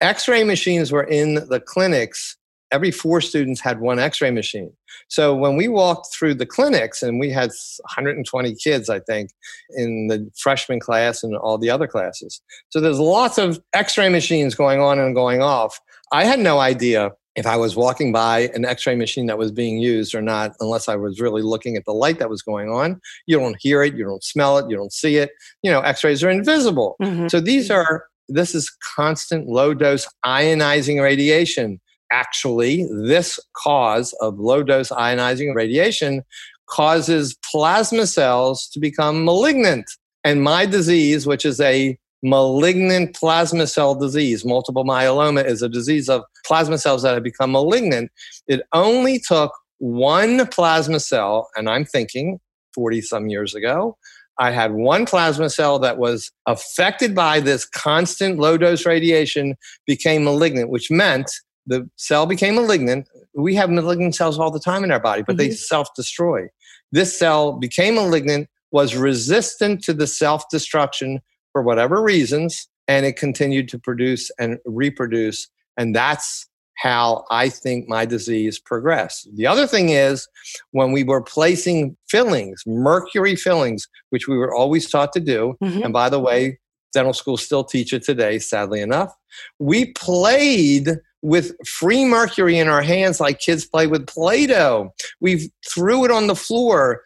X 0.00 0.28
ray 0.28 0.44
machines 0.44 0.92
were 0.92 1.04
in 1.04 1.34
the 1.48 1.60
clinics. 1.60 2.36
Every 2.72 2.90
four 2.90 3.20
students 3.20 3.60
had 3.60 3.80
one 3.80 4.00
x-ray 4.00 4.32
machine. 4.32 4.72
So 5.06 5.36
when 5.36 5.56
we 5.56 5.68
walked 5.68 6.12
through 6.12 6.34
the 6.34 6.46
clinics 6.46 7.00
and 7.00 7.20
we 7.20 7.30
had 7.30 7.50
120 7.50 8.56
kids 8.56 8.90
i 8.90 8.98
think 8.98 9.30
in 9.76 10.08
the 10.08 10.28
freshman 10.36 10.80
class 10.80 11.22
and 11.22 11.36
all 11.36 11.58
the 11.58 11.70
other 11.70 11.86
classes. 11.86 12.42
So 12.70 12.80
there's 12.80 12.98
lots 12.98 13.38
of 13.38 13.62
x-ray 13.72 14.08
machines 14.08 14.54
going 14.56 14.80
on 14.80 14.98
and 14.98 15.14
going 15.14 15.42
off. 15.42 15.80
I 16.12 16.24
had 16.24 16.40
no 16.40 16.58
idea 16.58 17.12
if 17.36 17.46
i 17.46 17.56
was 17.56 17.76
walking 17.76 18.12
by 18.12 18.50
an 18.54 18.64
x-ray 18.64 18.96
machine 18.96 19.26
that 19.26 19.38
was 19.38 19.52
being 19.52 19.78
used 19.78 20.14
or 20.14 20.22
not 20.22 20.52
unless 20.58 20.88
i 20.88 20.96
was 20.96 21.20
really 21.20 21.42
looking 21.42 21.76
at 21.76 21.84
the 21.84 21.92
light 21.92 22.18
that 22.18 22.30
was 22.30 22.42
going 22.42 22.68
on. 22.68 23.00
You 23.26 23.38
don't 23.38 23.56
hear 23.60 23.84
it 23.84 23.94
you 23.94 24.04
don't 24.04 24.24
smell 24.24 24.58
it 24.58 24.68
you 24.68 24.76
don't 24.76 24.92
see 24.92 25.16
it. 25.18 25.30
You 25.62 25.70
know 25.70 25.82
x-rays 25.82 26.24
are 26.24 26.30
invisible. 26.30 26.96
Mm-hmm. 27.00 27.28
so 27.28 27.40
these 27.40 27.70
are 27.70 28.06
this 28.28 28.54
is 28.54 28.74
constant 28.96 29.48
low 29.48 29.74
dose 29.74 30.06
ionizing 30.24 31.02
radiation 31.02 31.80
actually, 32.10 32.86
this 32.90 33.38
cause 33.56 34.12
of 34.20 34.38
low 34.38 34.62
dose 34.62 34.90
ionizing 34.90 35.54
radiation 35.54 36.22
causes 36.68 37.36
plasma 37.50 38.06
cells 38.06 38.68
to 38.72 38.80
become 38.80 39.24
malignant. 39.24 39.86
And 40.24 40.42
my 40.42 40.66
disease, 40.66 41.26
which 41.26 41.44
is 41.44 41.60
a 41.60 41.96
malignant 42.22 43.14
plasma 43.14 43.66
cell 43.66 43.94
disease, 43.94 44.44
multiple 44.44 44.84
myeloma 44.84 45.44
is 45.44 45.62
a 45.62 45.68
disease 45.68 46.08
of 46.08 46.22
plasma 46.44 46.78
cells 46.78 47.02
that 47.02 47.14
have 47.14 47.22
become 47.22 47.52
malignant. 47.52 48.10
It 48.48 48.62
only 48.72 49.20
took 49.20 49.52
one 49.78 50.46
plasma 50.48 51.00
cell, 51.00 51.48
and 51.56 51.68
I'm 51.68 51.84
thinking 51.84 52.40
40 52.74 53.00
some 53.02 53.28
years 53.28 53.54
ago, 53.54 53.96
I 54.38 54.50
had 54.50 54.72
one 54.72 55.06
plasma 55.06 55.48
cell 55.50 55.78
that 55.78 55.98
was 55.98 56.30
affected 56.46 57.14
by 57.14 57.40
this 57.40 57.64
constant 57.64 58.38
low 58.38 58.56
dose 58.56 58.84
radiation, 58.84 59.56
became 59.86 60.24
malignant, 60.24 60.70
which 60.70 60.90
meant 60.90 61.30
the 61.66 61.88
cell 61.96 62.26
became 62.26 62.54
malignant. 62.54 63.08
We 63.34 63.54
have 63.54 63.70
malignant 63.70 64.14
cells 64.14 64.38
all 64.38 64.50
the 64.50 64.60
time 64.60 64.84
in 64.84 64.90
our 64.90 65.00
body, 65.00 65.22
but 65.22 65.36
mm-hmm. 65.36 65.48
they 65.48 65.50
self 65.50 65.88
destroy. 65.94 66.48
This 66.92 67.18
cell 67.18 67.52
became 67.52 67.94
malignant, 67.96 68.48
was 68.70 68.94
resistant 68.94 69.82
to 69.84 69.92
the 69.92 70.06
self 70.06 70.48
destruction 70.50 71.20
for 71.52 71.62
whatever 71.62 72.02
reasons, 72.02 72.68
and 72.86 73.06
it 73.06 73.16
continued 73.16 73.68
to 73.70 73.78
produce 73.78 74.30
and 74.38 74.58
reproduce. 74.64 75.48
And 75.76 75.94
that's 75.94 76.46
how 76.76 77.24
I 77.30 77.48
think 77.48 77.88
my 77.88 78.04
disease 78.04 78.58
progressed. 78.58 79.28
The 79.34 79.46
other 79.46 79.66
thing 79.66 79.90
is 79.90 80.28
when 80.70 80.92
we 80.92 81.04
were 81.04 81.22
placing 81.22 81.96
fillings, 82.08 82.62
mercury 82.66 83.34
fillings, 83.34 83.88
which 84.10 84.28
we 84.28 84.36
were 84.36 84.54
always 84.54 84.88
taught 84.88 85.12
to 85.14 85.20
do, 85.20 85.56
mm-hmm. 85.62 85.82
and 85.82 85.92
by 85.92 86.08
the 86.08 86.20
way, 86.20 86.58
dental 86.92 87.12
schools 87.12 87.44
still 87.44 87.64
teach 87.64 87.92
it 87.92 88.02
today, 88.02 88.38
sadly 88.38 88.80
enough, 88.80 89.14
we 89.58 89.92
played 89.92 90.88
with 91.26 91.56
free 91.66 92.04
mercury 92.04 92.56
in 92.56 92.68
our 92.68 92.82
hands 92.82 93.18
like 93.18 93.40
kids 93.40 93.66
play 93.66 93.88
with 93.88 94.06
play-doh 94.06 94.88
we 95.20 95.50
threw 95.68 96.04
it 96.04 96.10
on 96.12 96.28
the 96.28 96.36
floor 96.36 97.02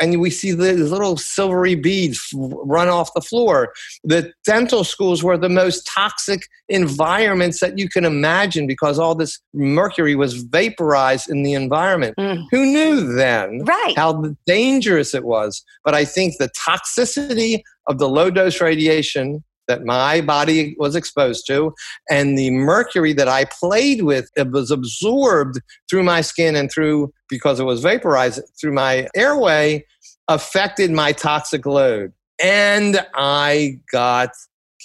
and 0.00 0.20
we 0.20 0.30
see 0.30 0.52
the 0.52 0.74
little 0.74 1.16
silvery 1.16 1.74
beads 1.74 2.30
run 2.32 2.88
off 2.88 3.12
the 3.14 3.20
floor 3.20 3.72
the 4.04 4.32
dental 4.44 4.84
schools 4.84 5.24
were 5.24 5.36
the 5.36 5.48
most 5.48 5.84
toxic 5.84 6.42
environments 6.68 7.58
that 7.58 7.76
you 7.76 7.88
can 7.88 8.04
imagine 8.04 8.68
because 8.68 9.00
all 9.00 9.16
this 9.16 9.40
mercury 9.52 10.14
was 10.14 10.42
vaporized 10.42 11.28
in 11.28 11.42
the 11.42 11.52
environment 11.52 12.14
mm. 12.16 12.44
who 12.52 12.64
knew 12.64 13.12
then 13.14 13.64
right. 13.64 13.94
how 13.96 14.22
dangerous 14.46 15.12
it 15.12 15.24
was 15.24 15.64
but 15.84 15.92
i 15.92 16.04
think 16.04 16.34
the 16.38 16.50
toxicity 16.50 17.62
of 17.88 17.98
the 17.98 18.08
low 18.08 18.30
dose 18.30 18.60
radiation 18.60 19.42
that 19.68 19.84
my 19.84 20.20
body 20.20 20.76
was 20.78 20.96
exposed 20.96 21.46
to, 21.48 21.74
and 22.10 22.38
the 22.38 22.50
mercury 22.50 23.12
that 23.14 23.28
I 23.28 23.46
played 23.46 24.02
with 24.02 24.30
it 24.36 24.50
was 24.50 24.70
absorbed 24.70 25.60
through 25.88 26.02
my 26.02 26.20
skin 26.20 26.56
and 26.56 26.70
through 26.70 27.12
because 27.28 27.60
it 27.60 27.64
was 27.64 27.82
vaporized 27.82 28.42
through 28.60 28.72
my 28.72 29.08
airway, 29.14 29.84
affected 30.28 30.90
my 30.90 31.12
toxic 31.12 31.66
load, 31.66 32.12
and 32.42 33.04
I 33.14 33.80
got 33.90 34.30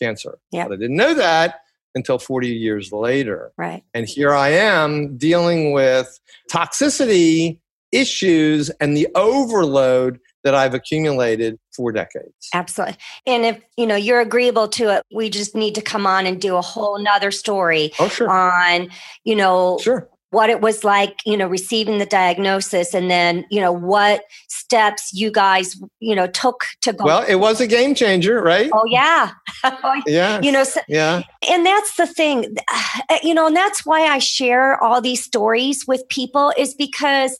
cancer. 0.01 0.39
Yep. 0.51 0.67
But 0.67 0.73
I 0.73 0.77
didn't 0.77 0.97
know 0.97 1.13
that 1.13 1.61
until 1.95 2.17
40 2.17 2.47
years 2.47 2.91
later. 2.91 3.51
Right. 3.57 3.83
And 3.93 4.07
here 4.07 4.33
I 4.33 4.49
am 4.49 5.17
dealing 5.17 5.73
with 5.73 6.19
toxicity 6.51 7.59
issues 7.91 8.69
and 8.79 8.95
the 8.95 9.07
overload 9.15 10.19
that 10.43 10.55
I've 10.55 10.73
accumulated 10.73 11.59
for 11.75 11.91
decades. 11.91 12.49
Absolutely. 12.53 12.97
And 13.25 13.45
if 13.45 13.61
you 13.77 13.85
know 13.85 13.95
you're 13.95 14.21
agreeable 14.21 14.67
to 14.69 14.95
it, 14.95 15.03
we 15.13 15.29
just 15.29 15.55
need 15.55 15.75
to 15.75 15.81
come 15.81 16.05
on 16.05 16.25
and 16.25 16.39
do 16.39 16.55
a 16.55 16.61
whole 16.61 16.99
nother 16.99 17.31
story 17.31 17.91
oh, 17.99 18.07
sure. 18.07 18.29
on, 18.29 18.89
you 19.23 19.35
know, 19.35 19.79
sure 19.81 20.09
what 20.31 20.49
it 20.49 20.61
was 20.61 20.83
like, 20.83 21.19
you 21.25 21.35
know, 21.35 21.45
receiving 21.45 21.97
the 21.97 22.05
diagnosis 22.05 22.93
and 22.93 23.11
then, 23.11 23.45
you 23.51 23.59
know, 23.59 23.71
what 23.71 24.23
steps 24.47 25.13
you 25.13 25.29
guys, 25.29 25.79
you 25.99 26.15
know, 26.15 26.25
took 26.27 26.63
to 26.81 26.93
go. 26.93 27.03
Well, 27.03 27.25
it 27.27 27.35
was 27.35 27.59
a 27.59 27.67
game 27.67 27.93
changer, 27.93 28.41
right? 28.41 28.69
Oh, 28.73 28.85
yeah. 28.87 29.31
yeah. 30.07 30.39
You 30.41 30.53
know, 30.53 30.63
so, 30.63 30.79
yeah. 30.87 31.23
And 31.49 31.65
that's 31.65 31.97
the 31.97 32.07
thing, 32.07 32.55
uh, 33.09 33.17
you 33.21 33.33
know, 33.33 33.47
and 33.47 33.55
that's 33.55 33.85
why 33.85 34.07
I 34.07 34.19
share 34.19 34.81
all 34.81 35.01
these 35.01 35.21
stories 35.21 35.85
with 35.85 36.07
people 36.07 36.53
is 36.57 36.73
because, 36.75 37.37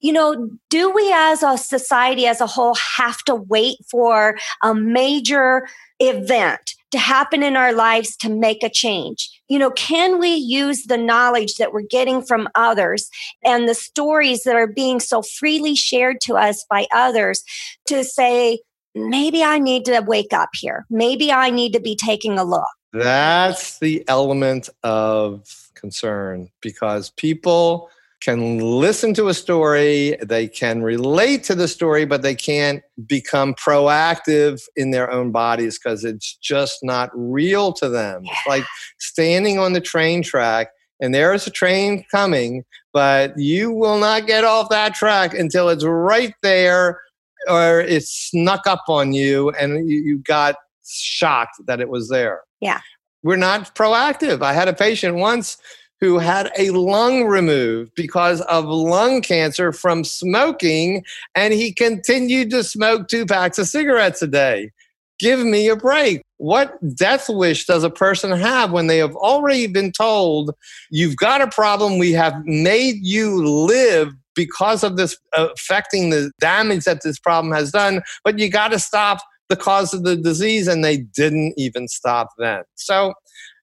you 0.00 0.12
know, 0.12 0.50
do 0.68 0.90
we 0.90 1.12
as 1.14 1.44
a 1.44 1.56
society 1.56 2.26
as 2.26 2.40
a 2.40 2.46
whole 2.48 2.74
have 2.96 3.22
to 3.24 3.36
wait 3.36 3.78
for 3.88 4.36
a 4.64 4.74
major 4.74 5.68
event 6.00 6.74
to 6.92 6.98
happen 6.98 7.42
in 7.42 7.56
our 7.56 7.72
lives 7.72 8.16
to 8.18 8.30
make 8.30 8.62
a 8.62 8.70
change? 8.70 9.30
You 9.48 9.58
know, 9.58 9.70
can 9.70 10.18
we 10.18 10.34
use 10.34 10.84
the 10.84 10.96
knowledge 10.96 11.56
that 11.56 11.72
we're 11.72 11.82
getting 11.82 12.22
from 12.22 12.48
others 12.54 13.10
and 13.44 13.68
the 13.68 13.74
stories 13.74 14.44
that 14.44 14.56
are 14.56 14.66
being 14.66 15.00
so 15.00 15.22
freely 15.22 15.74
shared 15.74 16.20
to 16.22 16.36
us 16.36 16.64
by 16.70 16.86
others 16.94 17.42
to 17.88 18.04
say, 18.04 18.60
maybe 18.94 19.42
I 19.42 19.58
need 19.58 19.84
to 19.86 20.00
wake 20.06 20.32
up 20.32 20.50
here. 20.54 20.86
Maybe 20.90 21.32
I 21.32 21.50
need 21.50 21.72
to 21.72 21.80
be 21.80 21.96
taking 21.96 22.38
a 22.38 22.44
look. 22.44 22.64
That's 22.92 23.78
the 23.78 24.04
element 24.06 24.68
of 24.82 25.70
concern 25.74 26.50
because 26.60 27.10
people 27.10 27.90
can 28.22 28.58
listen 28.58 29.12
to 29.14 29.28
a 29.28 29.34
story, 29.34 30.16
they 30.22 30.46
can 30.46 30.82
relate 30.82 31.42
to 31.44 31.54
the 31.54 31.66
story, 31.66 32.04
but 32.04 32.22
they 32.22 32.34
can't 32.34 32.82
become 33.06 33.54
proactive 33.54 34.62
in 34.76 34.92
their 34.92 35.10
own 35.10 35.32
bodies 35.32 35.78
because 35.78 36.04
it's 36.04 36.36
just 36.36 36.78
not 36.82 37.10
real 37.14 37.72
to 37.72 37.88
them. 37.88 38.22
It's 38.24 38.46
like 38.46 38.64
standing 38.98 39.58
on 39.58 39.72
the 39.72 39.80
train 39.80 40.22
track 40.22 40.68
and 41.00 41.12
there 41.12 41.34
is 41.34 41.46
a 41.48 41.50
train 41.50 42.04
coming, 42.10 42.64
but 42.92 43.36
you 43.36 43.72
will 43.72 43.98
not 43.98 44.28
get 44.28 44.44
off 44.44 44.68
that 44.70 44.94
track 44.94 45.34
until 45.34 45.68
it's 45.68 45.84
right 45.84 46.32
there 46.42 47.00
or 47.48 47.80
it 47.80 48.04
snuck 48.04 48.68
up 48.68 48.84
on 48.88 49.12
you 49.12 49.50
and 49.50 49.88
you, 49.90 49.96
you 49.96 50.18
got 50.18 50.54
shocked 50.88 51.56
that 51.66 51.80
it 51.80 51.88
was 51.88 52.08
there. 52.08 52.42
Yeah. 52.60 52.80
We're 53.24 53.36
not 53.36 53.74
proactive. 53.74 54.42
I 54.42 54.52
had 54.52 54.68
a 54.68 54.72
patient 54.72 55.16
once 55.16 55.56
who 56.02 56.18
had 56.18 56.50
a 56.58 56.70
lung 56.70 57.26
removed 57.26 57.92
because 57.94 58.40
of 58.42 58.64
lung 58.64 59.22
cancer 59.22 59.72
from 59.72 60.02
smoking, 60.02 61.04
and 61.36 61.54
he 61.54 61.72
continued 61.72 62.50
to 62.50 62.64
smoke 62.64 63.06
two 63.06 63.24
packs 63.24 63.56
of 63.56 63.68
cigarettes 63.68 64.20
a 64.20 64.26
day. 64.26 64.72
Give 65.20 65.38
me 65.38 65.68
a 65.68 65.76
break. 65.76 66.20
What 66.38 66.74
death 66.96 67.28
wish 67.28 67.66
does 67.66 67.84
a 67.84 67.88
person 67.88 68.32
have 68.32 68.72
when 68.72 68.88
they 68.88 68.98
have 68.98 69.14
already 69.14 69.68
been 69.68 69.92
told, 69.92 70.50
you've 70.90 71.14
got 71.14 71.40
a 71.40 71.46
problem, 71.46 71.98
we 71.98 72.10
have 72.14 72.34
made 72.46 72.96
you 73.00 73.36
live 73.36 74.12
because 74.34 74.82
of 74.82 74.96
this 74.96 75.16
uh, 75.36 75.50
affecting 75.54 76.10
the 76.10 76.32
damage 76.40 76.82
that 76.82 77.04
this 77.04 77.20
problem 77.20 77.54
has 77.54 77.70
done, 77.70 78.02
but 78.24 78.40
you 78.40 78.50
got 78.50 78.72
to 78.72 78.80
stop 78.80 79.18
the 79.48 79.54
cause 79.54 79.94
of 79.94 80.02
the 80.02 80.16
disease, 80.16 80.66
and 80.66 80.84
they 80.84 80.96
didn't 80.96 81.54
even 81.56 81.86
stop 81.86 82.30
then. 82.38 82.64
So, 82.74 83.14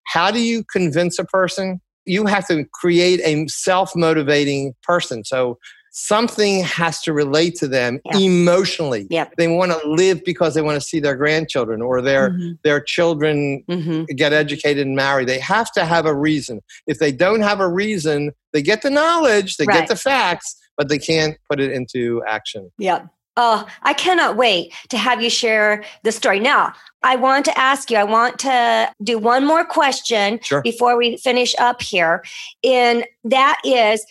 how 0.05 0.31
do 0.31 0.39
you 0.39 0.63
convince 0.63 1.19
a 1.19 1.25
person? 1.25 1.81
You 2.09 2.25
have 2.25 2.47
to 2.47 2.65
create 2.73 3.21
a 3.23 3.47
self 3.47 3.95
motivating 3.95 4.73
person. 4.83 5.23
So 5.23 5.57
something 5.91 6.63
has 6.63 7.01
to 7.01 7.13
relate 7.13 7.55
to 7.55 7.67
them 7.67 7.99
yeah. 8.05 8.17
emotionally. 8.17 9.07
Yep. 9.09 9.33
They 9.37 9.47
want 9.47 9.71
to 9.71 9.87
live 9.87 10.23
because 10.23 10.53
they 10.53 10.61
want 10.61 10.81
to 10.81 10.87
see 10.87 10.99
their 10.99 11.15
grandchildren 11.15 11.81
or 11.81 12.01
their 12.01 12.31
mm-hmm. 12.31 12.53
their 12.63 12.81
children 12.81 13.63
mm-hmm. 13.69 14.03
get 14.15 14.33
educated 14.33 14.85
and 14.85 14.95
marry. 14.95 15.25
They 15.25 15.39
have 15.39 15.71
to 15.73 15.85
have 15.85 16.05
a 16.05 16.15
reason. 16.15 16.61
If 16.87 16.99
they 16.99 17.11
don't 17.11 17.41
have 17.41 17.59
a 17.59 17.69
reason, 17.69 18.31
they 18.53 18.61
get 18.61 18.81
the 18.81 18.89
knowledge, 18.89 19.57
they 19.57 19.65
right. 19.65 19.79
get 19.79 19.89
the 19.89 19.95
facts, 19.95 20.55
but 20.77 20.89
they 20.89 20.99
can't 20.99 21.37
put 21.49 21.59
it 21.59 21.71
into 21.71 22.23
action. 22.27 22.71
Yeah. 22.77 23.05
Oh, 23.41 23.65
I 23.83 23.93
cannot 23.93 24.35
wait 24.35 24.73
to 24.89 24.97
have 24.97 25.23
you 25.23 25.29
share 25.29 25.85
the 26.03 26.11
story. 26.11 26.41
Now, 26.41 26.73
I 27.03 27.15
want 27.15 27.45
to 27.45 27.57
ask 27.57 27.89
you, 27.89 27.95
I 27.95 28.03
want 28.03 28.37
to 28.39 28.91
do 29.01 29.17
one 29.17 29.45
more 29.45 29.63
question 29.63 30.41
Sure. 30.43 30.61
before 30.61 30.97
we 30.97 31.15
finish 31.15 31.55
up 31.57 31.81
here. 31.81 32.21
And 32.65 33.05
that 33.23 33.55
is 33.63 34.05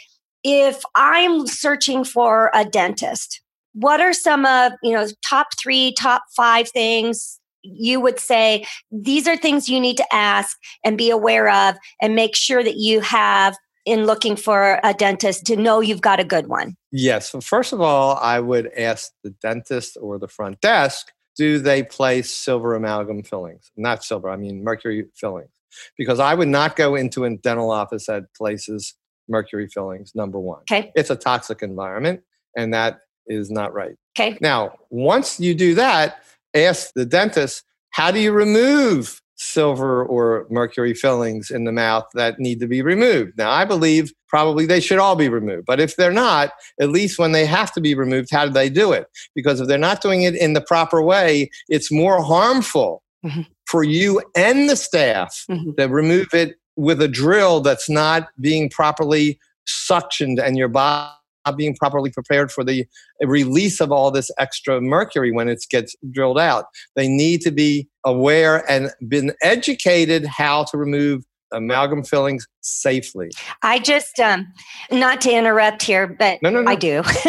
if 0.44 0.82
I'm 0.94 1.46
searching 1.46 2.04
for 2.04 2.50
a 2.54 2.64
dentist, 2.64 3.42
what 3.74 4.00
are 4.00 4.14
some 4.14 4.46
of, 4.46 4.72
you 4.82 4.94
know, 4.94 5.06
top 5.22 5.48
three, 5.60 5.92
top 5.92 6.22
five 6.34 6.70
things 6.70 7.38
you 7.62 8.00
would 8.00 8.18
say 8.18 8.64
these 8.90 9.26
are 9.26 9.36
things 9.36 9.68
you 9.68 9.80
need 9.80 9.96
to 9.96 10.14
ask 10.14 10.56
and 10.84 10.96
be 10.96 11.10
aware 11.10 11.50
of 11.50 11.76
and 12.00 12.14
make 12.14 12.34
sure 12.34 12.62
that 12.62 12.76
you 12.76 13.00
have 13.00 13.56
in 13.88 14.04
looking 14.04 14.36
for 14.36 14.78
a 14.84 14.92
dentist 14.92 15.46
to 15.46 15.56
know 15.56 15.80
you've 15.80 16.02
got 16.02 16.20
a 16.20 16.24
good 16.24 16.46
one? 16.46 16.76
Yes. 16.92 17.30
So 17.30 17.40
first 17.40 17.72
of 17.72 17.80
all, 17.80 18.16
I 18.16 18.40
would 18.40 18.70
ask 18.76 19.10
the 19.24 19.30
dentist 19.30 19.96
or 20.00 20.18
the 20.18 20.28
front 20.28 20.60
desk 20.60 21.12
do 21.36 21.60
they 21.60 21.84
place 21.84 22.32
silver 22.32 22.74
amalgam 22.74 23.22
fillings? 23.22 23.70
Not 23.76 24.02
silver, 24.02 24.28
I 24.28 24.36
mean 24.36 24.64
mercury 24.64 25.06
fillings. 25.14 25.50
Because 25.96 26.18
I 26.18 26.34
would 26.34 26.48
not 26.48 26.74
go 26.74 26.96
into 26.96 27.24
a 27.24 27.36
dental 27.36 27.70
office 27.70 28.06
that 28.06 28.34
places 28.34 28.94
mercury 29.28 29.68
fillings, 29.68 30.14
number 30.16 30.40
one. 30.40 30.62
Okay. 30.62 30.90
It's 30.96 31.10
a 31.10 31.16
toxic 31.16 31.62
environment, 31.62 32.22
and 32.56 32.74
that 32.74 33.00
is 33.28 33.50
not 33.52 33.72
right. 33.72 33.94
Okay. 34.18 34.36
Now, 34.40 34.72
once 34.90 35.38
you 35.38 35.54
do 35.54 35.76
that, 35.76 36.24
ask 36.54 36.92
the 36.94 37.06
dentist 37.06 37.62
how 37.90 38.10
do 38.10 38.18
you 38.18 38.32
remove 38.32 39.22
silver 39.38 40.04
or 40.04 40.46
mercury 40.50 40.92
fillings 40.92 41.50
in 41.50 41.64
the 41.64 41.72
mouth 41.72 42.04
that 42.14 42.38
need 42.38 42.60
to 42.60 42.66
be 42.66 42.82
removed. 42.82 43.32
Now, 43.38 43.50
I 43.50 43.64
believe 43.64 44.12
probably 44.28 44.66
they 44.66 44.80
should 44.80 44.98
all 44.98 45.16
be 45.16 45.28
removed. 45.28 45.64
But 45.64 45.80
if 45.80 45.96
they're 45.96 46.12
not, 46.12 46.52
at 46.80 46.90
least 46.90 47.18
when 47.18 47.32
they 47.32 47.46
have 47.46 47.72
to 47.72 47.80
be 47.80 47.94
removed, 47.94 48.28
how 48.30 48.46
do 48.46 48.52
they 48.52 48.68
do 48.68 48.92
it? 48.92 49.06
Because 49.34 49.60
if 49.60 49.68
they're 49.68 49.78
not 49.78 50.02
doing 50.02 50.22
it 50.22 50.34
in 50.34 50.52
the 50.52 50.60
proper 50.60 51.00
way, 51.00 51.50
it's 51.68 51.90
more 51.90 52.22
harmful 52.22 53.02
Mhm. 53.24 53.46
for 53.66 53.84
you 53.84 54.20
and 54.36 54.68
the 54.68 54.76
staff 54.76 55.44
Mhm. 55.48 55.76
to 55.76 55.88
remove 55.88 56.34
it 56.34 56.56
with 56.76 57.00
a 57.00 57.08
drill 57.08 57.60
that's 57.60 57.88
not 57.88 58.28
being 58.40 58.68
properly 58.68 59.38
suctioned 59.66 60.42
and 60.42 60.56
your 60.56 60.68
body 60.68 61.12
not 61.46 61.56
being 61.56 61.74
properly 61.74 62.10
prepared 62.10 62.52
for 62.52 62.62
the 62.62 62.84
release 63.22 63.80
of 63.80 63.90
all 63.90 64.10
this 64.10 64.30
extra 64.38 64.80
mercury 64.80 65.32
when 65.32 65.48
it 65.48 65.64
gets 65.70 65.96
drilled 66.10 66.38
out. 66.38 66.66
They 66.94 67.08
need 67.08 67.40
to 67.42 67.50
be 67.50 67.88
aware 68.08 68.68
and 68.70 68.90
been 69.06 69.32
educated 69.42 70.24
how 70.26 70.64
to 70.64 70.76
remove 70.78 71.24
amalgam 71.52 72.02
fillings 72.04 72.46
safely. 72.60 73.30
I 73.62 73.78
just, 73.78 74.18
um, 74.20 74.46
not 74.90 75.20
to 75.22 75.32
interrupt 75.32 75.82
here, 75.82 76.06
but 76.06 76.42
No, 76.42 76.50
no, 76.50 76.62
no. 76.62 76.70
I 76.70 76.74
do. 76.74 77.02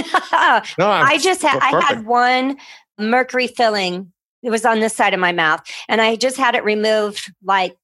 No, 0.77 0.89
I'm- 0.89 1.05
I 1.07 1.17
just 1.19 1.41
had, 1.41 1.59
I 1.61 1.81
had 1.85 2.05
one 2.05 2.57
mercury 2.97 3.47
filling. 3.47 4.11
It 4.43 4.49
was 4.49 4.65
on 4.65 4.79
this 4.79 4.95
side 4.95 5.13
of 5.13 5.19
my 5.19 5.31
mouth, 5.31 5.61
and 5.89 6.01
I 6.01 6.15
just 6.15 6.37
had 6.37 6.55
it 6.55 6.63
removed 6.63 7.31
like 7.43 7.75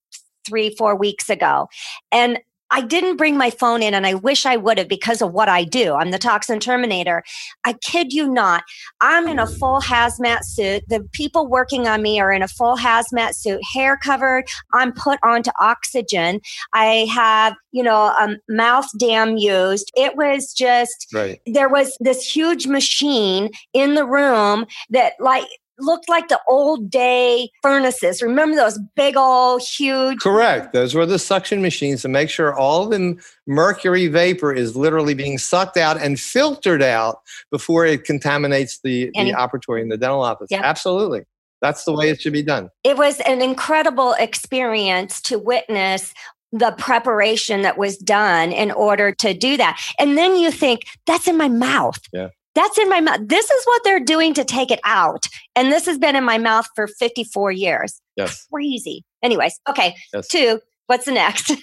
three, 0.47 0.73
four 0.75 0.95
weeks 0.95 1.29
ago. 1.29 1.67
And 2.11 2.39
I 2.71 2.81
didn't 2.81 3.17
bring 3.17 3.37
my 3.37 3.49
phone 3.49 3.81
in, 3.81 3.93
and 3.93 4.07
I 4.07 4.15
wish 4.15 4.45
I 4.45 4.57
would 4.57 4.77
have 4.77 4.87
because 4.87 5.21
of 5.21 5.31
what 5.31 5.49
I 5.49 5.63
do. 5.63 5.93
I'm 5.93 6.11
the 6.11 6.17
toxin 6.17 6.59
terminator. 6.59 7.23
I 7.63 7.73
kid 7.73 8.11
you 8.11 8.27
not. 8.27 8.63
I'm 9.01 9.27
in 9.27 9.39
a 9.39 9.47
full 9.47 9.79
hazmat 9.79 10.43
suit. 10.43 10.83
The 10.87 11.07
people 11.11 11.47
working 11.47 11.87
on 11.87 12.01
me 12.01 12.19
are 12.19 12.31
in 12.31 12.41
a 12.41 12.47
full 12.47 12.75
hazmat 12.75 13.35
suit, 13.35 13.59
hair 13.73 13.97
covered. 13.97 14.45
I'm 14.73 14.93
put 14.93 15.19
onto 15.23 15.51
oxygen. 15.59 16.41
I 16.73 17.07
have, 17.13 17.53
you 17.71 17.83
know, 17.83 18.05
a 18.05 18.37
mouth 18.49 18.87
dam 18.99 19.37
used. 19.37 19.91
It 19.95 20.15
was 20.15 20.53
just 20.53 21.07
right. 21.13 21.39
there 21.45 21.69
was 21.69 21.95
this 21.99 22.35
huge 22.35 22.67
machine 22.67 23.51
in 23.73 23.95
the 23.95 24.05
room 24.05 24.65
that 24.89 25.13
like 25.19 25.47
looked 25.79 26.07
like 26.09 26.27
the 26.27 26.39
old 26.47 26.89
day 26.89 27.49
furnaces. 27.61 28.21
Remember 28.21 28.55
those 28.55 28.79
big 28.95 29.17
old 29.17 29.61
huge 29.61 30.19
Correct. 30.19 30.73
Those 30.73 30.95
were 30.95 31.05
the 31.05 31.19
suction 31.19 31.61
machines 31.61 32.01
to 32.03 32.07
make 32.07 32.29
sure 32.29 32.53
all 32.53 32.87
the 32.87 33.15
mercury 33.47 34.07
vapor 34.07 34.53
is 34.53 34.75
literally 34.75 35.13
being 35.13 35.37
sucked 35.37 35.77
out 35.77 36.01
and 36.01 36.19
filtered 36.19 36.81
out 36.81 37.21
before 37.51 37.85
it 37.85 38.03
contaminates 38.05 38.79
the, 38.83 39.11
And- 39.15 39.27
the 39.27 39.33
operatory 39.33 39.81
in 39.81 39.89
the 39.89 39.97
dental 39.97 40.23
office. 40.23 40.47
Yeah. 40.49 40.61
Absolutely. 40.63 41.23
That's 41.61 41.83
the 41.85 41.93
way 41.93 42.09
it 42.09 42.21
should 42.21 42.33
be 42.33 42.43
done. 42.43 42.69
it 42.83 42.97
was 42.97 43.19
an 43.21 43.41
incredible 43.41 44.13
experience 44.19 45.19
to 45.21 45.39
witness 45.39 46.13
the 46.51 46.73
preparation 46.77 47.63
that 47.63 47.77
was 47.77 47.97
done 47.97 48.51
in 48.51 48.71
order 48.71 49.11
to 49.13 49.33
do 49.33 49.57
that. 49.57 49.81
And 49.99 50.17
then 50.17 50.35
you 50.35 50.51
think, 50.51 50.81
that's 51.05 51.27
in 51.27 51.37
my 51.37 51.49
mouth. 51.49 51.99
Yeah. 52.13 52.29
That's 52.55 52.77
in 52.79 52.89
my 52.89 53.01
mouth. 53.01 53.19
This 53.21 53.49
is 53.51 53.63
what 53.65 53.83
they're 53.83 53.99
doing 53.99 54.33
to 54.33 54.43
take 54.45 54.71
it 54.71 54.79
out. 54.85 55.25
And 55.55 55.71
this 55.71 55.85
has 55.85 55.97
been 55.97 56.15
in 56.15 56.23
my 56.23 56.37
mouth 56.37 56.67
for 56.73 56.87
54 56.87 57.51
years. 57.51 58.01
Yes. 58.15 58.47
Crazy. 58.51 59.03
Anyways, 59.21 59.59
okay. 59.69 59.95
Yes. 60.13 60.27
Two, 60.29 60.61
what's 60.87 61.05
the 61.05 61.11
next? 61.11 61.53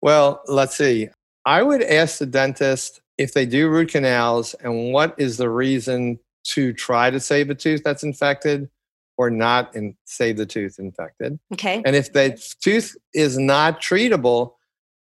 Well, 0.00 0.42
let's 0.46 0.76
see. 0.76 1.08
I 1.44 1.62
would 1.62 1.82
ask 1.82 2.18
the 2.18 2.26
dentist 2.26 3.00
if 3.16 3.34
they 3.34 3.46
do 3.46 3.68
root 3.68 3.90
canals 3.90 4.54
and 4.54 4.92
what 4.92 5.14
is 5.18 5.38
the 5.38 5.50
reason 5.50 6.20
to 6.44 6.72
try 6.72 7.10
to 7.10 7.18
save 7.18 7.50
a 7.50 7.54
tooth 7.54 7.82
that's 7.84 8.04
infected 8.04 8.70
or 9.16 9.30
not 9.30 9.74
and 9.74 9.94
save 10.04 10.36
the 10.36 10.46
tooth 10.46 10.78
infected. 10.78 11.38
okay. 11.52 11.82
And 11.84 11.96
if 11.96 12.12
the 12.12 12.40
tooth 12.60 12.96
is 13.12 13.36
not 13.36 13.80
treatable, 13.82 14.52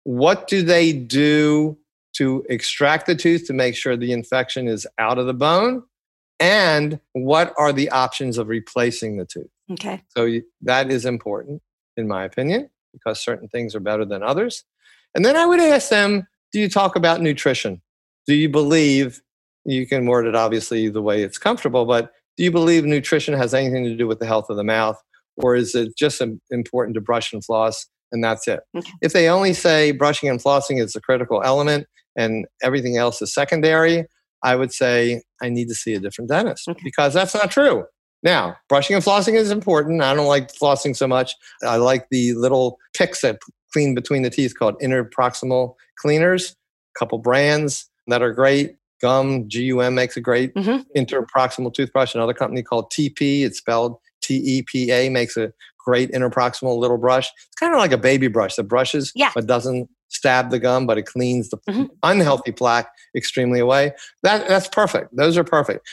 what 0.05 0.47
do 0.47 0.63
they 0.63 0.93
do 0.93 1.79
to 2.15 2.45
extract 2.49 3.07
the 3.07 3.15
tooth 3.15 3.47
to 3.47 3.53
make 3.53 3.75
sure 3.75 3.97
the 3.97 4.13
infection 4.13 4.69
is 4.69 4.87
out 4.99 5.19
of 5.19 5.27
the 5.27 5.35
bone? 5.35 5.83
And 6.41 6.99
what 7.13 7.55
are 7.57 7.73
the 7.73 7.91
options 7.91 8.39
of 8.39 8.49
replacing 8.49 9.17
the 9.17 9.25
tooth? 9.25 9.51
Okay. 9.71 10.03
So 10.09 10.25
you, 10.25 10.43
that 10.63 10.91
is 10.91 11.07
important, 11.07 11.63
in 11.97 12.09
my 12.09 12.25
opinion, 12.25 12.69
because 12.93 13.21
certain 13.21 13.49
things 13.49 13.75
are 13.75 13.81
better 13.81 14.05
than 14.05 14.23
others. 14.23 14.65
And 15.15 15.25
then 15.25 15.37
I 15.37 15.47
would 15.47 15.61
ask 15.61 15.89
them 15.89 16.27
Do 16.53 16.61
you 16.61 16.69
talk 16.69 16.97
about 16.97 17.21
nutrition? 17.21 17.81
Do 18.27 18.35
you 18.35 18.49
believe, 18.49 19.23
you 19.65 19.87
can 19.87 20.07
word 20.07 20.27
it 20.27 20.35
obviously 20.35 20.89
the 20.89 21.03
way 21.03 21.23
it's 21.23 21.39
comfortable, 21.39 21.85
but 21.85 22.13
do 22.37 22.45
you 22.45 22.51
believe 22.51 22.85
nutrition 22.85 23.35
has 23.35 23.55
anything 23.55 23.85
to 23.85 23.97
do 23.97 24.07
with 24.07 24.19
the 24.19 24.27
health 24.27 24.49
of 24.51 24.57
the 24.57 24.65
mouth? 24.65 25.01
Or 25.37 25.55
is 25.55 25.75
it 25.75 25.97
just 25.97 26.23
important 26.51 26.95
to 26.95 27.01
brush 27.01 27.33
and 27.33 27.45
floss 27.45 27.87
and 28.13 28.23
that's 28.23 28.47
it? 28.49 28.61
Okay. 28.77 28.91
If 29.03 29.13
they 29.13 29.29
only 29.29 29.53
say 29.55 29.91
brushing 29.93 30.29
and 30.29 30.41
flossing 30.43 30.81
is 30.81 30.95
a 30.95 31.01
critical 31.01 31.43
element 31.45 31.87
and 32.17 32.47
everything 32.63 32.97
else 32.97 33.21
is 33.23 33.33
secondary, 33.35 34.05
I 34.43 34.57
would 34.57 34.73
say 34.73 35.23
I 35.43 35.49
need 35.49 35.69
to 35.69 35.75
see 35.75 35.95
a 35.95 36.01
different 36.01 36.31
dentist 36.31 36.69
Okay. 36.69 36.81
because 36.85 37.15
that's 37.15 37.35
not 37.35 37.51
true. 37.51 37.85
Now, 38.23 38.57
brushing 38.69 38.95
and 38.95 39.05
flossing 39.05 39.35
is 39.35 39.51
important. 39.51 40.01
I 40.03 40.15
don't 40.15 40.27
like 40.27 40.53
flossing 40.53 40.95
so 40.97 41.09
much. 41.09 41.35
I 41.65 41.77
like 41.77 42.07
the 42.11 42.35
little 42.35 42.79
picks 42.97 43.21
that 43.23 43.39
clean 43.73 43.95
between 43.95 44.23
the 44.23 44.31
teeth 44.31 44.55
called 44.57 44.79
interproximal 44.81 45.75
cleaners. 45.97 46.55
A 46.95 46.99
couple 46.99 47.19
brands 47.19 47.89
that 48.07 48.23
are 48.23 48.33
great. 48.33 48.77
Gum, 49.01 49.49
GUM 49.49 49.95
makes 49.97 50.17
a 50.17 50.21
great 50.21 50.55
Mhm. 50.55 50.85
interproximal 50.97 51.75
toothbrush. 51.75 52.15
Another 52.15 52.35
company 52.35 52.63
called 52.63 52.93
TePe, 52.93 53.43
it's 53.45 53.59
spelled 53.59 53.97
T 54.23 54.37
E 54.37 54.63
P 54.63 54.93
A, 54.93 55.09
makes 55.09 55.37
a 55.37 55.53
great 55.85 56.11
interproximal 56.13 56.79
little 56.79 56.99
brush. 56.99 57.31
It's 57.47 57.57
kind 57.59 57.73
of 57.73 57.79
like 57.79 57.93
a 57.93 57.99
baby 57.99 58.29
brush 58.29 58.57
that 58.57 58.65
brushes 58.65 59.13
Yeah. 59.15 59.31
but 59.35 59.47
doesn't 59.47 59.89
stab 60.09 60.51
the 60.51 60.59
gum, 60.59 60.87
but 60.87 60.99
it 60.99 61.07
cleans 61.07 61.49
the 61.51 61.57
Mhm. 61.69 61.89
unhealthy 62.03 62.53
plaque 62.53 62.89
extremely 63.17 63.61
away. 63.61 63.93
That, 64.23 64.47
that's 64.49 64.69
perfect. 64.69 65.17
Those 65.17 65.37
are 65.39 65.45
perfect. 65.45 65.87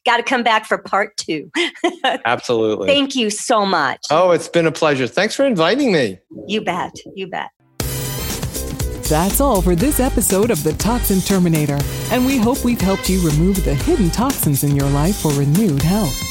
Got 0.06 0.18
to 0.18 0.24
come 0.24 0.42
back 0.42 0.66
for 0.66 0.78
part 0.78 1.18
two. 1.18 1.52
Absolutely. 2.26 2.88
Thank 2.88 3.16
you 3.16 3.30
so 3.30 3.66
much. 3.66 4.00
Oh, 4.10 4.32
it's 4.32 4.48
been 4.48 4.68
a 4.68 4.72
pleasure. 4.72 5.06
Thanks 5.06 5.36
for 5.36 5.46
inviting 5.46 5.92
me. 5.92 6.20
You 6.48 6.62
bet. 6.62 6.96
You 7.14 7.28
bet. 7.28 7.50
That's 9.10 9.42
all 9.42 9.62
for 9.62 9.76
this 9.76 10.00
episode 10.00 10.52
of 10.52 10.64
The 10.64 10.72
Toxin 10.72 11.20
Terminator, 11.20 11.78
and 12.12 12.26
we 12.26 12.38
hope 12.38 12.64
we've 12.64 12.80
helped 12.80 13.10
you 13.10 13.20
remove 13.28 13.66
the 13.66 13.76
hidden 13.76 14.10
toxins 14.10 14.64
in 14.64 14.74
your 14.74 14.88
life 14.92 15.18
for 15.18 15.34
renewed 15.34 15.82
health. 15.82 16.31